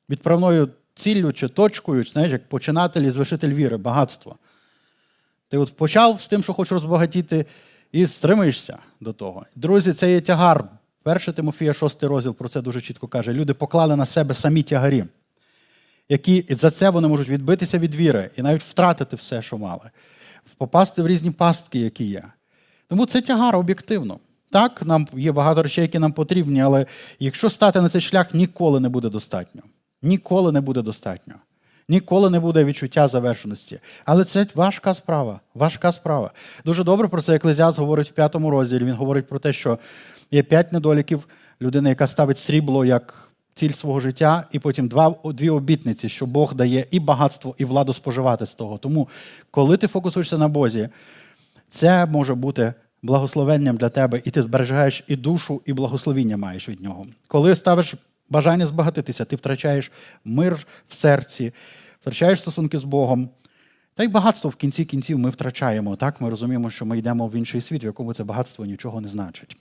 відправною 0.09 0.69
ціллю 0.95 1.33
чи 1.33 1.47
точкою, 1.47 2.05
знаєш, 2.05 2.31
як 2.31 2.49
починатель 2.49 3.01
і 3.01 3.11
звершитель 3.11 3.53
віри, 3.53 3.77
багатство. 3.77 4.35
Ти 5.49 5.57
от 5.57 5.77
почав 5.77 6.21
з 6.21 6.27
тим, 6.27 6.43
що 6.43 6.53
хочеш 6.53 6.71
розбагатіти, 6.71 7.45
і 7.91 8.07
стримаєшся 8.07 8.77
до 8.99 9.13
того. 9.13 9.45
Друзі, 9.55 9.93
це 9.93 10.11
є 10.11 10.21
тягар. 10.21 10.69
1 11.05 11.33
Тимофія, 11.33 11.73
6 11.73 12.03
розділ 12.03 12.35
про 12.35 12.49
це 12.49 12.61
дуже 12.61 12.81
чітко 12.81 13.07
каже. 13.07 13.33
Люди 13.33 13.53
поклали 13.53 13.95
на 13.95 14.05
себе 14.05 14.35
самі 14.35 14.63
тягарі, 14.63 15.05
які 16.09 16.45
за 16.49 16.71
це 16.71 16.89
вони 16.89 17.07
можуть 17.07 17.29
відбитися 17.29 17.79
від 17.79 17.95
віри 17.95 18.29
і 18.37 18.41
навіть 18.41 18.63
втратити 18.63 19.15
все, 19.15 19.41
що 19.41 19.57
мали, 19.57 19.89
попасти 20.57 21.01
в 21.01 21.07
різні 21.07 21.31
пастки, 21.31 21.79
які 21.79 22.05
є. 22.05 22.23
Тому 22.87 23.05
це 23.05 23.21
тягар 23.21 23.55
об'єктивно. 23.55 24.19
Так, 24.51 24.81
нам 24.85 25.07
є 25.13 25.31
багато 25.31 25.63
речей, 25.63 25.81
які 25.81 25.99
нам 25.99 26.11
потрібні, 26.11 26.61
але 26.61 26.85
якщо 27.19 27.49
стати 27.49 27.81
на 27.81 27.89
цей 27.89 28.01
шлях, 28.01 28.33
ніколи 28.33 28.79
не 28.79 28.89
буде 28.89 29.09
достатньо. 29.09 29.61
Ніколи 30.01 30.51
не 30.51 30.61
буде 30.61 30.81
достатньо. 30.81 31.33
Ніколи 31.89 32.29
не 32.29 32.39
буде 32.39 32.63
відчуття 32.63 33.07
завершеності. 33.07 33.79
Але 34.05 34.23
це 34.23 34.47
важка 34.55 34.93
справа. 34.93 35.39
Важка 35.53 35.91
справа. 35.91 36.31
Дуже 36.65 36.83
добре 36.83 37.07
про 37.07 37.21
це 37.21 37.35
Еклезіас 37.35 37.77
говорить 37.77 38.09
в 38.09 38.13
п'ятому 38.13 38.49
розділі. 38.49 38.83
Він 38.83 38.93
говорить 38.93 39.27
про 39.27 39.39
те, 39.39 39.53
що 39.53 39.79
є 40.31 40.43
п'ять 40.43 40.73
недоліків 40.73 41.27
людини, 41.61 41.89
яка 41.89 42.07
ставить 42.07 42.38
срібло 42.38 42.85
як 42.85 43.31
ціль 43.53 43.71
свого 43.71 43.99
життя, 43.99 44.47
і 44.51 44.59
потім 44.59 44.88
два, 44.88 45.15
дві 45.25 45.49
обітниці, 45.49 46.09
що 46.09 46.25
Бог 46.25 46.53
дає 46.53 46.85
і 46.91 46.99
багатство, 46.99 47.55
і 47.57 47.65
владу 47.65 47.93
споживати 47.93 48.45
з 48.45 48.53
того. 48.53 48.77
Тому, 48.77 49.07
коли 49.51 49.77
ти 49.77 49.88
фокусуєшся 49.88 50.38
на 50.38 50.47
Бозі, 50.47 50.89
це 51.69 52.05
може 52.05 52.35
бути 52.35 52.73
благословенням 53.01 53.77
для 53.77 53.89
тебе, 53.89 54.21
і 54.23 54.31
ти 54.31 54.41
збережаєш 54.41 55.03
і 55.07 55.15
душу, 55.15 55.61
і 55.65 55.73
благословіння 55.73 56.38
маєш 56.38 56.69
від 56.69 56.81
нього. 56.81 57.05
Коли 57.27 57.55
ставиш 57.55 57.93
бажання 58.29 58.65
збагатитися, 58.65 59.25
ти 59.25 59.35
втрачаєш 59.35 59.91
мир 60.25 60.67
в 60.89 60.95
серці, 60.95 61.53
втрачаєш 62.01 62.39
стосунки 62.39 62.79
з 62.79 62.83
Богом. 62.83 63.29
Та 63.95 64.03
й 64.03 64.07
багатство 64.07 64.49
в 64.49 64.55
кінці 64.55 64.85
кінців 64.85 65.19
ми 65.19 65.29
втрачаємо. 65.29 65.95
Так, 65.95 66.21
Ми 66.21 66.29
розуміємо, 66.29 66.69
що 66.69 66.85
ми 66.85 66.97
йдемо 66.97 67.27
в 67.27 67.35
інший 67.35 67.61
світ, 67.61 67.83
в 67.83 67.85
якому 67.85 68.13
це 68.13 68.23
багатство 68.23 68.65
нічого 68.65 69.01
не 69.01 69.07
значить. 69.07 69.57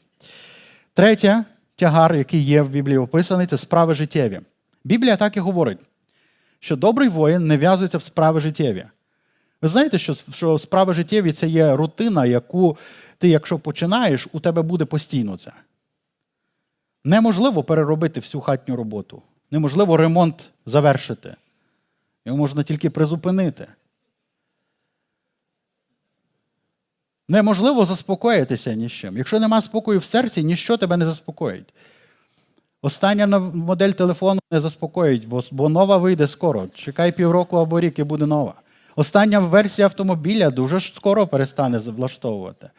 Третє 0.94 1.44
тягар, 1.76 2.14
який 2.14 2.40
є 2.40 2.62
в 2.62 2.68
Біблії 2.68 2.98
описаний, 2.98 3.46
це 3.46 3.56
справи 3.56 3.94
життєві. 3.94 4.40
Біблія 4.84 5.16
так 5.16 5.36
і 5.36 5.40
говорить, 5.40 5.78
що 6.60 6.76
добрий 6.76 7.08
воїн 7.08 7.46
не 7.46 7.56
в'язується 7.56 7.98
в 7.98 8.02
справи 8.02 8.40
життєві. 8.40 8.84
Ви 9.62 9.68
знаєте, 9.68 9.98
що 9.98 10.14
що 10.32 10.58
справи 10.58 10.94
життєві 10.94 11.32
це 11.32 11.48
є 11.48 11.76
рутина, 11.76 12.26
яку 12.26 12.76
ти, 13.18 13.28
якщо 13.28 13.58
починаєш, 13.58 14.28
у 14.32 14.40
тебе 14.40 14.62
буде 14.62 14.84
постійно 14.84 15.36
це. 15.36 15.52
Неможливо 17.04 17.62
переробити 17.62 18.20
всю 18.20 18.40
хатню 18.40 18.76
роботу. 18.76 19.22
Неможливо 19.50 19.96
ремонт 19.96 20.50
завершити. 20.66 21.36
Його 22.24 22.38
можна 22.38 22.62
тільки 22.62 22.90
призупинити. 22.90 23.66
Неможливо 27.28 27.84
заспокоїтися 27.84 28.74
ні 28.74 28.88
з 28.88 28.92
чим. 28.92 29.18
Якщо 29.18 29.40
нема 29.40 29.60
спокою 29.60 29.98
в 29.98 30.04
серці, 30.04 30.44
ніщо 30.44 30.76
тебе 30.76 30.96
не 30.96 31.04
заспокоїть. 31.04 31.74
Остання 32.82 33.38
модель 33.38 33.90
телефону 33.90 34.40
не 34.50 34.60
заспокоїть, 34.60 35.26
бо, 35.26 35.42
бо 35.50 35.68
нова 35.68 35.96
вийде 35.96 36.28
скоро. 36.28 36.68
Чекай 36.74 37.12
півроку 37.12 37.56
або 37.56 37.80
рік 37.80 37.98
і 37.98 38.04
буде 38.04 38.26
нова. 38.26 38.54
Остання 38.96 39.38
версія 39.38 39.86
автомобіля 39.86 40.50
дуже 40.50 40.80
скоро 40.80 41.26
перестане 41.26 41.78
влаштовувати. 41.78 42.70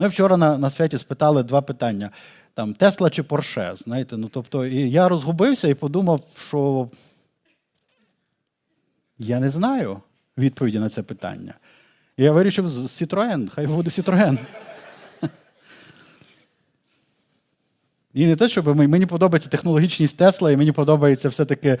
Ми 0.00 0.08
вчора 0.08 0.36
на 0.36 0.58
на 0.58 0.70
святі 0.70 0.98
спитали 0.98 1.42
два 1.42 1.62
питання: 1.62 2.10
там 2.54 2.74
Тесла 2.74 3.10
чи 3.10 3.22
Порше. 3.22 3.74
Знаєте, 3.84 4.16
ну 4.16 4.28
тобто, 4.28 4.66
і 4.66 4.90
я 4.90 5.08
розгубився 5.08 5.68
і 5.68 5.74
подумав, 5.74 6.20
що 6.48 6.88
я 9.18 9.40
не 9.40 9.50
знаю 9.50 10.00
відповіді 10.38 10.78
на 10.78 10.88
це 10.88 11.02
питання. 11.02 11.54
І 12.16 12.24
я 12.24 12.32
вирішив 12.32 12.66
Citroen, 12.66 13.48
хай 13.48 13.66
буде 13.66 13.90
Citroen. 13.90 14.38
І 18.14 18.26
не 18.26 18.36
те, 18.36 18.48
щоб 18.48 18.76
мені 18.76 19.06
подобається 19.06 19.50
технологічність 19.50 20.16
Тесла, 20.16 20.52
і 20.52 20.56
мені 20.56 20.72
подобається 20.72 21.28
все-таки 21.28 21.78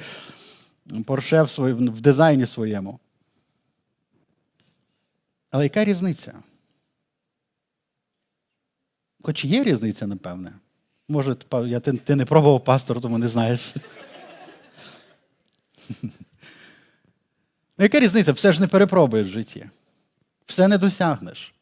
Порше 1.06 1.42
в, 1.42 1.72
в 1.72 2.00
дизайні 2.00 2.46
своєму. 2.46 2.98
Але 5.50 5.64
яка 5.64 5.84
різниця? 5.84 6.34
Хоч 9.22 9.44
є 9.44 9.64
різниця, 9.64 10.06
напевне. 10.06 10.52
Може, 11.08 11.36
я, 11.66 11.80
ти, 11.80 11.92
ти 11.92 12.16
не 12.16 12.24
пробував 12.24 12.64
пастор, 12.64 13.00
тому 13.00 13.18
не 13.18 13.28
знаєш. 13.28 13.74
Яка 17.78 18.00
різниця? 18.00 18.32
Все 18.32 18.52
ж 18.52 18.60
не 18.60 18.66
перепробуєш 18.66 19.28
в 19.28 19.32
житті. 19.32 19.66
Все 20.46 20.68
не 20.68 20.78
досягнеш, 20.78 21.54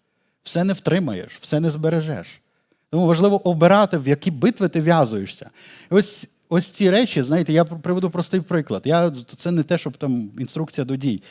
все 0.43 0.65
не 0.65 0.73
втримаєш, 0.73 1.39
все 1.41 1.61
не 1.61 1.71
збережеш. 1.71 2.41
Тому 2.91 3.07
важливо 3.07 3.49
обирати, 3.49 3.99
в 3.99 4.09
які 4.09 4.31
битви 4.31 4.69
ти 4.69 4.81
в'язуєшся. 4.81 5.51
Ось 5.91 6.27
ось 6.49 6.67
ці 6.67 6.91
речі, 6.91 7.23
знаєте, 7.23 7.53
я 7.53 7.65
приведу 7.65 8.11
простий 8.11 8.41
приклад. 8.41 8.83
Я, 8.85 9.13
Це 9.37 9.51
не 9.51 9.63
те, 9.63 9.79
щоб 9.79 9.97
там 9.97 10.31
інструкція 10.39 10.85
до 10.85 10.97
дій. 10.97 11.23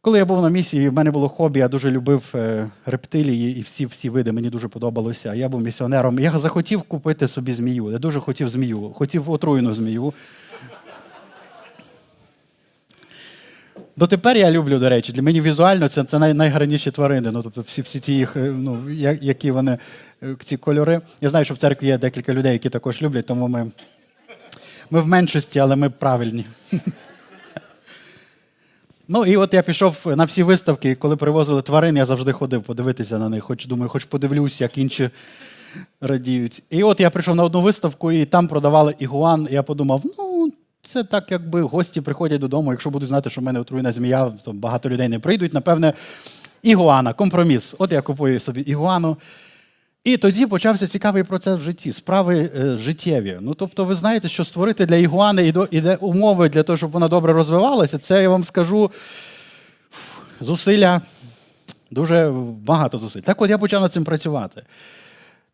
Коли 0.00 0.18
я 0.18 0.24
був 0.24 0.42
на 0.42 0.48
місії, 0.48 0.88
в 0.88 0.92
мене 0.92 1.10
було 1.10 1.28
хобі, 1.28 1.58
я 1.58 1.68
дуже 1.68 1.90
любив 1.90 2.32
е, 2.34 2.70
рептилії 2.86 3.58
і 3.58 3.60
всі 3.60 3.86
всі 3.86 4.10
види, 4.10 4.32
мені 4.32 4.50
дуже 4.50 4.68
подобалося. 4.68 5.34
Я 5.34 5.48
був 5.48 5.62
місіонером. 5.62 6.18
Я 6.18 6.38
захотів 6.38 6.82
купити 6.82 7.28
собі 7.28 7.52
змію. 7.52 7.90
Я 7.92 7.98
дуже 7.98 8.20
хотів 8.20 8.48
змію, 8.48 8.92
хотів 8.94 9.30
отруєну 9.30 9.74
змію. 9.74 10.12
Дотепер 13.98 14.36
я 14.36 14.50
люблю, 14.50 14.78
до 14.78 14.88
речі, 14.88 15.12
для 15.12 15.22
мене 15.22 15.40
візуально 15.40 15.88
це 15.88 16.04
це 16.04 16.18
най, 16.18 16.34
найгарніші 16.34 16.90
тварини. 16.90 17.30
Ну, 17.30 17.42
тобто 17.42 17.60
всі 17.60 17.82
всі 17.82 18.00
ті 18.00 18.14
їх, 18.14 18.36
е, 18.36 18.40
ну, 18.40 18.90
які 19.20 19.50
вони, 19.50 19.78
е, 20.22 20.36
ці 20.44 20.56
кольори. 20.56 21.00
Я 21.20 21.28
знаю, 21.28 21.44
що 21.44 21.54
в 21.54 21.58
церкві 21.58 21.86
є 21.86 21.98
декілька 21.98 22.34
людей, 22.34 22.52
які 22.52 22.70
також 22.70 23.02
люблять, 23.02 23.26
тому 23.26 23.48
ми, 23.48 23.70
ми 24.90 25.00
в 25.00 25.06
меншості, 25.06 25.58
але 25.58 25.76
ми 25.76 25.90
правильні. 25.90 26.46
Ну 29.10 29.26
і 29.26 29.36
от 29.36 29.54
я 29.54 29.62
пішов 29.62 29.96
на 30.16 30.24
всі 30.24 30.42
виставки, 30.42 30.94
коли 30.94 31.16
привозили 31.16 31.62
тварин, 31.62 31.96
я 31.96 32.06
завжди 32.06 32.32
ходив 32.32 32.62
подивитися 32.62 33.18
на 33.18 33.28
них, 33.28 33.44
хоч 33.44 33.66
думаю, 33.66 33.88
хоч 33.88 34.04
подивлюсь, 34.04 34.60
як 34.60 34.78
інші 34.78 35.10
радіють. 36.00 36.62
І 36.70 36.82
от 36.82 37.00
я 37.00 37.10
прийшов 37.10 37.36
на 37.36 37.44
одну 37.44 37.60
виставку, 37.60 38.12
і 38.12 38.24
там 38.24 38.48
продавали 38.48 38.94
ігуан. 38.98 39.48
І 39.50 39.54
я 39.54 39.62
подумав, 39.62 40.02
ну, 40.18 40.52
це 40.88 41.04
так, 41.04 41.24
якби 41.30 41.62
гості 41.62 42.00
приходять 42.00 42.40
додому. 42.40 42.70
Якщо 42.70 42.90
будуть 42.90 43.08
знати, 43.08 43.30
що 43.30 43.40
в 43.40 43.44
мене 43.44 43.60
отруєна 43.60 43.92
змія, 43.92 44.32
то 44.44 44.52
багато 44.52 44.88
людей 44.88 45.08
не 45.08 45.18
прийдуть. 45.18 45.54
Напевне, 45.54 45.92
ігуана, 46.62 47.12
компроміс. 47.12 47.74
От 47.78 47.92
я 47.92 48.02
купую 48.02 48.40
собі 48.40 48.60
ігуану. 48.60 49.16
І 50.04 50.16
тоді 50.16 50.46
почався 50.46 50.86
цікавий 50.86 51.22
процес 51.22 51.58
в 51.58 51.62
житті, 51.62 51.92
справи 51.92 52.50
е, 52.56 52.76
життєві. 52.76 53.38
Ну, 53.40 53.54
тобто, 53.54 53.84
ви 53.84 53.94
знаєте, 53.94 54.28
що 54.28 54.44
створити 54.44 54.86
для 54.86 54.96
ігуани 54.96 55.54
іде 55.70 55.96
умови 55.96 56.48
для 56.48 56.62
того, 56.62 56.76
щоб 56.76 56.90
вона 56.90 57.08
добре 57.08 57.32
розвивалася, 57.32 57.98
це 57.98 58.22
я 58.22 58.28
вам 58.28 58.44
скажу 58.44 58.90
зусилля, 60.40 61.00
дуже 61.90 62.32
багато 62.64 62.98
зусиль. 62.98 63.20
Так 63.20 63.42
от 63.42 63.50
я 63.50 63.58
почав 63.58 63.82
над 63.82 63.92
цим 63.92 64.04
працювати. 64.04 64.62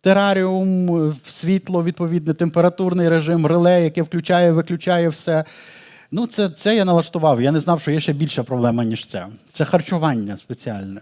Тераріум, 0.05 1.15
світло, 1.27 1.85
відповідне, 1.85 2.35
температурний 2.35 3.09
режим, 3.09 3.47
реле, 3.47 3.85
яке 3.85 4.03
включає, 4.03 4.53
виключає 4.53 5.09
все. 5.09 5.45
Ну, 6.11 6.27
це, 6.27 6.51
це 6.51 6.77
я 6.77 6.85
налаштував. 6.85 7.43
Я 7.43 7.53
не 7.53 7.61
знав, 7.61 7.81
що 7.81 7.91
є 7.91 8.01
ще 8.01 8.13
більша 8.13 8.43
проблема, 8.43 8.85
ніж 8.85 9.07
це. 9.07 9.27
Це 9.53 9.65
харчування 9.65 10.37
спеціальне. 10.37 11.01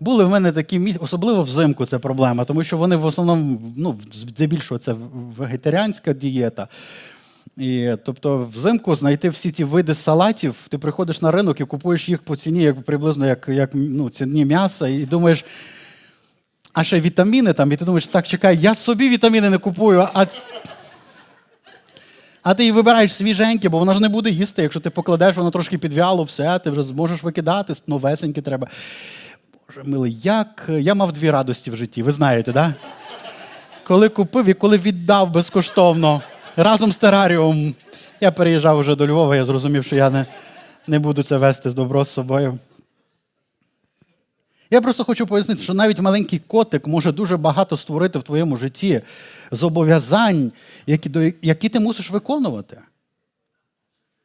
Були 0.00 0.24
в 0.24 0.30
мене 0.30 0.52
такі 0.52 0.78
місця, 0.78 1.00
особливо 1.02 1.42
взимку 1.42 1.86
це 1.86 1.98
проблема, 1.98 2.44
тому 2.44 2.64
що 2.64 2.76
вони 2.76 2.96
в 2.96 3.04
основному, 3.04 3.72
ну, 3.76 3.98
здебільшого, 4.12 4.78
це 4.78 4.94
вегетаріанська 5.36 6.12
дієта. 6.12 6.68
І, 7.56 7.90
Тобто, 8.04 8.50
взимку 8.54 8.96
знайти 8.96 9.28
всі 9.28 9.50
ті 9.50 9.64
види 9.64 9.94
салатів, 9.94 10.54
ти 10.68 10.78
приходиш 10.78 11.22
на 11.22 11.30
ринок 11.30 11.60
і 11.60 11.64
купуєш 11.64 12.08
їх 12.08 12.22
по 12.22 12.36
ціні, 12.36 12.62
як 12.62 12.82
приблизно 12.82 13.26
як 13.26 13.48
як 13.48 13.70
ну, 13.74 14.10
ціні 14.10 14.44
м'яса, 14.44 14.88
і 14.88 15.06
думаєш, 15.06 15.44
а 16.76 16.84
ще 16.84 17.00
вітаміни 17.00 17.52
там, 17.52 17.72
і 17.72 17.76
ти 17.76 17.84
думаєш, 17.84 18.06
так, 18.06 18.26
чекай, 18.26 18.58
я 18.60 18.74
собі 18.74 19.08
вітаміни 19.08 19.50
не 19.50 19.58
купую, 19.58 20.08
а. 20.14 20.26
А 22.42 22.54
ти 22.54 22.62
її 22.62 22.72
вибираєш 22.72 23.14
свіженьке, 23.14 23.68
бо 23.68 23.78
вона 23.78 23.94
ж 23.94 24.00
не 24.00 24.08
буде 24.08 24.30
їсти. 24.30 24.62
Якщо 24.62 24.80
ти 24.80 24.90
покладеш, 24.90 25.36
воно 25.36 25.50
трошки 25.50 25.78
підвяло, 25.78 26.24
все, 26.24 26.58
ти 26.58 26.70
вже 26.70 26.82
зможеш 26.82 27.22
викидати, 27.22 27.74
новесеньке 27.86 28.42
треба. 28.42 28.68
Боже 29.68 29.90
милий, 29.90 30.18
як 30.22 30.64
я 30.68 30.94
мав 30.94 31.12
дві 31.12 31.30
радості 31.30 31.70
в 31.70 31.76
житті, 31.76 32.02
ви 32.02 32.12
знаєте, 32.12 32.52
да? 32.52 32.74
Коли 33.84 34.08
купив 34.08 34.46
і 34.46 34.54
коли 34.54 34.78
віддав 34.78 35.30
безкоштовно 35.30 36.22
разом 36.56 36.92
з 36.92 36.96
тераріумом. 36.96 37.74
Я 38.20 38.30
переїжджав 38.30 38.80
вже 38.80 38.94
до 38.94 39.06
Львова, 39.06 39.36
я 39.36 39.44
зрозумів, 39.44 39.84
що 39.84 39.96
я 39.96 40.10
не, 40.10 40.26
не 40.86 40.98
буду 40.98 41.22
це 41.22 41.36
вести 41.36 41.70
з 41.70 41.74
добро 41.74 42.04
з 42.04 42.10
собою. 42.10 42.58
Я 44.70 44.80
просто 44.80 45.04
хочу 45.04 45.26
пояснити, 45.26 45.62
що 45.62 45.74
навіть 45.74 46.00
маленький 46.00 46.38
котик 46.38 46.86
може 46.86 47.12
дуже 47.12 47.36
багато 47.36 47.76
створити 47.76 48.18
в 48.18 48.22
твоєму 48.22 48.56
житті 48.56 49.00
зобов'язань, 49.50 50.52
які 50.86 51.34
які 51.42 51.68
ти 51.68 51.80
мусиш 51.80 52.10
виконувати. 52.10 52.78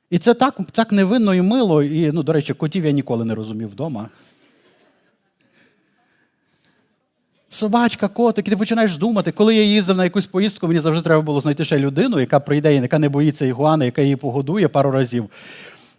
І 0.10 0.18
це 0.18 0.34
так 0.34 0.60
так 0.72 0.92
невинно 0.92 1.36
і 1.36 1.42
мило. 1.42 1.84
І, 1.84 2.12
ну, 2.12 2.24
до 2.24 2.34
речі, 2.34 2.54
котів 2.54 2.86
я 2.86 2.92
ніколи 2.92 3.26
не 3.26 3.36
розумів 3.36 3.70
вдома. 3.70 4.10
Собачка, 7.50 8.08
котик, 8.08 8.48
і 8.48 8.50
ти 8.50 8.58
починаєш 8.58 8.98
думати, 8.98 9.32
коли 9.32 9.56
я 9.56 9.64
їздив 9.64 9.98
на 9.98 10.04
якусь 10.04 10.26
поїздку, 10.26 10.68
мені 10.68 10.80
завжди 10.80 11.04
треба 11.04 11.22
було 11.22 11.42
знайти 11.42 11.66
ще 11.66 11.80
людину, 11.80 12.20
яка 12.20 12.39
прийде, 12.39 12.76
яка 12.76 13.00
не 13.00 13.10
боїться 13.10 13.46
ігуани, 13.46 13.86
яка 13.86 14.02
її 14.02 14.16
погодує 14.16 14.68
пару 14.68 14.92
разів. 14.92 15.30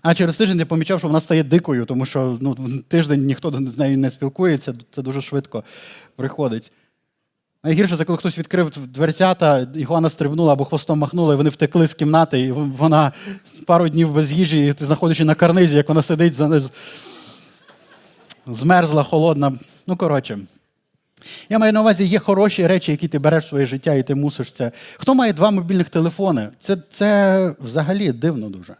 А 0.03 0.15
через 0.15 0.37
тиждень 0.37 0.59
я 0.59 0.67
помічав, 0.67 0.99
що 0.99 1.09
вона 1.09 1.21
стає 1.21 1.43
дикою, 1.43 1.85
тому 1.85 2.07
що 2.07 2.39
ну, 2.41 2.57
тиждень 2.89 3.27
ніхто 3.27 3.53
з 3.53 3.79
нею 3.79 3.99
не 3.99 4.11
спілкується, 4.11 4.75
це 4.91 5.03
дуже 5.03 5.23
швидко 5.23 5.65
приходить. 6.17 6.73
Найгірше 7.65 7.97
це 7.97 8.05
коли 8.05 8.19
хтось 8.19 8.39
відкрив 8.39 8.71
дверцята, 8.87 9.67
ігуана 9.75 10.11
стрибнула 10.11 10.53
або 10.53 10.65
хвостом 10.65 10.99
махнула, 10.99 11.35
і 11.35 11.37
вони 11.37 11.51
втекли 11.51 11.87
з 11.87 11.95
кімнати, 11.95 12.41
і 12.41 12.53
вона 12.53 13.13
пару 13.67 13.89
днів 13.89 14.13
без 14.13 14.33
їжі, 14.33 14.67
і 14.67 14.73
ти 14.73 14.87
знаходиш 14.87 15.19
її 15.19 15.27
на 15.27 15.35
карнизі, 15.35 15.77
як 15.77 15.89
вона 15.89 16.03
сидить, 16.03 16.35
змерзла, 18.47 19.03
холодна. 19.03 19.53
Ну, 19.87 19.97
коротше. 19.97 20.39
Я 21.49 21.59
маю 21.59 21.73
на 21.73 21.81
увазі, 21.81 22.05
є 22.05 22.19
хороші 22.19 22.67
речі, 22.67 22.91
які 22.91 23.09
ти 23.09 23.19
береш 23.19 23.45
в 23.45 23.49
своє 23.49 23.67
життя, 23.67 23.95
і 23.95 24.03
ти 24.03 24.15
мусиш 24.15 24.53
це. 24.53 24.73
Хто 24.97 25.15
має 25.15 25.33
два 25.33 25.51
мобільних 25.51 25.91
телефони? 25.91 26.49
Це 26.61 26.77
це 26.91 27.55
взагалі 27.61 28.13
дивно 28.13 28.49
дуже. 28.49 28.75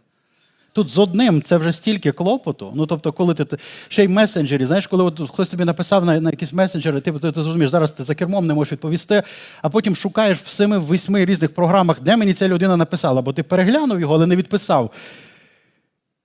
Тут 0.73 0.87
з 0.87 0.97
одним 0.97 1.41
це 1.41 1.57
вже 1.57 1.73
стільки 1.73 2.11
клопоту. 2.11 2.71
Ну, 2.75 2.85
тобто, 2.85 3.11
коли 3.11 3.33
ти 3.33 3.57
ще 3.87 4.03
й 4.03 4.07
месенджері, 4.07 4.65
знаєш, 4.65 4.87
коли 4.87 5.03
от 5.03 5.31
хтось 5.31 5.49
тобі 5.49 5.65
написав 5.65 6.05
на 6.05 6.19
на 6.19 6.29
якісь 6.29 6.53
месенджери, 6.53 7.01
ти, 7.01 7.11
ти, 7.11 7.31
ти 7.31 7.43
зрозумієш, 7.43 7.69
зараз 7.69 7.91
ти 7.91 8.03
за 8.03 8.15
кермом 8.15 8.47
не 8.47 8.53
можеш 8.53 8.71
відповісти, 8.71 9.23
а 9.61 9.69
потім 9.69 9.95
шукаєш 9.95 10.37
в 10.37 10.47
семи 10.47 10.77
восьми 10.77 11.25
різних 11.25 11.53
програмах, 11.53 12.01
де 12.01 12.17
мені 12.17 12.33
ця 12.33 12.47
людина 12.47 12.77
написала, 12.77 13.21
бо 13.21 13.33
ти 13.33 13.43
переглянув 13.43 13.99
його, 13.99 14.15
але 14.15 14.27
не 14.27 14.35
відписав. 14.35 14.91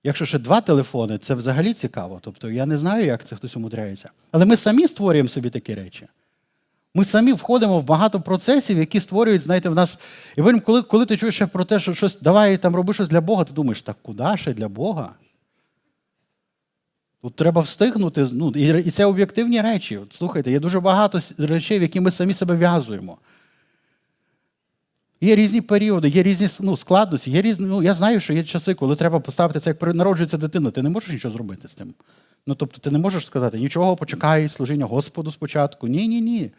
Якщо 0.03 0.25
ще 0.25 0.39
два 0.39 0.61
телефони, 0.61 1.17
це 1.17 1.33
взагалі 1.33 1.73
цікаво. 1.73 2.19
Тобто 2.21 2.49
я 2.49 2.65
не 2.65 2.77
знаю, 2.77 3.05
як 3.05 3.27
це 3.27 3.35
хтось 3.35 3.55
умудряється. 3.55 4.09
Але 4.31 4.45
ми 4.45 4.57
самі 4.57 4.87
створюємо 4.87 5.29
собі 5.29 5.49
такі 5.49 5.75
речі. 5.75 6.07
Ми 6.95 7.05
самі 7.05 7.33
входимо 7.33 7.79
в 7.79 7.83
багато 7.83 8.21
процесів, 8.21 8.77
які 8.77 8.99
створюють, 8.99 9.41
знаєте, 9.41 9.69
в 9.69 9.75
нас. 9.75 9.97
І 10.37 10.41
потім, 10.41 10.59
коли 10.59 10.81
коли 10.81 11.05
ти 11.05 11.17
чуєш 11.17 11.41
про 11.51 11.65
те, 11.65 11.79
що 11.79 11.93
щось 11.93 12.17
давай 12.21 12.57
там 12.57 12.75
роби 12.75 12.93
щось 12.93 13.07
для 13.07 13.21
Бога, 13.21 13.43
ти 13.43 13.53
думаєш, 13.53 13.81
так 13.81 13.97
куди 14.01 14.37
ще 14.37 14.53
для 14.53 14.67
Бога? 14.67 15.15
Тут 17.21 17.35
треба 17.35 17.61
встигнути. 17.61 18.27
Ну, 18.31 18.53
І 18.55 18.83
і 18.87 18.91
це 18.91 19.05
об'єктивні 19.05 19.61
речі. 19.61 19.97
От, 19.97 20.13
Слухайте, 20.13 20.51
є 20.51 20.59
дуже 20.59 20.79
багато 20.79 21.19
речей, 21.37 21.79
в 21.79 21.81
які 21.81 21.99
ми 21.99 22.11
самі 22.11 22.33
себе 22.33 22.55
в'язуємо. 22.55 23.17
Є 25.21 25.35
різні 25.35 25.61
періоди, 25.61 26.09
є 26.09 26.23
різні 26.23 26.49
ну, 26.59 26.77
складності, 26.77 27.31
є 27.31 27.41
різні. 27.41 27.65
Ну, 27.65 27.83
я 27.83 27.93
знаю, 27.93 28.19
що 28.19 28.33
є 28.33 28.43
часи, 28.43 28.73
коли 28.73 28.95
треба 28.95 29.19
поставити 29.19 29.59
це, 29.59 29.69
як 29.69 29.95
народжується 29.95 30.37
дитина, 30.37 30.71
ти 30.71 30.81
не 30.81 30.89
можеш 30.89 31.09
нічого 31.09 31.33
зробити 31.33 31.67
з 31.69 31.75
тим. 31.75 31.93
Ну, 32.47 32.55
тобто, 32.55 32.79
ти 32.79 32.91
не 32.91 32.99
можеш 32.99 33.25
сказати, 33.25 33.59
нічого, 33.59 33.95
почекай, 33.95 34.49
служіння 34.49 34.85
Господу 34.85 35.31
спочатку. 35.31 35.87
Ні, 35.87 36.07
ні, 36.07 36.21
ні. 36.21 36.51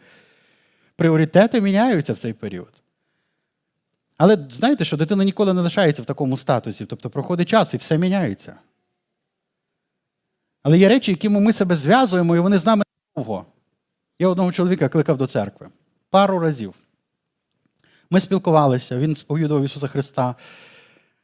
Пріоритети 1.01 1.61
міняються 1.61 2.13
в 2.13 2.17
цей 2.17 2.33
період. 2.33 2.73
Але 4.17 4.47
знаєте, 4.49 4.85
що 4.85 4.97
дитина 4.97 5.23
ніколи 5.23 5.53
не 5.53 5.61
лишається 5.61 6.01
в 6.01 6.05
такому 6.05 6.37
статусі, 6.37 6.85
тобто 6.85 7.09
проходить 7.09 7.49
час 7.49 7.73
і 7.73 7.77
все 7.77 7.97
міняється. 7.97 8.55
Але 10.63 10.77
є 10.77 10.89
речі, 10.89 11.11
якими 11.11 11.39
ми 11.39 11.53
себе 11.53 11.75
зв'язуємо, 11.75 12.35
і 12.35 12.39
вони 12.39 12.57
з 12.57 12.65
нами 12.65 12.83
довго. 13.15 13.45
Я 14.19 14.27
одного 14.27 14.51
чоловіка 14.51 14.89
кликав 14.89 15.17
до 15.17 15.27
церкви 15.27 15.69
пару 16.09 16.39
разів. 16.39 16.73
Ми 18.09 18.19
спілкувалися, 18.19 18.97
він 18.97 19.15
сповідував 19.15 19.63
Ісуса 19.63 19.87
Христа. 19.87 20.35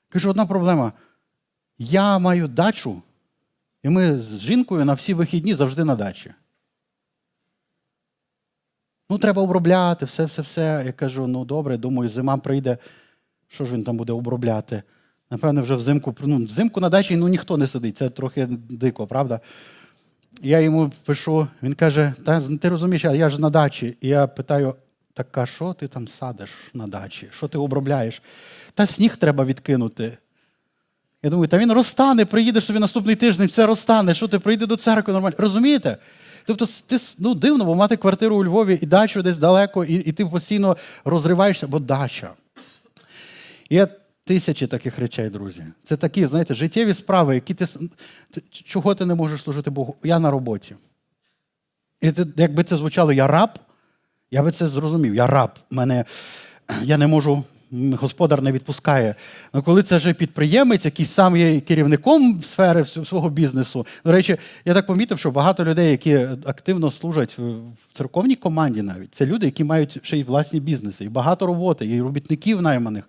Кажу, 0.09 0.29
одна 0.29 0.45
проблема. 0.45 0.93
Я 1.77 2.19
маю 2.19 2.47
дачу, 2.47 3.01
і 3.83 3.89
ми 3.89 4.19
з 4.19 4.39
жінкою 4.39 4.85
на 4.85 4.93
всі 4.93 5.13
вихідні 5.13 5.55
завжди 5.55 5.83
на 5.83 5.95
дачі. 5.95 6.33
Ну, 9.09 9.17
треба 9.17 9.41
обробляти, 9.41 10.05
все-все-все. 10.05 10.83
Я 10.85 10.91
кажу, 10.91 11.27
ну 11.27 11.45
добре, 11.45 11.77
думаю, 11.77 12.09
зима 12.09 12.37
прийде. 12.37 12.77
Що 13.47 13.65
ж 13.65 13.73
він 13.73 13.83
там 13.83 13.97
буде 13.97 14.13
обробляти? 14.13 14.83
Напевно, 15.29 15.61
вже 15.61 15.75
взимку 15.75 16.15
ну, 16.21 16.45
взимку 16.45 16.81
на 16.81 16.89
дачі 16.89 17.15
ну, 17.15 17.27
ніхто 17.27 17.57
не 17.57 17.67
сидить, 17.67 17.97
це 17.97 18.09
трохи 18.09 18.47
дико, 18.69 19.07
правда? 19.07 19.39
Я 20.41 20.59
йому 20.59 20.91
пишу, 21.05 21.47
він 21.63 21.73
каже, 21.73 22.13
та 22.25 22.41
ти 22.61 22.69
розумієш, 22.69 23.05
а 23.05 23.13
я 23.13 23.29
ж 23.29 23.41
на 23.41 23.49
дачі. 23.49 23.97
І 24.01 24.07
я 24.07 24.27
питаю, 24.27 24.75
така, 25.13 25.45
що 25.45 25.73
ти 25.73 25.87
там 25.87 26.07
садиш 26.07 26.49
на 26.73 26.87
дачі, 26.87 27.27
що 27.31 27.47
ти 27.47 27.57
обробляєш? 27.57 28.21
Та 28.73 28.87
сніг 28.87 29.17
треба 29.17 29.45
відкинути. 29.45 30.17
Я 31.23 31.29
думаю, 31.29 31.47
та 31.47 31.57
він 31.57 31.71
розтане, 31.71 32.25
приїдеш 32.25 32.65
собі 32.65 32.79
наступний 32.79 33.15
тиждень, 33.15 33.47
все 33.47 33.65
розтане, 33.65 34.15
що 34.15 34.27
ти 34.27 34.39
прийде 34.39 34.65
до 34.65 34.75
церкви 34.75 35.13
нормально. 35.13 35.35
Розумієте? 35.39 35.97
Тобто, 36.47 36.67
ти 36.87 36.97
ну, 37.17 37.35
дивно, 37.35 37.65
бо 37.65 37.75
мати 37.75 37.97
квартиру 37.97 38.35
у 38.35 38.45
Львові 38.45 38.79
і 38.81 38.85
дачу 38.85 39.21
десь 39.21 39.37
далеко, 39.37 39.85
і 39.85 39.93
і 39.93 40.11
ти 40.11 40.25
постійно 40.25 40.77
розриваєшся, 41.05 41.67
бо 41.67 41.79
дача. 41.79 42.33
Є 43.69 43.87
тисячі 44.23 44.67
таких 44.67 44.99
речей, 44.99 45.29
друзі. 45.29 45.63
Це 45.83 45.97
такі, 45.97 46.27
знаєте, 46.27 46.55
життєві 46.55 46.93
справи, 46.93 47.35
які 47.35 47.53
ти. 47.53 47.67
Чого 48.51 48.95
ти 48.95 49.05
не 49.05 49.15
можеш 49.15 49.41
служити 49.41 49.69
Богу? 49.69 49.95
Я 50.03 50.19
на 50.19 50.31
роботі. 50.31 50.75
І 52.01 52.11
ти, 52.11 52.27
якби 52.37 52.63
це 52.63 52.77
звучало, 52.77 53.13
я 53.13 53.27
раб, 53.27 53.49
я 54.31 54.43
би 54.43 54.51
це 54.51 54.69
зрозумів. 54.69 55.15
Я 55.15 55.27
раб. 55.27 55.51
Мене, 55.69 56.05
Я 56.81 56.97
не 56.97 57.07
можу 57.07 57.43
господар 57.71 58.41
не 58.41 58.51
відпускає. 58.51 59.15
Ну, 59.53 59.63
коли 59.63 59.83
це 59.83 59.97
вже 59.97 60.13
підприємець, 60.13 60.85
який 60.85 61.05
сам 61.05 61.37
є 61.37 61.59
керівником 61.59 62.41
сфери 62.43 62.85
свого 62.85 63.29
бізнесу. 63.29 63.85
До 64.05 64.11
речі, 64.11 64.37
я 64.65 64.73
так 64.73 64.87
помітив, 64.87 65.19
що 65.19 65.31
багато 65.31 65.65
людей, 65.65 65.91
які 65.91 66.13
активно 66.45 66.91
служать 66.91 67.37
в 67.37 67.97
церковній 67.97 68.35
команді, 68.35 68.81
навіть 68.81 69.15
це 69.15 69.25
люди, 69.25 69.45
які 69.45 69.63
мають 69.63 69.99
ще 70.01 70.17
й 70.17 70.23
власні 70.23 70.59
бізнеси, 70.59 71.05
і 71.05 71.09
багато 71.09 71.45
роботи, 71.45 71.87
і 71.87 72.01
робітників 72.01 72.61
найманих. 72.61 73.03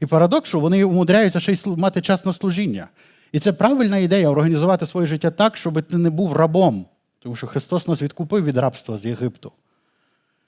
І 0.00 0.06
парадокс, 0.06 0.48
що 0.48 0.60
вони 0.60 0.84
умудряються 0.84 1.40
ще 1.40 1.52
й 1.52 1.58
мати 1.64 2.00
час 2.00 2.24
на 2.24 2.32
служіння. 2.32 2.88
І 3.32 3.38
це 3.38 3.52
правильна 3.52 3.98
ідея 3.98 4.28
організувати 4.28 4.86
своє 4.86 5.06
життя 5.06 5.30
так, 5.30 5.56
щоб 5.56 5.82
ти 5.82 5.98
не 5.98 6.10
був 6.10 6.32
рабом. 6.32 6.86
Тому 7.18 7.36
що 7.36 7.46
Христос 7.46 7.88
нас 7.88 8.02
відкупив 8.02 8.44
від 8.44 8.56
рабства 8.56 8.96
з 8.96 9.06
Єгипту. 9.06 9.52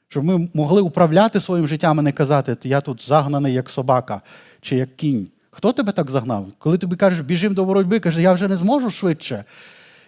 Щоб 0.08 0.24
ми 0.24 0.48
могли 0.54 0.82
управляти 0.82 1.40
своїм 1.40 1.68
життям, 1.68 1.98
а 1.98 2.02
не 2.02 2.12
казати, 2.12 2.56
я 2.62 2.80
тут 2.80 3.08
загнаний 3.08 3.52
як 3.52 3.70
собака 3.70 4.20
чи 4.60 4.76
як 4.76 4.96
кінь. 4.96 5.28
Хто 5.50 5.72
тебе 5.72 5.92
так 5.92 6.10
загнав? 6.10 6.46
Коли 6.58 6.78
тобі 6.78 6.96
кажеш, 6.96 7.20
біжим 7.20 7.54
до 7.54 7.64
боротьби, 7.64 8.00
каже, 8.00 8.22
я 8.22 8.32
вже 8.32 8.48
не 8.48 8.56
зможу 8.56 8.90
швидше. 8.90 9.44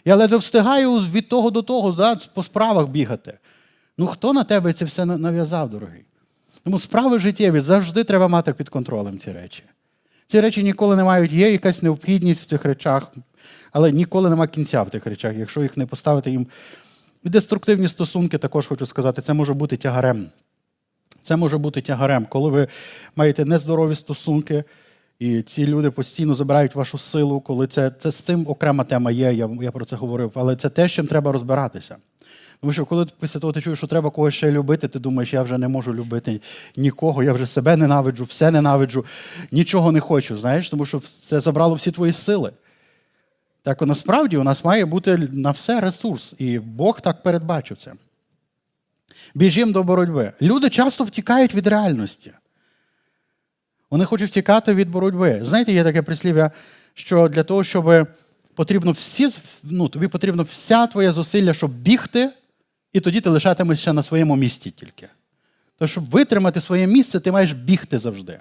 Я 0.04 0.16
ледве 0.16 0.36
встигаю 0.36 0.96
від 0.96 1.28
того 1.28 1.50
до 1.50 1.62
того, 1.62 1.92
да, 1.92 2.16
по 2.34 2.42
справах 2.42 2.88
бігати. 2.88 3.38
Ну 3.98 4.06
хто 4.06 4.32
на 4.32 4.44
тебе 4.44 4.72
це 4.72 4.84
все 4.84 5.04
нав'язав, 5.04 5.70
дорогий? 5.70 6.04
Тому 6.64 6.78
справи 6.78 7.18
життєві 7.18 7.60
завжди 7.60 8.04
треба 8.04 8.28
мати 8.28 8.52
під 8.52 8.68
контролем 8.68 9.18
ці 9.18 9.32
речі. 9.32 9.62
Ці 10.26 10.40
речі 10.40 10.62
ніколи 10.62 10.96
не 10.96 11.04
мають, 11.04 11.32
є 11.32 11.52
якась 11.52 11.82
необхідність 11.82 12.42
в 12.42 12.46
цих 12.46 12.64
речах, 12.64 13.12
але 13.72 13.92
ніколи 13.92 14.30
нема 14.30 14.46
кінця 14.46 14.82
в 14.82 14.90
тих 14.90 15.06
речах, 15.06 15.36
якщо 15.36 15.62
їх 15.62 15.76
не 15.76 15.86
поставити 15.86 16.30
їм 16.30 16.40
і 16.40 16.46
деструктивні 17.24 17.88
стосунки 17.88 18.38
також 18.38 18.66
хочу 18.66 18.86
сказати, 18.86 19.22
це 19.22 19.32
може 19.32 19.54
бути 19.54 19.76
тягарем. 19.76 20.26
Це 21.22 21.36
може 21.36 21.58
бути 21.58 21.80
тягарем, 21.80 22.26
коли 22.28 22.50
ви 22.50 22.68
маєте 23.16 23.44
нездорові 23.44 23.94
стосунки, 23.94 24.64
і 25.18 25.42
ці 25.42 25.66
люди 25.66 25.90
постійно 25.90 26.34
забирають 26.34 26.74
вашу 26.74 26.98
силу, 26.98 27.40
коли 27.40 27.66
це 27.66 27.90
це 27.90 28.10
з 28.10 28.16
цим 28.16 28.44
окрема 28.48 28.84
тема 28.84 29.10
є, 29.10 29.32
я 29.32 29.50
я 29.62 29.70
про 29.70 29.84
це 29.84 29.96
говорив, 29.96 30.32
але 30.34 30.56
це 30.56 30.68
те, 30.68 30.88
з 30.88 30.92
чим 30.92 31.06
треба 31.06 31.32
розбиратися. 31.32 31.96
Тому 32.60 32.72
що, 32.72 32.86
коли 32.86 33.06
після 33.20 33.40
того 33.40 33.52
ти 33.52 33.60
чуєш, 33.60 33.78
що 33.78 33.86
треба 33.86 34.10
когось 34.10 34.34
ще 34.34 34.52
любити, 34.52 34.88
ти 34.88 34.98
думаєш, 34.98 35.32
я 35.32 35.42
вже 35.42 35.58
не 35.58 35.68
можу 35.68 35.94
любити 35.94 36.40
нікого, 36.76 37.22
я 37.22 37.32
вже 37.32 37.46
себе 37.46 37.76
ненавиджу, 37.76 38.24
все 38.24 38.50
ненавиджу, 38.50 39.04
нічого 39.52 39.92
не 39.92 40.00
хочу, 40.00 40.36
знаєш, 40.36 40.70
тому 40.70 40.86
що 40.86 41.02
це 41.26 41.40
забрало 41.40 41.74
всі 41.74 41.90
твої 41.90 42.12
сили. 42.12 42.52
Так 43.62 43.82
насправді 43.82 44.36
у 44.36 44.42
нас 44.42 44.64
має 44.64 44.84
бути 44.84 45.16
на 45.32 45.50
все 45.50 45.80
ресурс, 45.80 46.34
і 46.38 46.58
Бог 46.58 47.00
так 47.00 47.22
передбачив 47.22 47.78
це. 47.78 47.92
Біжім 49.34 49.72
до 49.72 49.82
боротьби. 49.82 50.32
Люди 50.42 50.70
часто 50.70 51.04
втікають 51.04 51.54
від 51.54 51.66
реальності. 51.66 52.32
Вони 53.90 54.04
хочуть 54.04 54.30
втікати 54.30 54.74
від 54.74 54.90
боротьби. 54.90 55.40
Знаєте, 55.42 55.72
є 55.72 55.84
таке 55.84 56.02
прислів'я, 56.02 56.50
що 56.94 57.28
для 57.28 57.42
того, 57.42 57.64
щоб 57.64 58.08
потрібно 58.54 58.92
всі, 58.92 59.30
ну, 59.62 59.88
тобі 59.88 60.08
потрібно 60.08 60.42
вся 60.42 60.86
твоя 60.86 61.12
зусилля, 61.12 61.54
щоб 61.54 61.70
бігти, 61.70 62.30
і 62.92 63.00
тоді 63.00 63.20
ти 63.20 63.30
лишатимешся 63.30 63.92
на 63.92 64.02
своєму 64.02 64.36
місці 64.36 64.70
тільки. 64.70 65.08
То, 65.78 65.86
щоб 65.86 66.10
витримати 66.10 66.60
своє 66.60 66.86
місце, 66.86 67.20
ти 67.20 67.32
маєш 67.32 67.52
бігти 67.52 67.98
завжди. 67.98 68.40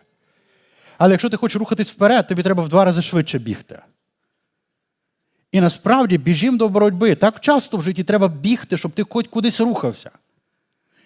Але 0.98 1.12
якщо 1.12 1.30
ти 1.30 1.38
хочеш 1.38 1.56
рухатись 1.56 1.90
вперед, 1.90 2.28
тобі 2.28 2.44
треба 2.44 2.64
в 2.64 2.70
два 2.70 2.86
рази 2.86 3.02
швидше 3.02 3.40
бігти. 3.40 3.80
І 5.52 5.62
насправді 5.62 6.18
біжім 6.18 6.58
до 6.58 6.70
боротьби. 6.70 7.16
Так 7.16 7.40
часто 7.40 7.78
в 7.78 7.84
житті 7.84 8.04
треба 8.04 8.28
бігти, 8.28 8.78
щоб 8.78 8.92
ти 8.92 9.06
хоч 9.10 9.28
кудись 9.28 9.60
рухався. 9.60 10.12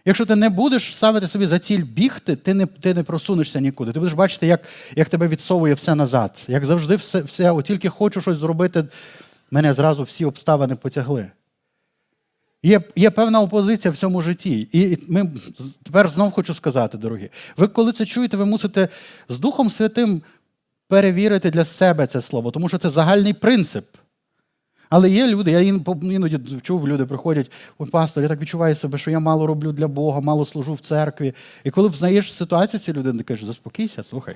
Якщо 0.05 0.25
ти 0.25 0.35
не 0.35 0.49
будеш 0.49 0.95
ставити 0.95 1.27
собі 1.27 1.47
за 1.47 1.59
ціль 1.59 1.83
бігти, 1.83 2.35
ти 2.35 2.53
не 2.53 2.65
ти 2.65 2.93
не 2.93 3.03
просунешся 3.03 3.59
нікуди. 3.59 3.91
Ти 3.91 3.99
будеш 3.99 4.13
бачити, 4.13 4.47
як 4.47 4.61
як 4.95 5.09
тебе 5.09 5.27
відсовує 5.27 5.73
все 5.73 5.95
назад. 5.95 6.43
Як 6.47 6.65
завжди, 6.65 6.95
все, 6.95 7.21
все 7.21 7.51
от 7.51 7.65
тільки 7.65 7.89
хочу 7.89 8.21
щось 8.21 8.37
зробити, 8.37 8.85
мене 9.51 9.73
зразу 9.73 10.03
всі 10.03 10.25
обставини 10.25 10.75
потягли. 10.75 11.31
Є 12.63 12.81
є 12.95 13.09
певна 13.09 13.41
опозиція 13.41 13.91
в 13.91 13.97
цьому 13.97 14.21
житті. 14.21 14.67
І 14.71 14.97
ми 15.07 15.31
тепер 15.83 16.09
знов 16.09 16.31
хочу 16.31 16.53
сказати, 16.53 16.97
дорогі, 16.97 17.29
ви 17.57 17.67
коли 17.67 17.91
це 17.91 18.05
чуєте, 18.05 18.37
ви 18.37 18.45
мусите 18.45 18.87
з 19.29 19.39
Духом 19.39 19.69
Святим 19.69 20.21
перевірити 20.87 21.51
для 21.51 21.65
себе 21.65 22.07
це 22.07 22.21
слово, 22.21 22.51
тому 22.51 22.69
що 22.69 22.77
це 22.77 22.89
загальний 22.89 23.33
принцип. 23.33 23.85
Але 24.95 25.09
є 25.09 25.27
люди, 25.27 25.51
я 25.51 25.61
іноді 26.01 26.39
чув, 26.61 26.87
люди 26.87 27.05
приходять, 27.05 27.51
о, 27.77 27.85
пастор, 27.85 28.23
я 28.23 28.29
так 28.29 28.41
відчуваю 28.41 28.75
себе, 28.75 28.97
що 28.97 29.11
я 29.11 29.19
мало 29.19 29.47
роблю 29.47 29.71
для 29.71 29.87
Бога, 29.87 30.21
мало 30.21 30.45
служу 30.45 30.73
в 30.73 30.79
церкві. 30.79 31.33
І 31.63 31.71
коли 31.71 31.89
взнаєш 31.89 32.33
ситуацію, 32.33 32.79
ці 32.79 32.93
люди 32.93 33.13
ти 33.13 33.23
кажеш, 33.23 33.45
заспокійся, 33.45 34.03
слухай. 34.03 34.35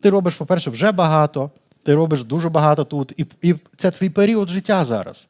Ти 0.00 0.10
робиш, 0.10 0.34
по-перше, 0.34 0.70
вже 0.70 0.92
багато, 0.92 1.50
ти 1.82 1.94
робиш 1.94 2.24
дуже 2.24 2.48
багато 2.48 2.84
тут, 2.84 3.12
і, 3.16 3.26
і 3.42 3.54
це 3.76 3.90
твій 3.90 4.10
період 4.10 4.48
життя 4.48 4.84
зараз. 4.84 5.26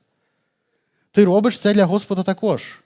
Ти 1.12 1.24
робиш 1.24 1.59
це 1.59 1.74
для 1.74 1.85
Господа 1.85 2.22
також. 2.22 2.79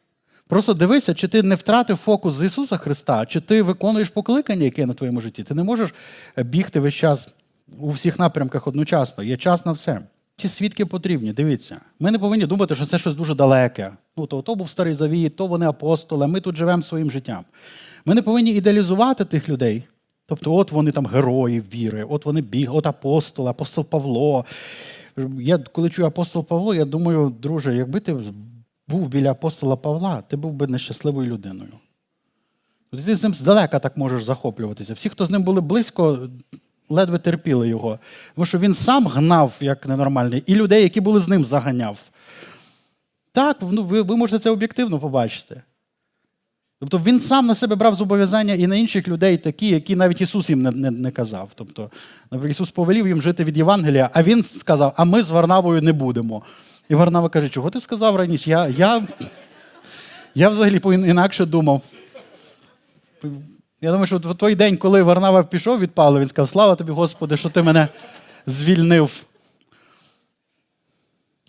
Просто 0.49 0.75
дивися, 0.75 1.15
чи 1.15 1.29
ти 1.29 1.43
не 1.43 1.55
втратив 1.55 1.97
фокус 1.97 2.35
з 2.35 2.45
Ісуса 2.45 2.77
Христа, 2.77 3.27
чи 3.27 3.41
ти 3.41 3.63
виконуєш 3.63 4.09
покликання, 4.09 4.65
яке 4.65 4.87
на 4.87 4.95
твоєму 4.95 5.21
житті. 5.21 5.43
Ти 5.43 5.55
не 5.55 5.65
можеш 5.65 5.95
бігти 6.37 6.81
весь 6.81 6.95
час 6.95 7.29
у 7.79 7.91
всіх 7.91 8.19
напрямках 8.19 8.67
одночасно. 8.67 9.25
Є 9.25 9.37
час 9.37 9.67
на 9.67 9.73
все. 9.73 10.01
Ці 10.37 10.49
свідки 10.49 10.87
потрібні, 10.87 11.33
дивіться. 11.33 11.81
Ми 12.01 12.11
не 12.11 12.19
повинні 12.19 12.47
думати, 12.47 12.75
що 12.75 12.87
це 12.87 12.99
щось 12.99 13.15
дуже 13.15 13.35
далеке. 13.35 13.93
Ну, 14.17 14.27
То 14.27 14.43
то 14.43 14.55
був 14.55 14.71
старий 14.71 14.95
завіт, 14.95 15.37
то 15.37 15.47
вони 15.47 15.67
апостоли, 15.67 16.27
ми 16.27 16.41
тут 16.41 16.57
живемо 16.57 16.83
своїм 16.83 17.11
життям. 17.11 17.45
Ми 18.05 18.15
не 18.15 18.23
повинні 18.23 18.51
ідеалізувати 18.51 19.25
тих 19.25 19.49
людей. 19.49 19.83
Тобто, 20.27 20.55
от 20.55 20.73
вони 20.73 20.93
там 20.93 21.07
герої 21.07 21.61
віри, 21.61 22.05
от 22.05 22.27
вони 22.27 22.41
біг, 22.41 22.75
от 22.75 22.87
апостоли, 22.87 23.51
апостол 23.51 23.85
Павло. 23.85 24.45
Я 25.41 25.59
коли 25.59 25.91
чую 25.91 26.09
апостол 26.09 26.45
Павло, 26.45 26.75
я 26.75 26.85
думаю, 26.85 27.37
друже, 27.41 27.77
якби 27.77 28.01
ти 28.01 28.17
був 28.89 29.09
біля 29.09 29.31
апостола 29.31 29.77
Павла, 29.77 30.23
ти 30.23 30.37
був 30.37 30.53
би 30.53 30.67
нещасливою 30.67 31.31
людиною. 31.31 31.73
Ти 33.07 33.17
з 33.17 33.23
ним 33.23 33.35
здалека 33.35 33.79
так 33.79 33.97
можеш 33.97 34.25
захоплюватися. 34.25 34.95
Всі, 34.95 35.09
хто 35.09 35.27
з 35.27 35.31
ним 35.31 35.43
були 35.43 35.61
близько, 35.61 36.29
ледве 36.93 37.19
терпіли 37.19 37.69
його. 37.69 37.99
Тому 38.35 38.47
що 38.47 38.59
він 38.59 38.75
сам 38.75 39.07
гнав 39.07 39.53
як 39.61 39.89
ненормальний, 39.89 40.43
і 40.47 40.55
людей, 40.55 40.83
які 40.83 41.01
були 41.01 41.21
з 41.21 41.29
ним, 41.29 41.45
заганяв. 41.45 41.99
Так, 43.33 43.57
ну, 43.61 43.85
ви, 43.85 44.03
ви 44.03 44.17
можете 44.17 44.39
це 44.39 44.51
об'єктивно 44.51 44.99
побачити. 44.99 45.63
Тобто 46.81 46.99
він 46.99 47.21
сам 47.21 47.47
на 47.47 47.55
себе 47.55 47.77
брав 47.77 47.95
зобов'язання 47.95 48.55
і 48.55 48.67
на 48.67 48.77
інших 48.77 49.09
людей 49.09 49.37
такі, 49.37 49.69
які 49.69 49.97
навіть 49.97 50.21
Ісус 50.21 50.51
їм 50.51 50.63
не 50.63 50.71
не, 50.71 50.91
не 50.91 51.11
казав. 51.11 51.51
Тобто, 51.55 51.91
наприклад, 52.31 52.51
Ісус 52.51 52.71
повелів 52.71 53.09
їм 53.09 53.23
жити 53.23 53.45
від 53.45 53.57
Євангелія, 53.57 54.11
а 54.13 54.23
Він 54.23 54.45
сказав, 54.45 54.93
а 54.97 55.05
ми 55.05 55.23
з 55.23 55.31
Варнавою 55.31 55.83
не 55.83 55.93
будемо. 55.93 56.43
І 56.89 56.95
Варнава 56.95 57.29
каже, 57.29 57.49
чого 57.49 57.71
ти 57.71 57.81
сказав 57.81 58.17
раніше? 58.17 58.51
Я 58.51 58.69
я, 58.69 59.07
я 60.35 60.49
взагалі 60.49 60.81
інакше 60.85 61.47
думав. 61.47 61.83
Я 63.85 63.91
думаю, 63.91 64.07
що 64.07 64.19
в 64.19 64.35
той 64.35 64.55
день, 64.55 64.77
коли 64.77 65.03
Варнава 65.03 65.45
пішов 65.45 65.79
від 65.81 65.91
Павла, 65.91 66.21
він 66.21 66.29
сказав, 66.29 66.49
слава 66.49 66.75
тобі, 66.75 66.93
Господи, 66.93 67.37
що 67.37 67.51
ти 67.51 67.63
мене 67.63 67.89
звільнив. 68.47 69.25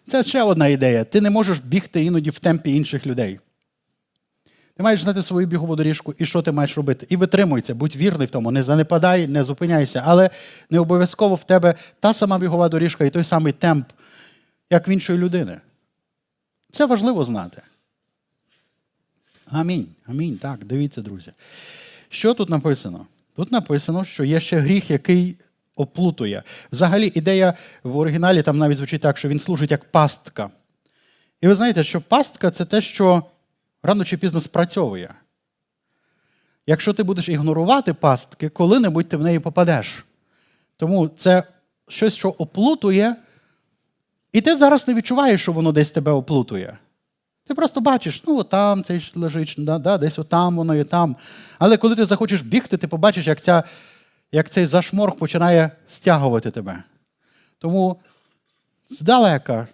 Це 0.07 0.23
ще 0.23 0.43
одна 0.43 0.67
ідея. 0.67 1.03
Ти 1.03 1.21
не 1.21 1.29
можеш 1.29 1.59
бігти 1.59 2.03
іноді 2.03 2.29
в 2.29 2.39
темпі 2.39 2.71
інших 2.75 3.05
людей. 3.05 3.39
Ти 4.77 4.83
маєш 4.83 5.03
знати 5.03 5.23
свою 5.23 5.47
бігову 5.47 5.75
доріжку 5.75 6.15
і 6.17 6.25
що 6.25 6.41
ти 6.41 6.51
маєш 6.51 6.77
робити. 6.77 7.05
І 7.09 7.15
витримуйся, 7.15 7.75
будь 7.75 7.95
вірний 7.95 8.27
в 8.27 8.29
тому, 8.29 8.51
не 8.51 8.63
занепадай, 8.63 9.27
не 9.27 9.43
зупиняйся. 9.43 10.03
Але 10.05 10.29
не 10.69 10.79
обов'язково 10.79 11.35
в 11.35 11.43
тебе 11.43 11.75
та 11.99 12.13
сама 12.13 12.39
бігова 12.39 12.69
доріжка 12.69 13.05
і 13.05 13.09
той 13.09 13.23
самий 13.23 13.53
темп, 13.53 13.87
як 14.69 14.87
в 14.87 14.89
іншої 14.89 15.19
людини. 15.19 15.61
Це 16.71 16.85
важливо 16.85 17.23
знати. 17.23 17.61
Амінь. 19.51 19.87
Амінь. 20.07 20.37
Так, 20.37 20.63
дивіться, 20.63 21.01
друзі. 21.01 21.31
Що 22.13 22.33
тут 22.33 22.49
написано? 22.49 23.05
Тут 23.35 23.51
написано, 23.51 24.05
що 24.05 24.23
є 24.23 24.39
ще 24.39 24.57
гріх, 24.57 24.91
який 24.91 25.35
оплутує. 25.75 26.43
Взагалі, 26.71 27.11
ідея 27.15 27.53
в 27.83 27.97
оригіналі 27.97 28.41
там 28.41 28.57
навіть 28.57 28.77
звучить 28.77 29.01
так, 29.01 29.17
що 29.17 29.27
він 29.27 29.39
служить 29.39 29.71
як 29.71 29.91
пастка. 29.91 30.49
І 31.41 31.47
ви 31.47 31.55
знаєте, 31.55 31.83
що 31.83 32.01
пастка 32.01 32.51
це 32.51 32.65
те, 32.65 32.81
що 32.81 33.23
рано 33.83 34.05
чи 34.05 34.17
пізно 34.17 34.41
спрацьовує. 34.41 35.13
Якщо 36.67 36.93
ти 36.93 37.03
будеш 37.03 37.29
ігнорувати 37.29 37.93
пастки, 37.93 38.49
коли-небудь 38.49 39.09
ти 39.09 39.17
в 39.17 39.23
неї 39.23 39.39
попадеш. 39.39 40.05
Тому 40.77 41.07
це 41.07 41.43
щось, 41.87 42.15
що 42.15 42.29
оплутує, 42.29 43.15
і 44.31 44.41
ти 44.41 44.57
зараз 44.57 44.87
не 44.87 44.93
відчуваєш, 44.93 45.41
що 45.41 45.51
воно 45.51 45.71
десь 45.71 45.91
тебе 45.91 46.11
оплутує. 46.11 46.77
Ти 47.45 47.53
просто 47.55 47.81
бачиш, 47.81 48.23
ну 48.27 48.43
там 48.43 48.83
цей 48.83 49.11
лежить, 49.15 49.55
да, 49.57 49.77
да, 49.77 49.97
десь 49.97 50.19
отам 50.19 50.55
воно 50.55 50.75
і 50.75 50.83
там. 50.83 51.15
Але 51.59 51.77
коли 51.77 51.95
ти 51.95 52.05
захочеш 52.05 52.41
бігти, 52.41 52.77
ти 52.77 52.87
побачиш, 52.87 53.27
як 53.27 53.41
ця, 53.41 53.63
як 54.31 54.49
цей 54.49 54.65
зашморг 54.65 55.15
починає 55.15 55.71
стягувати 55.87 56.51
тебе. 56.51 56.83
Тому 57.59 58.01
здалека, 58.89 59.67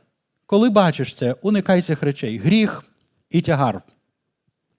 коли 0.45 0.70
бачиш 0.70 1.15
це, 1.15 1.36
уникай 1.41 1.82
цих 1.82 2.03
речей. 2.03 2.38
Гріх 2.38 2.84
і 3.30 3.41
тягар. 3.41 3.82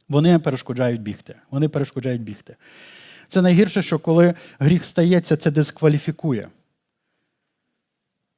Вони 0.08 0.38
перешкоджають 0.38 1.02
бігти. 1.02 1.34
Вони 1.50 1.68
перешкоджають 1.68 2.22
бігти. 2.22 2.56
Це 3.28 3.42
найгірше, 3.42 3.82
що 3.82 3.98
коли 3.98 4.34
гріх 4.58 4.84
стається, 4.84 5.36
це 5.36 5.50
дискваліфікує 5.50 6.48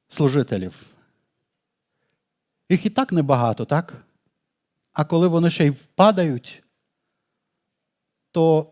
служителів. 0.09 0.73
Їх 2.69 2.85
і 2.85 2.89
так 2.89 3.11
небагато, 3.11 3.65
так? 3.65 3.93
А 4.93 5.03
коли 5.05 5.27
вони 5.27 5.49
ще 5.49 5.65
й 5.65 5.69
впадають, 5.69 6.63
то 8.31 8.67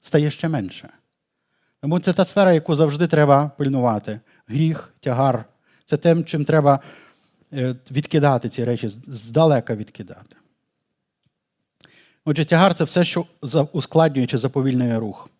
стає 0.00 0.30
ще 0.30 0.48
менше. 0.48 0.88
Тому 1.80 1.98
це 1.98 2.12
та 2.12 2.24
сфера, 2.24 2.52
яку 2.52 2.74
завжди 2.74 3.06
треба 3.06 3.50
пильнувати. 3.58 4.20
Гріх, 4.46 4.94
тягар 5.00 5.44
це 5.86 5.96
тим, 5.96 6.24
чим 6.24 6.44
треба 6.44 6.80
е, 7.52 7.74
відкидати 7.90 8.48
ці 8.48 8.64
речі, 8.64 8.88
здалека 9.06 9.74
відкидати. 9.74 10.36
Отже, 12.24 12.44
тягар 12.44 12.74
це 12.74 12.84
все, 12.84 13.04
що 13.04 13.26
ускладнює 13.72 14.26
чи 14.26 14.38
заповільнює 14.38 14.98
рух. 14.98 15.30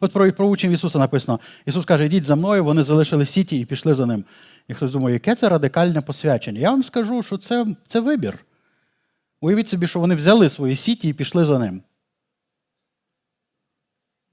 От 0.00 0.12
про 0.12 0.32
про 0.32 0.48
учнів 0.48 0.72
Ісуса 0.72 0.98
написано: 0.98 1.40
Ісус 1.66 1.84
каже, 1.84 2.06
йдіть 2.06 2.24
за 2.24 2.36
мною, 2.36 2.64
вони 2.64 2.82
залишили 2.82 3.26
сіті 3.26 3.58
і 3.58 3.64
пішли 3.64 3.94
за 3.94 4.06
ним. 4.06 4.24
І 4.68 4.74
хтось 4.74 4.92
думає, 4.92 5.12
яке 5.14 5.34
це 5.34 5.48
радикальне 5.48 6.00
посвячення? 6.00 6.60
Я 6.60 6.70
вам 6.70 6.84
скажу, 6.84 7.22
що 7.22 7.38
це, 7.38 7.66
це 7.86 8.00
вибір. 8.00 8.38
Уявіть 9.44 9.68
собі, 9.68 9.86
що 9.86 10.00
вони 10.00 10.14
взяли 10.14 10.50
свої 10.50 10.76
сіті 10.76 11.08
і 11.08 11.12
пішли 11.12 11.44
за 11.44 11.58
ним. 11.58 11.82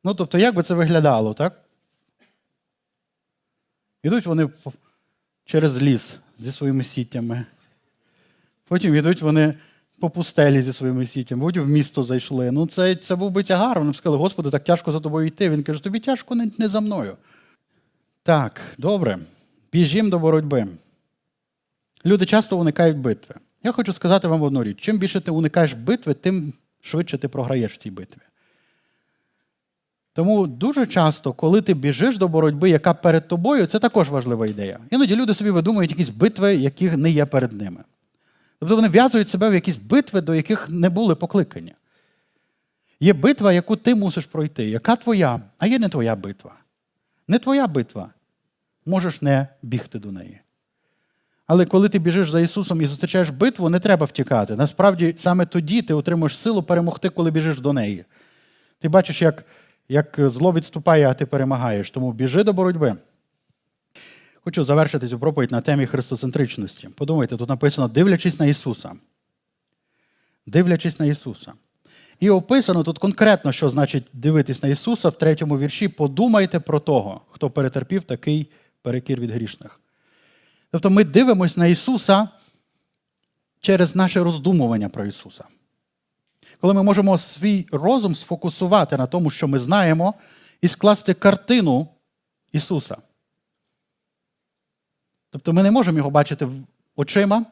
Ну, 0.03 0.14
тобто, 0.16 0.38
як 0.38 0.55
би 0.55 0.64
це 0.64 0.74
виглядало, 0.74 1.34
так? 1.34 1.62
Йдуть 4.03 4.26
вони 4.26 4.49
через 5.45 5.82
ліс 5.82 6.14
зі 6.38 6.51
своїми 6.51 6.84
сітями. 6.84 7.45
Потім 8.68 8.95
йдуть 8.95 9.22
вони 9.22 9.53
по 9.99 10.09
пустелі 10.09 10.62
зі 10.62 10.74
своїми 10.74 11.05
сітями, 11.05 11.41
потім 11.45 11.64
в 11.64 11.68
місто 11.68 12.03
зайшли. 12.03 12.51
Ну, 12.51 12.68
це 12.68 12.95
це 12.95 13.16
був 13.16 13.32
би 13.32 13.43
тягар. 13.43 13.80
Вони 13.80 13.91
б 13.91 13.95
сказали, 13.95 14.18
Господи, 14.18 14.49
так 14.49 14.64
тяжко 14.64 14.91
за 14.91 14.99
тобою 14.99 15.28
йти. 15.28 15.49
Він 15.49 15.64
каже, 15.64 15.84
тобі 15.84 15.99
тяжко 15.99 16.36
не, 16.36 16.51
не 16.57 16.70
за 16.70 16.80
мною. 16.80 17.18
Так, 18.24 18.62
добре. 18.78 19.20
Біжім 19.72 20.09
до 20.09 20.20
боротьби. 20.20 20.68
Люди 22.05 22.26
часто 22.26 22.57
уникають 22.57 22.97
битви. 22.97 23.36
Я 23.64 23.72
хочу 23.72 23.93
сказати 23.93 24.28
вам 24.28 24.41
одну 24.41 24.64
річ: 24.64 24.78
чим 24.82 24.97
більше 24.97 25.22
ти 25.22 25.32
уникаєш 25.32 25.74
битви, 25.74 26.14
тим 26.14 26.53
швидше 26.82 27.18
ти 27.18 27.28
програєш 27.28 27.74
в 27.74 27.78
цій 27.78 27.91
битві. 27.91 28.22
Тому 30.14 30.47
дуже 30.47 30.86
часто, 30.86 31.34
коли 31.34 31.62
ти 31.62 31.74
біжиш 31.74 32.18
до 32.18 32.28
боротьби, 32.28 32.70
яка 32.70 32.93
перед 32.93 33.28
тобою, 33.28 33.66
це 33.66 33.80
також 33.80 34.09
важлива 34.09 34.47
ідея. 34.47 34.80
Іноді 34.89 35.16
люди 35.16 35.34
собі 35.34 35.49
видумують 35.49 35.91
якісь 35.91 36.09
битви, 36.09 36.55
яких 36.55 36.97
не 36.97 37.09
є 37.12 37.26
перед 37.26 37.53
ними. 37.53 37.84
Тобто 38.59 38.76
вони 38.76 38.89
в'язують 38.89 39.30
себе 39.30 39.49
в 39.49 39.53
якісь 39.53 39.78
битви, 39.78 40.22
до 40.22 40.36
яких 40.36 40.70
не 40.70 40.89
були 40.89 41.16
покликані. 41.16 41.74
Є 42.99 43.14
битва, 43.14 43.53
яку 43.53 43.76
ти 43.76 43.95
мусиш 43.95 44.26
пройти, 44.26 44.70
яка 44.70 44.95
твоя, 44.95 45.41
а 45.57 45.68
є 45.68 45.80
не 45.80 45.89
твоя 45.89 46.16
битва. 46.16 46.55
Не 47.28 47.39
твоя 47.39 47.68
битва. 47.68 48.09
Можеш 48.86 49.22
не 49.22 49.47
бігти 49.62 49.99
до 49.99 50.12
неї. 50.12 50.41
Але 51.52 51.66
коли 51.66 51.89
ти 51.89 51.99
біжиш 51.99 52.30
за 52.30 52.39
Ісусом 52.39 52.82
і 52.82 52.86
зустрічаєш 52.86 53.30
битву, 53.30 53.70
не 53.70 53.80
треба 53.80 54.06
втікати. 54.06 54.56
Насправді, 54.56 55.14
саме 55.18 55.45
тоді 55.45 55.82
ти 55.82 55.93
отримуєш 55.93 56.38
силу 56.38 56.64
перемогти, 56.64 57.10
коли 57.10 57.32
біжиш 57.32 57.60
до 57.60 57.74
неї. 57.74 58.06
Ти 58.80 58.89
бачиш, 58.89 59.22
як 59.22 59.45
як 59.89 60.20
зло 60.20 60.54
відступає, 60.54 61.10
а 61.10 61.14
ти 61.14 61.26
перемагаєш. 61.26 61.91
Тому 61.91 62.14
біжи 62.14 62.43
до 62.43 62.54
боротьби. 62.54 62.95
Хочу 64.43 64.64
завершити 64.64 65.08
цю 65.08 65.20
проповідь 65.20 65.52
на 65.52 65.62
темі 65.62 65.86
христоцентричності. 65.86 66.89
Подумайте, 66.95 67.38
тут 67.38 67.49
написано, 67.49 67.88
дивлячись 67.88 68.39
на 68.39 68.45
Ісуса. 68.45 68.91
Дивлячись 70.45 70.99
на 70.99 71.06
Ісуса. 71.06 71.54
І 72.20 72.30
описано 72.30 72.84
тут 72.84 72.99
конкретно, 72.99 73.52
що 73.52 73.70
значить 73.70 74.08
дивитись 74.14 74.64
на 74.64 74.70
Ісуса 74.70 75.10
в 75.10 75.18
третьому 75.18 75.58
вірші. 75.58 75.88
Подумайте 75.88 76.60
про 76.60 76.80
того, 76.80 77.22
хто 77.32 77.49
перетерпів 77.49 78.04
такий 78.04 78.52
перекір 78.82 79.20
від 79.20 79.32
грішних. 79.32 79.81
Тобто 80.72 80.89
ми 80.89 81.03
дивимося 81.03 81.59
на 81.59 81.67
Ісуса 81.67 82.30
через 83.59 83.95
наше 83.95 84.24
роздумування 84.24 84.89
про 84.89 85.05
Ісуса. 85.05 85.43
Коли 86.61 86.74
ми 86.74 86.84
можемо 86.84 87.17
свій 87.17 87.67
розум 87.72 88.15
сфокусувати 88.15 88.97
на 88.97 89.07
тому, 89.07 89.30
що 89.30 89.47
ми 89.47 89.59
знаємо, 89.59 90.13
і 90.61 90.67
скласти 90.67 91.13
картину 91.13 91.88
Ісуса. 92.51 92.97
Тобто 95.30 95.53
ми 95.53 95.63
не 95.63 95.72
можемо 95.72 95.97
його 95.97 96.09
бачити 96.09 96.47
очима, 96.95 97.45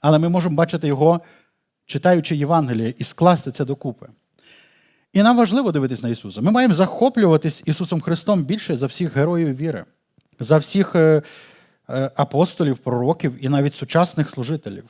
але 0.00 0.18
ми 0.18 0.28
можемо 0.28 0.56
бачити 0.56 0.86
його, 0.86 1.20
читаючи 1.86 2.36
Євангеліє, 2.36 2.94
і 2.98 3.04
скласти 3.04 3.52
це 3.52 3.64
докупи. 3.64 4.08
І 5.12 5.22
нам 5.22 5.36
важливо 5.36 5.72
дивитися 5.72 6.02
на 6.02 6.08
Ісуса. 6.08 6.40
Ми 6.40 6.50
маємо 6.50 6.74
захоплюватись 6.74 7.62
Ісусом 7.64 8.00
Христом 8.00 8.44
більше 8.44 8.76
за 8.76 8.86
всіх 8.86 9.16
героїв 9.16 9.56
віри, 9.56 9.84
за 10.40 10.58
всіх 10.58 10.94
е, 10.94 11.22
апостолів, 12.14 12.78
пророків 12.78 13.44
і 13.44 13.48
навіть 13.48 13.74
сучасних 13.74 14.30
служителів. 14.30 14.84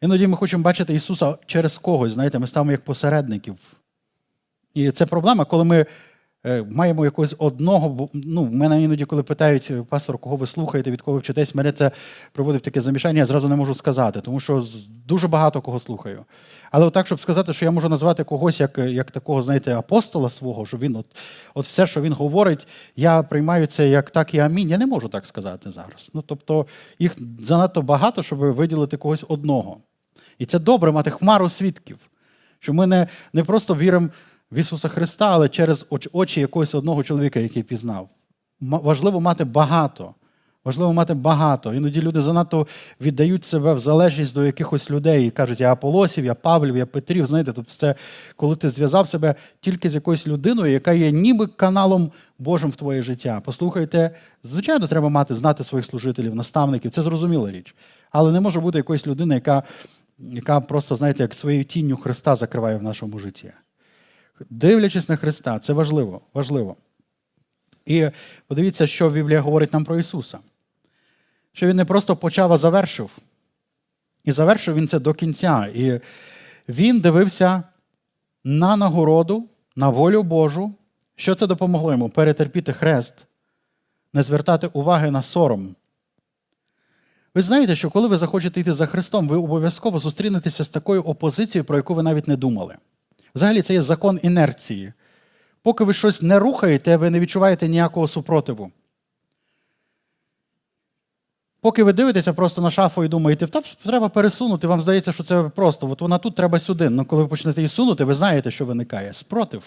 Іноді 0.00 0.26
ми 0.26 0.36
хочемо 0.36 0.62
бачити 0.62 0.94
Ісуса 0.94 1.38
через 1.46 1.78
когось, 1.78 2.12
знаєте, 2.12 2.38
ми 2.38 2.46
ставимо 2.46 2.72
як 2.72 2.84
посередників. 2.84 3.56
І 4.74 4.90
це 4.90 5.06
проблема, 5.06 5.44
коли 5.44 5.64
ми 5.64 5.78
Е, 5.78 5.86
маємо 6.70 7.04
якогось 7.04 7.34
одного. 7.38 8.08
Ну, 8.14 8.44
в 8.44 8.52
мене 8.52 8.82
іноді, 8.82 9.04
коли 9.04 9.22
питають 9.22 9.72
пастор, 9.88 10.18
кого 10.18 10.36
ви 10.36 10.46
слухаєте, 10.46 10.90
від 10.90 11.02
кого 11.02 11.14
ви 11.14 11.20
вчитесь, 11.20 11.54
мене 11.54 11.72
це 11.72 11.90
проводить 12.32 12.62
таке 12.62 12.80
замішання, 12.80 13.18
я 13.18 13.26
зразу 13.26 13.48
не 13.48 13.56
можу 13.56 13.74
сказати, 13.74 14.20
тому 14.20 14.40
що 14.40 14.64
дуже 15.06 15.28
багато 15.28 15.60
кого 15.60 15.80
слухаю. 15.80 16.24
Але 16.70 16.86
отак, 16.86 17.06
щоб 17.06 17.20
сказати, 17.20 17.52
що 17.52 17.64
я 17.64 17.70
можу 17.70 17.88
назвати 17.88 18.24
когось 18.24 18.60
як 18.60 18.78
як 18.78 19.10
такого, 19.10 19.42
знаєте, 19.42 19.76
апостола 19.76 20.30
свого, 20.30 20.66
що 20.66 20.78
він 20.78 20.96
от 20.96 21.06
от 21.54 21.66
все, 21.66 21.86
що 21.86 22.00
він 22.00 22.12
говорить, 22.12 22.66
я 22.96 23.22
приймаю 23.22 23.66
це 23.66 23.88
як 23.88 24.10
так 24.10 24.34
і 24.34 24.38
амінь. 24.38 24.68
Я 24.68 24.78
не 24.78 24.86
можу 24.86 25.08
так 25.08 25.26
сказати 25.26 25.70
зараз. 25.70 26.10
Ну, 26.14 26.22
Тобто 26.22 26.66
їх 26.98 27.16
занадто 27.40 27.82
багато, 27.82 28.22
щоб 28.22 28.38
виділити 28.38 28.96
когось 28.96 29.24
одного. 29.28 29.76
І 30.38 30.46
це 30.46 30.58
добре 30.58 30.92
мати 30.92 31.10
хмару 31.10 31.48
свідків, 31.48 31.98
що 32.58 32.72
ми 32.72 32.86
не, 32.86 33.06
не 33.32 33.44
просто 33.44 33.76
віримо 33.76 34.08
в 34.52 34.58
Ісуса 34.58 34.88
Христа, 34.88 35.30
але 35.32 35.48
через 35.48 35.86
очі 36.12 36.40
якогось 36.40 36.74
одного 36.74 37.04
чоловіка, 37.04 37.40
який 37.40 37.62
пізнав. 37.62 38.08
Важливо 38.60 39.20
мати 39.20 39.44
багато. 39.44 40.14
Важливо 40.64 40.92
мати 40.92 41.14
багато. 41.14 41.74
Іноді 41.74 42.02
люди 42.02 42.20
занадто 42.20 42.66
віддають 43.00 43.44
себе 43.44 43.74
в 43.74 43.78
залежність 43.78 44.34
до 44.34 44.44
якихось 44.44 44.90
людей 44.90 45.26
і 45.26 45.30
кажуть, 45.30 45.60
я 45.60 45.72
Аполосів, 45.72 46.24
я 46.24 46.34
Павлів, 46.34 46.76
я 46.76 46.86
Петрів. 46.86 47.26
Знаєте, 47.26 47.52
тобто 47.52 47.72
це 47.76 47.94
коли 48.36 48.56
ти 48.56 48.70
зв'язав 48.70 49.08
себе 49.08 49.34
тільки 49.60 49.90
з 49.90 49.94
якоюсь 49.94 50.26
людиною, 50.26 50.72
яка 50.72 50.92
є 50.92 51.10
ніби 51.10 51.46
каналом 51.46 52.12
Божим 52.38 52.70
в 52.70 52.76
твоє 52.76 53.02
життя. 53.02 53.42
Послухайте, 53.44 54.10
звичайно, 54.44 54.86
треба 54.86 55.08
мати, 55.08 55.34
знати 55.34 55.64
своїх 55.64 55.86
служителів, 55.86 56.34
наставників, 56.34 56.90
це 56.90 57.02
зрозуміла 57.02 57.50
річ. 57.50 57.74
Але 58.10 58.32
не 58.32 58.40
може 58.40 58.60
бути 58.60 58.78
якоїсь 58.78 59.06
людини, 59.06 59.34
яка 59.34 59.62
яка 60.18 60.60
просто, 60.60 60.96
знаєте, 60.96 61.22
як 61.22 61.34
своєю 61.34 61.64
тінню 61.64 61.96
Христа 61.96 62.36
закриває 62.36 62.76
в 62.76 62.82
нашому 62.82 63.18
житті 63.18 63.52
дивлячись 64.50 65.08
на 65.08 65.16
Христа, 65.16 65.58
це 65.58 65.72
важливо. 65.72 66.20
важливо. 66.34 66.76
І 67.84 68.08
подивіться, 68.46 68.86
що 68.86 69.10
Біблія 69.10 69.40
говорить 69.40 69.72
нам 69.72 69.84
про 69.84 69.98
Ісуса. 69.98 70.38
Що 71.52 71.66
Він 71.66 71.76
не 71.76 71.84
просто 71.84 72.16
почав, 72.16 72.52
а 72.52 72.58
завершив. 72.58 73.18
І 74.24 74.32
завершив 74.32 74.74
він 74.74 74.88
це 74.88 74.98
до 74.98 75.14
кінця. 75.14 75.70
І 75.74 76.00
він 76.68 77.00
дивився 77.00 77.62
на 78.44 78.76
нагороду, 78.76 79.48
на 79.76 79.88
волю 79.88 80.22
Божу. 80.22 80.74
Що 81.16 81.34
це 81.34 81.46
допомогло 81.46 81.92
йому? 81.92 82.08
Перетерпіти 82.08 82.72
хрест, 82.72 83.14
не 84.12 84.22
звертати 84.22 84.66
уваги 84.66 85.10
на 85.10 85.22
сором. 85.22 85.74
Ви 87.34 87.42
знаєте, 87.42 87.76
що 87.76 87.90
коли 87.90 88.08
ви 88.08 88.16
захочете 88.16 88.60
йти 88.60 88.72
за 88.72 88.86
Христом, 88.86 89.28
ви 89.28 89.36
обов'язково 89.36 89.98
зустрінетеся 89.98 90.64
з 90.64 90.68
такою 90.68 91.02
опозицією, 91.02 91.64
про 91.64 91.76
яку 91.76 91.94
ви 91.94 92.02
навіть 92.02 92.28
не 92.28 92.36
думали. 92.36 92.76
Взагалі, 93.34 93.62
це 93.62 93.72
є 93.72 93.82
закон 93.82 94.20
інерції. 94.22 94.92
Поки 95.62 95.84
ви 95.84 95.94
щось 95.94 96.22
не 96.22 96.38
рухаєте, 96.38 96.96
ви 96.96 97.10
не 97.10 97.20
відчуваєте 97.20 97.68
ніякого 97.68 98.08
супротиву. 98.08 98.70
Поки 101.60 101.82
ви 101.82 101.92
дивитеся 101.92 102.32
просто 102.32 102.62
на 102.62 102.70
шафу 102.70 103.04
і 103.04 103.08
думаєте, 103.08 103.46
та 103.46 103.60
треба 103.60 104.08
пересунути, 104.08 104.66
вам 104.66 104.82
здається, 104.82 105.12
що 105.12 105.22
це 105.24 105.42
просто. 105.42 105.90
От 105.90 106.00
вона 106.00 106.18
тут 106.18 106.34
треба 106.34 106.60
сюди. 106.60 106.90
Ну, 106.90 107.04
коли 107.04 107.22
ви 107.22 107.28
почнете 107.28 107.60
її 107.60 107.68
сунути, 107.68 108.04
ви 108.04 108.14
знаєте, 108.14 108.50
що 108.50 108.64
виникає. 108.64 109.14
Спротив. 109.14 109.62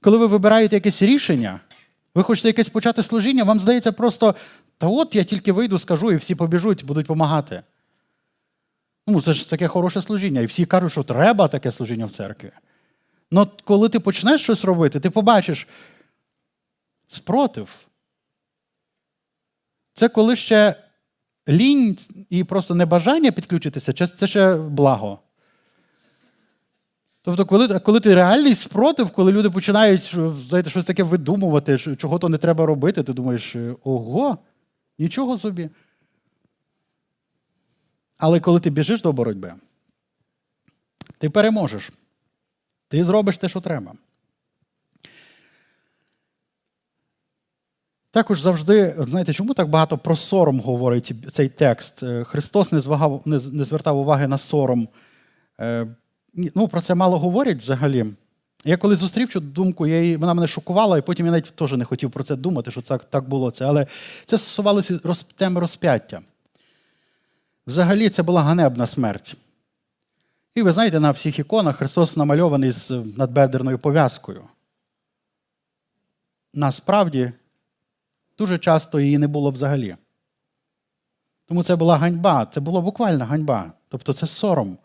Коли 0.00 0.18
ви 0.18 0.26
вибираєте 0.26 0.76
якесь 0.76 1.02
рішення, 1.02 1.60
ви 2.14 2.22
хочете 2.22 2.48
якесь 2.48 2.68
почати 2.68 3.02
служіння, 3.02 3.44
вам 3.44 3.60
здається 3.60 3.92
просто, 3.92 4.34
та 4.78 4.86
от 4.86 5.14
я 5.14 5.24
тільки 5.24 5.52
вийду, 5.52 5.78
скажу, 5.78 6.12
і 6.12 6.16
всі 6.16 6.34
побіжуть, 6.34 6.84
будуть 6.84 7.06
допомагати. 7.06 7.62
Ну, 9.06 9.20
це 9.20 9.34
ж 9.34 9.50
таке 9.50 9.68
хороше 9.68 10.02
служіння. 10.02 10.40
І 10.40 10.46
всі 10.46 10.66
кажуть, 10.66 10.92
що 10.92 11.02
треба 11.02 11.48
таке 11.48 11.72
служіння 11.72 12.06
в 12.06 12.10
церкві. 12.10 12.50
Ну, 13.30 13.48
коли 13.64 13.88
ти 13.88 14.00
почнеш 14.00 14.42
щось 14.42 14.64
робити, 14.64 15.00
ти 15.00 15.10
побачиш 15.10 15.68
спротив. 17.08 17.86
Це 19.94 20.08
коли 20.08 20.36
ще 20.36 20.74
лінь 21.48 21.98
і 22.30 22.44
просто 22.44 22.74
небажання 22.74 23.32
підключитися, 23.32 23.92
це 24.06 24.26
ще 24.26 24.56
благо. 24.56 25.18
Тобто, 27.22 27.46
коли 27.46 27.78
коли 27.80 28.00
ти 28.00 28.14
реальний 28.14 28.54
спротив, 28.54 29.10
коли 29.10 29.32
люди 29.32 29.50
починають 29.50 30.16
знаєте, 30.48 30.70
щось 30.70 30.84
таке 30.84 31.02
видумувати, 31.02 31.78
чого 31.78 32.18
то 32.18 32.28
не 32.28 32.38
треба 32.38 32.66
робити, 32.66 33.02
ти 33.02 33.12
думаєш, 33.12 33.56
ого, 33.84 34.38
нічого 34.98 35.38
собі. 35.38 35.70
Але 38.24 38.40
коли 38.40 38.60
ти 38.60 38.70
біжиш 38.70 39.02
до 39.02 39.12
боротьби, 39.12 39.54
ти 41.18 41.30
переможеш. 41.30 41.90
Ти 42.88 43.04
зробиш 43.04 43.38
те, 43.38 43.48
що 43.48 43.60
треба. 43.60 43.92
Також 48.10 48.40
завжди, 48.40 48.94
знаєте, 48.98 49.32
чому 49.32 49.54
так 49.54 49.68
багато 49.68 49.98
про 49.98 50.16
сором 50.16 50.60
говорить 50.60 51.12
цей 51.32 51.48
текст? 51.48 52.02
Е, 52.02 52.24
Христос 52.24 52.72
не 52.72 52.80
звагав, 52.80 53.22
не, 53.24 53.40
не 53.52 53.64
звертав 53.64 53.98
уваги 53.98 54.26
на 54.26 54.38
сором. 54.38 54.88
Е, 55.60 55.86
ну, 56.34 56.68
Про 56.68 56.80
це 56.80 56.94
мало 56.94 57.18
говорять 57.18 57.62
взагалі. 57.62 58.06
Я 58.64 58.76
коли 58.76 58.96
зустрів 58.96 59.28
цю 59.28 59.40
думку, 59.40 59.86
я 59.86 60.00
її, 60.00 60.16
вона 60.16 60.34
мене 60.34 60.48
шокувала, 60.48 60.98
і 60.98 61.02
потім 61.02 61.26
я 61.26 61.32
навіть 61.32 61.56
теж 61.56 61.72
не 61.72 61.84
хотів 61.84 62.10
про 62.10 62.24
це 62.24 62.36
думати, 62.36 62.70
що 62.70 62.82
так 62.82 63.04
так 63.04 63.28
було 63.28 63.50
це. 63.50 63.64
Але 63.64 63.86
це 64.26 64.38
стосувалося 64.38 65.00
роз, 65.04 65.26
теми 65.36 65.60
розп'яття. 65.60 66.22
Взагалі, 67.66 68.08
це 68.08 68.22
була 68.22 68.42
ганебна 68.42 68.86
смерть. 68.86 69.36
І 70.54 70.62
ви 70.62 70.72
знаєте, 70.72 71.00
на 71.00 71.10
всіх 71.10 71.38
іконах 71.38 71.76
Христос 71.76 72.16
намальований 72.16 72.70
з 72.70 72.90
надбедерною 72.90 73.78
пов'язкою. 73.78 74.44
Насправді, 76.54 77.32
дуже 78.38 78.58
часто 78.58 79.00
її 79.00 79.18
не 79.18 79.28
було 79.28 79.50
взагалі. 79.50 79.96
Тому 81.46 81.62
це 81.62 81.76
була 81.76 81.96
ганьба, 81.96 82.46
це 82.46 82.60
була 82.60 82.80
буквальна 82.80 83.24
ганьба. 83.24 83.72
Тобто 83.88 84.12
це 84.12 84.26
сором. 84.26 84.78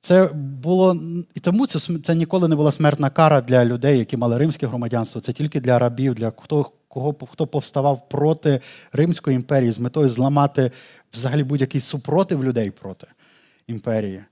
Це 0.00 0.26
було 0.34 0.96
і 1.34 1.40
тому 1.40 1.66
це 1.66 1.80
це 2.04 2.14
ніколи 2.14 2.48
не 2.48 2.56
була 2.56 2.72
смертна 2.72 3.10
кара 3.10 3.40
для 3.40 3.64
людей, 3.64 3.98
які 3.98 4.16
мали 4.16 4.38
римське 4.38 4.66
громадянство. 4.66 5.20
Це 5.20 5.32
тільки 5.32 5.60
для 5.60 5.78
рабів, 5.78 6.14
для 6.14 6.30
хто 6.30 6.72
кого 6.90 7.16
хто 7.32 7.46
повставав 7.46 8.08
проти 8.08 8.60
Римської 8.92 9.36
імперії 9.36 9.72
з 9.72 9.78
метою 9.78 10.08
зламати 10.08 10.70
взагалі 11.12 11.44
будь-який 11.44 11.80
супротив 11.80 12.44
людей 12.44 12.70
проти 12.70 13.06
імперії. 13.66 14.24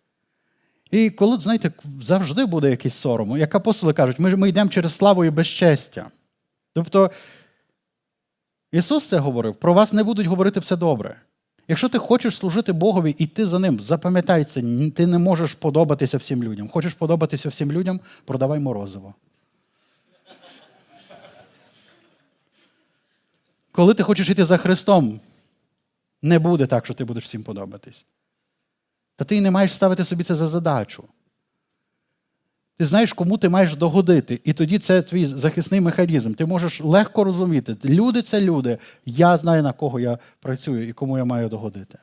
І 0.90 1.11
коли, 1.11 1.38
знаєте, 1.38 1.72
завжди 2.02 2.46
буде 2.46 2.70
якийсь 2.70 2.94
сором. 2.94 3.38
Як 3.38 3.54
апостоли 3.54 3.92
кажуть, 3.92 4.18
ми 4.18 4.36
ми 4.36 4.48
йдемо 4.48 4.70
через 4.70 4.96
славу 4.96 5.24
і 5.24 5.30
безчестя. 5.30 6.11
Тобто 6.74 7.11
Ісус 8.72 9.09
це 9.09 9.18
говорив, 9.18 9.54
про 9.54 9.74
вас 9.74 9.92
не 9.92 10.04
будуть 10.04 10.26
говорити 10.26 10.61
все 10.61 10.76
добре. 10.76 11.20
Якщо 11.68 11.88
ти 11.88 11.98
хочеш 11.98 12.36
служити 12.36 12.72
Богові 12.72 13.14
і 13.18 13.26
ти 13.26 13.46
за 13.46 13.59
ним, 13.59 13.80
запам'ятай 13.80 14.44
це, 14.44 14.62
ти 14.90 15.06
не 15.06 15.18
можеш 15.18 15.54
подобатися 15.54 16.18
всім 16.18 16.44
людям. 16.44 16.68
Хочеш 16.68 16.94
подобатися 16.94 17.48
всім 17.48 17.72
людям, 17.72 18.00
продавай 18.24 18.59
морозиво. 18.61 19.14
Коли 23.78 23.94
ти 23.94 24.02
хочеш 24.02 24.28
йти 24.28 24.44
за 24.44 24.56
Христом, 24.56 25.20
не 26.22 26.38
буде 26.38 26.66
так, 26.66 26.84
що 26.84 26.94
ти 26.94 27.04
будеш 27.04 27.24
всім 27.24 27.42
подобатись. 27.42 28.04
Та 29.16 29.24
ти 29.24 29.40
не 29.40 29.50
маєш 29.50 29.74
ставити 29.74 30.04
собі 30.04 30.24
це 30.24 30.34
за 30.34 30.48
задачу. 30.48 31.04
Ти 32.76 32.84
знаєш, 32.84 33.12
кому 33.12 33.38
ти 33.38 33.48
маєш 33.48 33.76
догодити. 33.76 34.40
І 34.44 34.52
тоді 34.52 34.78
це 34.78 35.02
твій 35.02 35.26
захисний 35.26 35.80
механізм. 35.80 36.34
Ти 36.34 36.46
можеш 36.46 36.80
легко 36.80 37.24
розуміти, 37.24 37.76
люди 37.84 38.22
це 38.22 38.40
люди. 38.40 38.78
Я 39.06 39.36
знаю, 39.36 39.62
на 39.62 39.72
кого 39.72 40.00
я 40.00 40.18
працюю 40.40 40.88
і 40.88 40.92
кому 40.92 41.18
я 41.18 41.24
маю 41.24 41.48
догодити. 41.48 41.98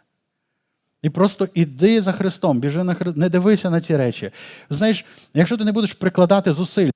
І 1.01 1.09
просто 1.09 1.47
іди 1.53 2.01
за 2.01 2.11
Христом, 2.11 2.59
біжи 2.59 2.83
на 2.83 2.93
Христ, 2.93 3.17
не 3.17 3.29
дивися 3.29 3.69
на 3.69 3.81
ці 3.81 3.97
речі. 3.97 4.31
Знаєш, 4.69 5.05
якщо 5.33 5.57
ти 5.57 5.63
не 5.63 5.71
будеш 5.71 5.93
прикладати 5.93 6.53
зусиль, 6.53 6.89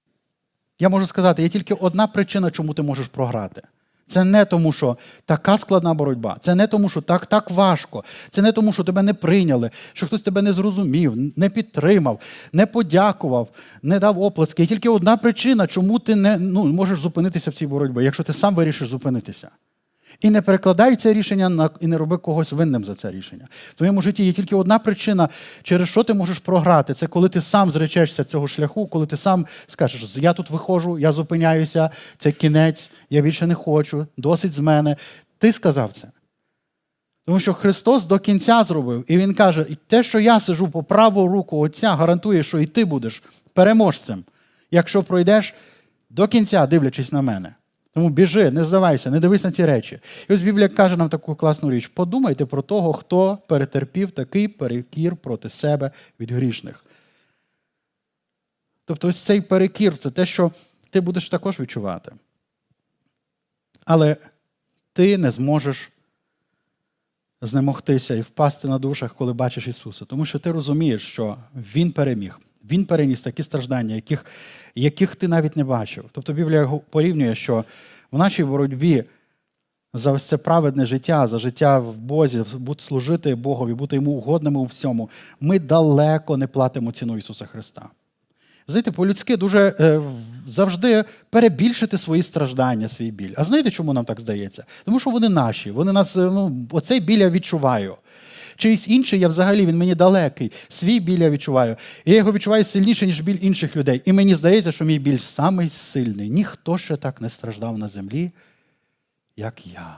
я 0.79 0.89
можу 0.89 1.07
сказати, 1.07 1.41
є 1.41 1.49
тільки 1.49 1.73
одна 1.73 2.07
причина, 2.07 2.51
чому 2.51 2.73
ти 2.73 2.81
можеш 2.81 3.07
програти. 3.07 3.61
Це 4.09 4.23
не 4.23 4.45
тому, 4.45 4.71
що 4.71 4.97
така 5.25 5.57
складна 5.57 5.93
боротьба. 5.93 6.37
Це 6.41 6.55
не 6.55 6.67
тому, 6.67 6.89
що 6.89 7.01
так 7.01 7.25
так 7.25 7.51
важко. 7.51 8.03
Це 8.29 8.41
не 8.41 8.51
тому, 8.51 8.73
що 8.73 8.83
тебе 8.83 9.03
не 9.03 9.13
прийняли, 9.13 9.69
що 9.93 10.07
хтось 10.07 10.21
тебе 10.21 10.41
не 10.41 10.53
зрозумів, 10.53 11.13
не 11.35 11.49
підтримав, 11.49 12.19
не 12.53 12.65
подякував, 12.65 13.49
не 13.83 13.99
дав 13.99 14.21
оплески. 14.21 14.63
Є 14.63 14.67
тільки 14.67 14.89
одна 14.89 15.17
причина, 15.17 15.67
чому 15.67 15.99
ти 15.99 16.15
не 16.15 16.37
ну, 16.37 16.65
можеш 16.65 16.99
зупинитися 16.99 17.51
в 17.51 17.53
цій 17.53 17.67
боротьбі, 17.67 18.03
якщо 18.03 18.23
ти 18.23 18.33
сам 18.33 18.55
вирішиш 18.55 18.87
зупинитися. 18.87 19.49
І 20.21 20.29
не 20.29 20.41
перекладай 20.41 20.95
це 20.95 21.13
рішення 21.13 21.49
на 21.49 21.69
і 21.79 21.87
не 21.87 21.97
роби 21.97 22.17
когось 22.17 22.51
винним 22.51 22.85
за 22.85 22.95
це 22.95 23.11
рішення. 23.11 23.47
В 23.71 23.73
твоєму 23.73 24.01
житті 24.01 24.25
є 24.25 24.31
тільки 24.31 24.55
одна 24.55 24.79
причина, 24.79 25.29
через 25.63 25.89
що 25.89 26.03
ти 26.03 26.13
можеш 26.13 26.39
програти. 26.39 26.93
Це 26.93 27.07
коли 27.07 27.29
ти 27.29 27.41
сам 27.41 27.71
зречешся 27.71 28.23
цього 28.23 28.47
шляху, 28.47 28.87
коли 28.87 29.05
ти 29.05 29.17
сам 29.17 29.45
скажеш, 29.67 30.17
я 30.17 30.33
тут 30.33 30.49
виходжу, 30.49 30.99
я 30.99 31.11
зупиняюся, 31.11 31.89
це 32.17 32.31
кінець, 32.31 32.89
я 33.09 33.21
більше 33.21 33.47
не 33.47 33.55
хочу, 33.55 34.07
досить 34.17 34.53
з 34.53 34.59
мене. 34.59 34.95
Ти 35.37 35.53
сказав 35.53 35.91
це. 36.01 36.07
Тому 37.25 37.39
що 37.39 37.53
Христос 37.53 38.05
до 38.05 38.19
кінця 38.19 38.63
зробив, 38.63 39.05
і 39.07 39.17
Він 39.17 39.33
каже: 39.33 39.65
і 39.69 39.75
те, 39.75 40.03
що 40.03 40.19
я 40.19 40.39
сижу 40.39 40.67
по 40.67 40.83
праву 40.83 41.27
руку 41.27 41.59
Отця, 41.59 41.95
гарантує, 41.95 42.43
що 42.43 42.59
і 42.59 42.65
ти 42.65 42.85
будеш 42.85 43.23
переможцем, 43.53 44.23
якщо 44.71 45.03
пройдеш 45.03 45.53
до 46.09 46.27
кінця, 46.27 46.67
дивлячись 46.67 47.11
на 47.11 47.21
мене. 47.21 47.55
Тому 47.93 48.09
біжи, 48.09 48.51
не 48.51 48.63
здавайся, 48.63 49.11
не 49.11 49.19
дивись 49.19 49.43
на 49.43 49.51
ці 49.51 49.65
речі. 49.65 49.99
І 50.29 50.33
ось 50.33 50.41
Біблія 50.41 50.67
каже 50.67 50.97
нам 50.97 51.09
таку 51.09 51.35
класну 51.35 51.71
річ: 51.71 51.87
подумайте 51.87 52.45
про 52.45 52.61
того, 52.61 52.93
хто 52.93 53.37
перетерпів 53.47 54.11
такий 54.11 54.47
перекір 54.47 55.15
проти 55.15 55.49
себе 55.49 55.91
від 56.19 56.31
грішних. 56.31 56.85
Тобто, 58.85 59.07
ось 59.07 59.17
цей 59.17 59.41
перекір 59.41 59.97
це 59.97 60.11
те, 60.11 60.25
що 60.25 60.51
ти 60.89 61.01
будеш 61.01 61.29
також 61.29 61.59
відчувати. 61.59 62.11
Але 63.85 64.17
ти 64.93 65.17
не 65.17 65.31
зможеш 65.31 65.91
знемогтися 67.41 68.15
і 68.15 68.21
впасти 68.21 68.67
на 68.67 68.79
душах, 68.79 69.15
коли 69.15 69.33
бачиш 69.33 69.67
Ісуса. 69.67 70.05
Тому 70.05 70.25
що 70.25 70.39
ти 70.39 70.51
розумієш, 70.51 71.01
що 71.01 71.37
Він 71.55 71.91
переміг. 71.91 72.39
Він 72.71 72.85
переніс 72.85 73.21
такі 73.21 73.43
страждання, 73.43 73.95
яких 73.95 74.25
яких 74.75 75.15
ти 75.15 75.27
навіть 75.27 75.55
не 75.55 75.63
бачив. 75.63 76.05
Тобто 76.11 76.33
Біблія 76.33 76.67
порівнює, 76.89 77.35
що 77.35 77.65
в 78.11 78.17
нашій 78.17 78.43
боротьбі 78.43 79.03
за 79.93 80.11
ось 80.11 80.23
це 80.23 80.37
праведне 80.37 80.85
життя, 80.85 81.27
за 81.27 81.39
життя 81.39 81.79
в 81.79 81.97
Бозі, 81.97 82.43
служити 82.77 83.35
Богові, 83.35 83.73
бути 83.73 83.95
йому 83.95 84.11
угодними 84.11 84.59
у 84.59 84.63
всьому, 84.63 85.09
ми 85.41 85.59
далеко 85.59 86.37
не 86.37 86.47
платимо 86.47 86.91
ціну 86.91 87.17
Ісуса 87.17 87.45
Христа. 87.45 87.89
Знаєте, 88.67 88.91
по-людськи 88.91 89.37
дуже 89.37 89.75
е, 89.79 90.01
завжди 90.47 91.03
перебільшити 91.29 91.97
свої 91.97 92.23
страждання, 92.23 92.89
свій 92.89 93.11
біль. 93.11 93.33
А 93.37 93.43
знаєте, 93.43 93.71
чому 93.71 93.93
нам 93.93 94.05
так 94.05 94.19
здається? 94.19 94.65
Тому 94.85 94.99
що 94.99 95.09
вони 95.09 95.29
наші. 95.29 95.71
Вони 95.71 95.91
нас, 95.91 96.15
е, 96.15 96.19
ну, 96.19 96.67
Оцей 96.71 96.99
біль 96.99 97.19
я 97.19 97.29
відчуваю. 97.29 97.95
Чийсь 98.59 98.87
інший, 98.87 99.19
я 99.19 99.27
взагалі 99.27 99.65
він 99.65 99.77
мені 99.77 99.95
далекий. 99.95 100.51
Свій 100.69 100.99
біль 100.99 101.19
я 101.19 101.29
відчуваю. 101.29 101.75
Я 102.05 102.15
його 102.15 102.31
відчуваю 102.31 102.63
сильніше, 102.63 103.05
ніж 103.05 103.21
біль 103.21 103.37
інших 103.41 103.75
людей. 103.75 104.01
І 104.05 104.13
мені 104.13 104.35
здається, 104.35 104.71
що 104.71 104.85
мій 104.85 104.99
біль 104.99 105.19
самий 105.19 105.69
сильний. 105.69 106.29
Ніхто 106.29 106.77
ще 106.77 106.97
так 106.97 107.21
не 107.21 107.29
страждав 107.29 107.77
на 107.77 107.87
землі, 107.87 108.31
як 109.37 109.67
я. 109.67 109.97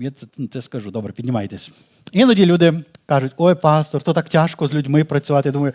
Я 0.00 0.10
це, 0.10 0.26
це 0.52 0.62
скажу, 0.62 0.90
добре, 0.90 1.12
піднімайтесь. 1.12 1.70
Іноді 2.12 2.46
люди 2.46 2.84
кажуть, 3.06 3.32
ой, 3.36 3.54
пастор, 3.54 4.02
то 4.02 4.12
так 4.12 4.28
тяжко 4.28 4.66
з 4.66 4.74
людьми 4.74 5.04
працювати. 5.04 5.48
Я 5.48 5.52
думаю, 5.52 5.72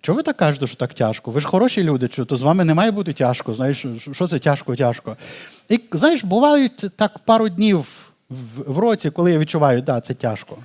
чого 0.00 0.16
ви 0.16 0.22
так 0.22 0.36
кажете, 0.36 0.66
що 0.66 0.76
так 0.76 0.94
тяжко? 0.94 1.30
Ви 1.30 1.40
ж 1.40 1.46
хороші 1.46 1.82
люди, 1.82 2.08
то 2.08 2.36
з 2.36 2.42
вами 2.42 2.64
не 2.64 2.74
має 2.74 2.90
бути 2.90 3.12
тяжко. 3.12 3.54
Знаєш, 3.54 3.86
що 4.12 4.28
це 4.28 4.38
тяжко, 4.38 4.76
тяжко. 4.76 5.16
І 5.68 5.80
знаєш, 5.92 6.24
бувають 6.24 6.84
так 6.96 7.18
пару 7.18 7.48
днів 7.48 8.03
в 8.56 8.78
році, 8.78 9.10
коли 9.10 9.32
я 9.32 9.38
відчуваю, 9.38 9.82
да, 9.82 10.00
це 10.00 10.14
тяжко. 10.14 10.58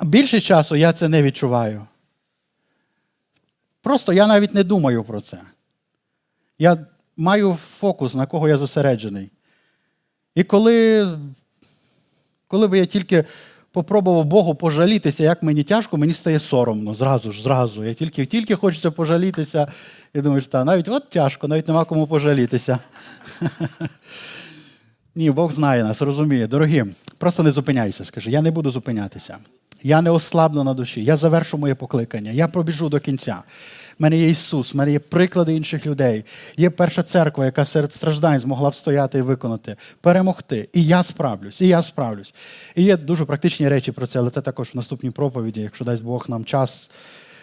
Більше 0.00 0.40
часу 0.40 0.76
я 0.76 0.92
це 0.92 1.08
не 1.08 1.22
відчуваю. 1.22 1.86
Просто 3.82 4.12
я 4.12 4.26
навіть 4.26 4.54
не 4.54 4.64
думаю 4.64 5.04
про 5.04 5.20
це. 5.20 5.40
Я 6.58 6.86
маю 7.16 7.58
фокус, 7.78 8.14
на 8.14 8.26
кого 8.26 8.48
я 8.48 8.56
зосереджений. 8.56 9.30
І 10.34 10.44
коли, 10.44 11.08
коли 12.46 12.68
би 12.68 12.78
я 12.78 12.86
тільки 12.86 13.24
попробував 13.72 14.24
Богу 14.24 14.54
пожалітися, 14.54 15.22
як 15.22 15.42
мені 15.42 15.62
тяжко, 15.64 15.96
мені 15.96 16.12
стає 16.12 16.38
соромно 16.38 16.94
зразу 16.94 17.32
ж, 17.32 17.42
зразу. 17.42 17.84
Я 17.84 17.94
тільки 17.94 18.26
тільки 18.26 18.54
хочеться 18.54 18.90
пожалітися. 18.90 19.72
І 20.14 20.20
думаєш, 20.20 20.46
та, 20.46 20.64
навіть 20.64 20.88
от 20.88 21.10
тяжко, 21.10 21.48
навіть 21.48 21.68
нема 21.68 21.84
кому 21.84 22.06
пожалітися. 22.06 22.78
Ні, 25.18 25.30
Бог 25.30 25.52
знає 25.52 25.84
нас, 25.84 26.02
розуміє. 26.02 26.46
Дорогі, 26.46 26.84
просто 27.18 27.42
не 27.42 27.50
зупиняйся, 27.50 28.04
скажи, 28.04 28.30
я 28.30 28.42
не 28.42 28.50
буду 28.50 28.70
зупинятися. 28.70 29.38
Я 29.82 30.02
не 30.02 30.10
ослабну 30.10 30.64
на 30.64 30.74
душі, 30.74 31.04
я 31.04 31.16
завершу 31.16 31.58
моє 31.58 31.74
покликання, 31.74 32.30
я 32.30 32.48
пробіжу 32.48 32.88
до 32.88 33.00
кінця. 33.00 33.42
У 33.98 34.02
мене 34.02 34.18
є 34.18 34.28
Ісус, 34.28 34.74
в 34.74 34.76
мене 34.76 34.92
є 34.92 34.98
приклади 34.98 35.54
інших 35.54 35.86
людей. 35.86 36.24
Є 36.56 36.70
перша 36.70 37.02
церква, 37.02 37.44
яка 37.44 37.64
серед 37.64 37.92
страждань 37.92 38.38
змогла 38.38 38.68
встояти 38.68 39.18
і 39.18 39.22
виконати, 39.22 39.76
перемогти. 40.00 40.68
І 40.72 40.84
я 40.84 41.02
справлюсь, 41.02 41.60
і 41.60 41.66
я 41.66 41.82
справлюсь. 41.82 42.34
І 42.76 42.82
є 42.82 42.96
дуже 42.96 43.24
практичні 43.24 43.68
речі 43.68 43.92
про 43.92 44.06
це, 44.06 44.18
але 44.18 44.30
це 44.30 44.40
також 44.40 44.68
в 44.74 44.76
наступній 44.76 45.10
проповіді, 45.10 45.60
якщо 45.60 45.84
дасть 45.84 46.02
Бог 46.02 46.26
нам 46.28 46.44
час 46.44 46.90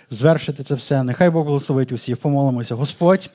звершити 0.10 0.64
це 0.64 0.76
все. 0.76 1.04
Нехай 1.04 1.30
Бог 1.30 1.46
благословить 1.46 1.92
усіх. 1.92 2.18
Помолимося. 2.18 2.76
Господь. 2.76 3.30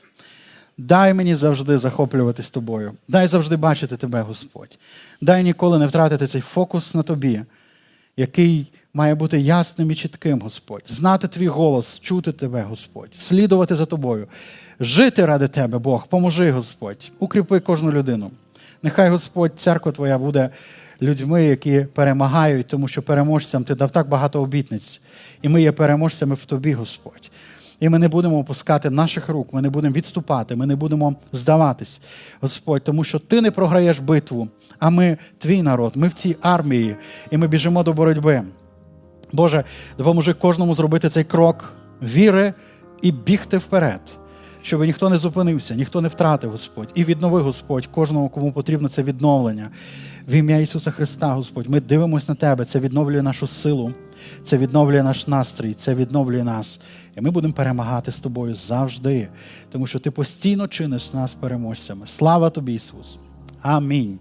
Дай 0.81 1.15
мені 1.15 1.35
завжди 1.35 1.79
захоплюватись 1.79 2.51
тобою. 2.51 2.93
Дай 3.09 3.27
завжди 3.27 3.57
бачити 3.57 3.97
тебе, 3.97 4.21
Господь. 4.21 4.79
Дай 5.21 5.45
ніколи 5.45 5.79
не 5.79 5.87
втратити 5.87 6.27
цей 6.27 6.41
фокус 6.41 6.95
на 6.95 7.03
тобі, 7.03 7.41
який 8.17 8.67
має 8.95 9.15
бути 9.15 9.41
ясним 9.41 9.91
і 9.91 9.95
чітким, 9.95 10.41
Господь. 10.41 10.83
Знати 10.87 11.29
твій 11.29 11.49
голос, 11.49 12.01
чути 12.01 12.33
тебе, 12.33 12.63
Господь, 12.63 13.15
слідувати 13.15 13.77
за 13.77 13.87
тобою, 13.87 14.27
жити 14.81 15.27
ради 15.27 15.49
тебе, 15.49 15.79
Бог. 15.79 16.07
Поможи, 16.07 16.51
Господь, 16.51 17.13
укріпи 17.19 17.61
кожну 17.61 17.93
людину. 17.93 18.31
Нехай 18.83 19.11
Господь, 19.11 19.53
церква 19.57 19.93
Твоя 19.93 20.19
буде 20.19 20.51
людьми, 21.03 21.45
які 21.45 21.87
перемагають, 21.95 22.67
тому 22.67 22.89
що 22.89 23.03
переможцям 23.03 23.65
ти 23.65 23.75
дав 23.75 23.91
так 23.91 24.09
багато 24.09 24.43
обітниць. 24.43 25.01
І 25.43 25.49
ми 25.49 25.63
є 25.63 25.73
переможцями 25.73 26.35
в 26.35 26.45
тобі, 26.45 26.73
Господь. 26.73 27.31
І 27.81 27.89
ми 27.89 27.99
не 27.99 28.09
будемо 28.09 28.39
опускати 28.39 28.91
наших 28.91 29.29
рук, 29.29 29.53
ми 29.53 29.63
не 29.63 29.71
будемо 29.71 29.95
відступати, 29.95 30.57
ми 30.57 30.67
не 30.67 30.77
будемо 30.77 31.15
здаватись, 31.33 32.01
Господь, 32.41 32.85
тому 32.85 33.05
що 33.05 33.19
ти 33.19 33.41
не 33.41 33.51
програєш 33.51 33.99
битву, 33.99 34.49
а 34.79 34.91
ми 34.91 35.17
твій 35.39 35.63
народ, 35.63 35.93
ми 35.95 36.09
в 36.09 36.13
цій 36.13 36.37
армії, 36.43 36.97
і 37.31 37.37
ми 37.37 37.49
біжимо 37.49 37.83
до 37.83 37.93
боротьби. 37.93 38.43
Боже, 39.33 39.65
допоможи 39.99 40.33
кожному 40.33 40.75
зробити 40.75 41.09
цей 41.09 41.25
крок 41.25 41.73
віри 42.03 42.55
і 43.03 43.13
бігти 43.13 43.57
вперед, 43.57 44.01
щоб 44.63 44.81
ніхто 44.81 45.11
не 45.11 45.19
зупинився, 45.19 45.75
ніхто 45.75 46.01
не 46.01 46.09
втратив, 46.09 46.51
Господь. 46.51 46.89
І 46.95 47.05
віднови, 47.05 47.41
Господь, 47.41 47.87
кожному, 47.87 48.29
кому 48.29 48.53
потрібно 48.53 48.89
це 48.89 49.03
відновлення. 49.03 49.71
В 50.29 50.33
ім'я 50.33 50.57
Ісуса 50.57 50.91
Христа, 50.91 51.27
Господь, 51.27 51.69
ми 51.69 51.81
дивимося 51.81 52.27
на 52.29 52.35
Тебе, 52.35 52.65
це 52.65 52.81
відновлює 52.81 53.23
нашу 53.23 53.47
силу, 53.47 53.93
це 54.45 54.59
відновлює 54.59 55.03
наш 55.03 55.27
настрій, 55.27 55.75
це 55.75 55.95
відновлює 55.95 56.45
нас. 56.45 56.81
І 57.17 57.21
ми 57.21 57.31
будемо 57.31 57.55
перемагати 57.55 58.13
з 58.13 58.21
тобою 58.21 58.55
завжди, 58.55 59.29
тому 59.73 59.87
що 59.87 59.99
ти 59.99 60.11
постійно 60.11 60.69
чиниш 60.69 61.13
нас 61.13 61.33
переможцями. 61.33 62.07
Слава 62.07 62.51
тобі, 62.51 62.75
Ісус! 62.75 63.19
Амінь. 63.63 64.19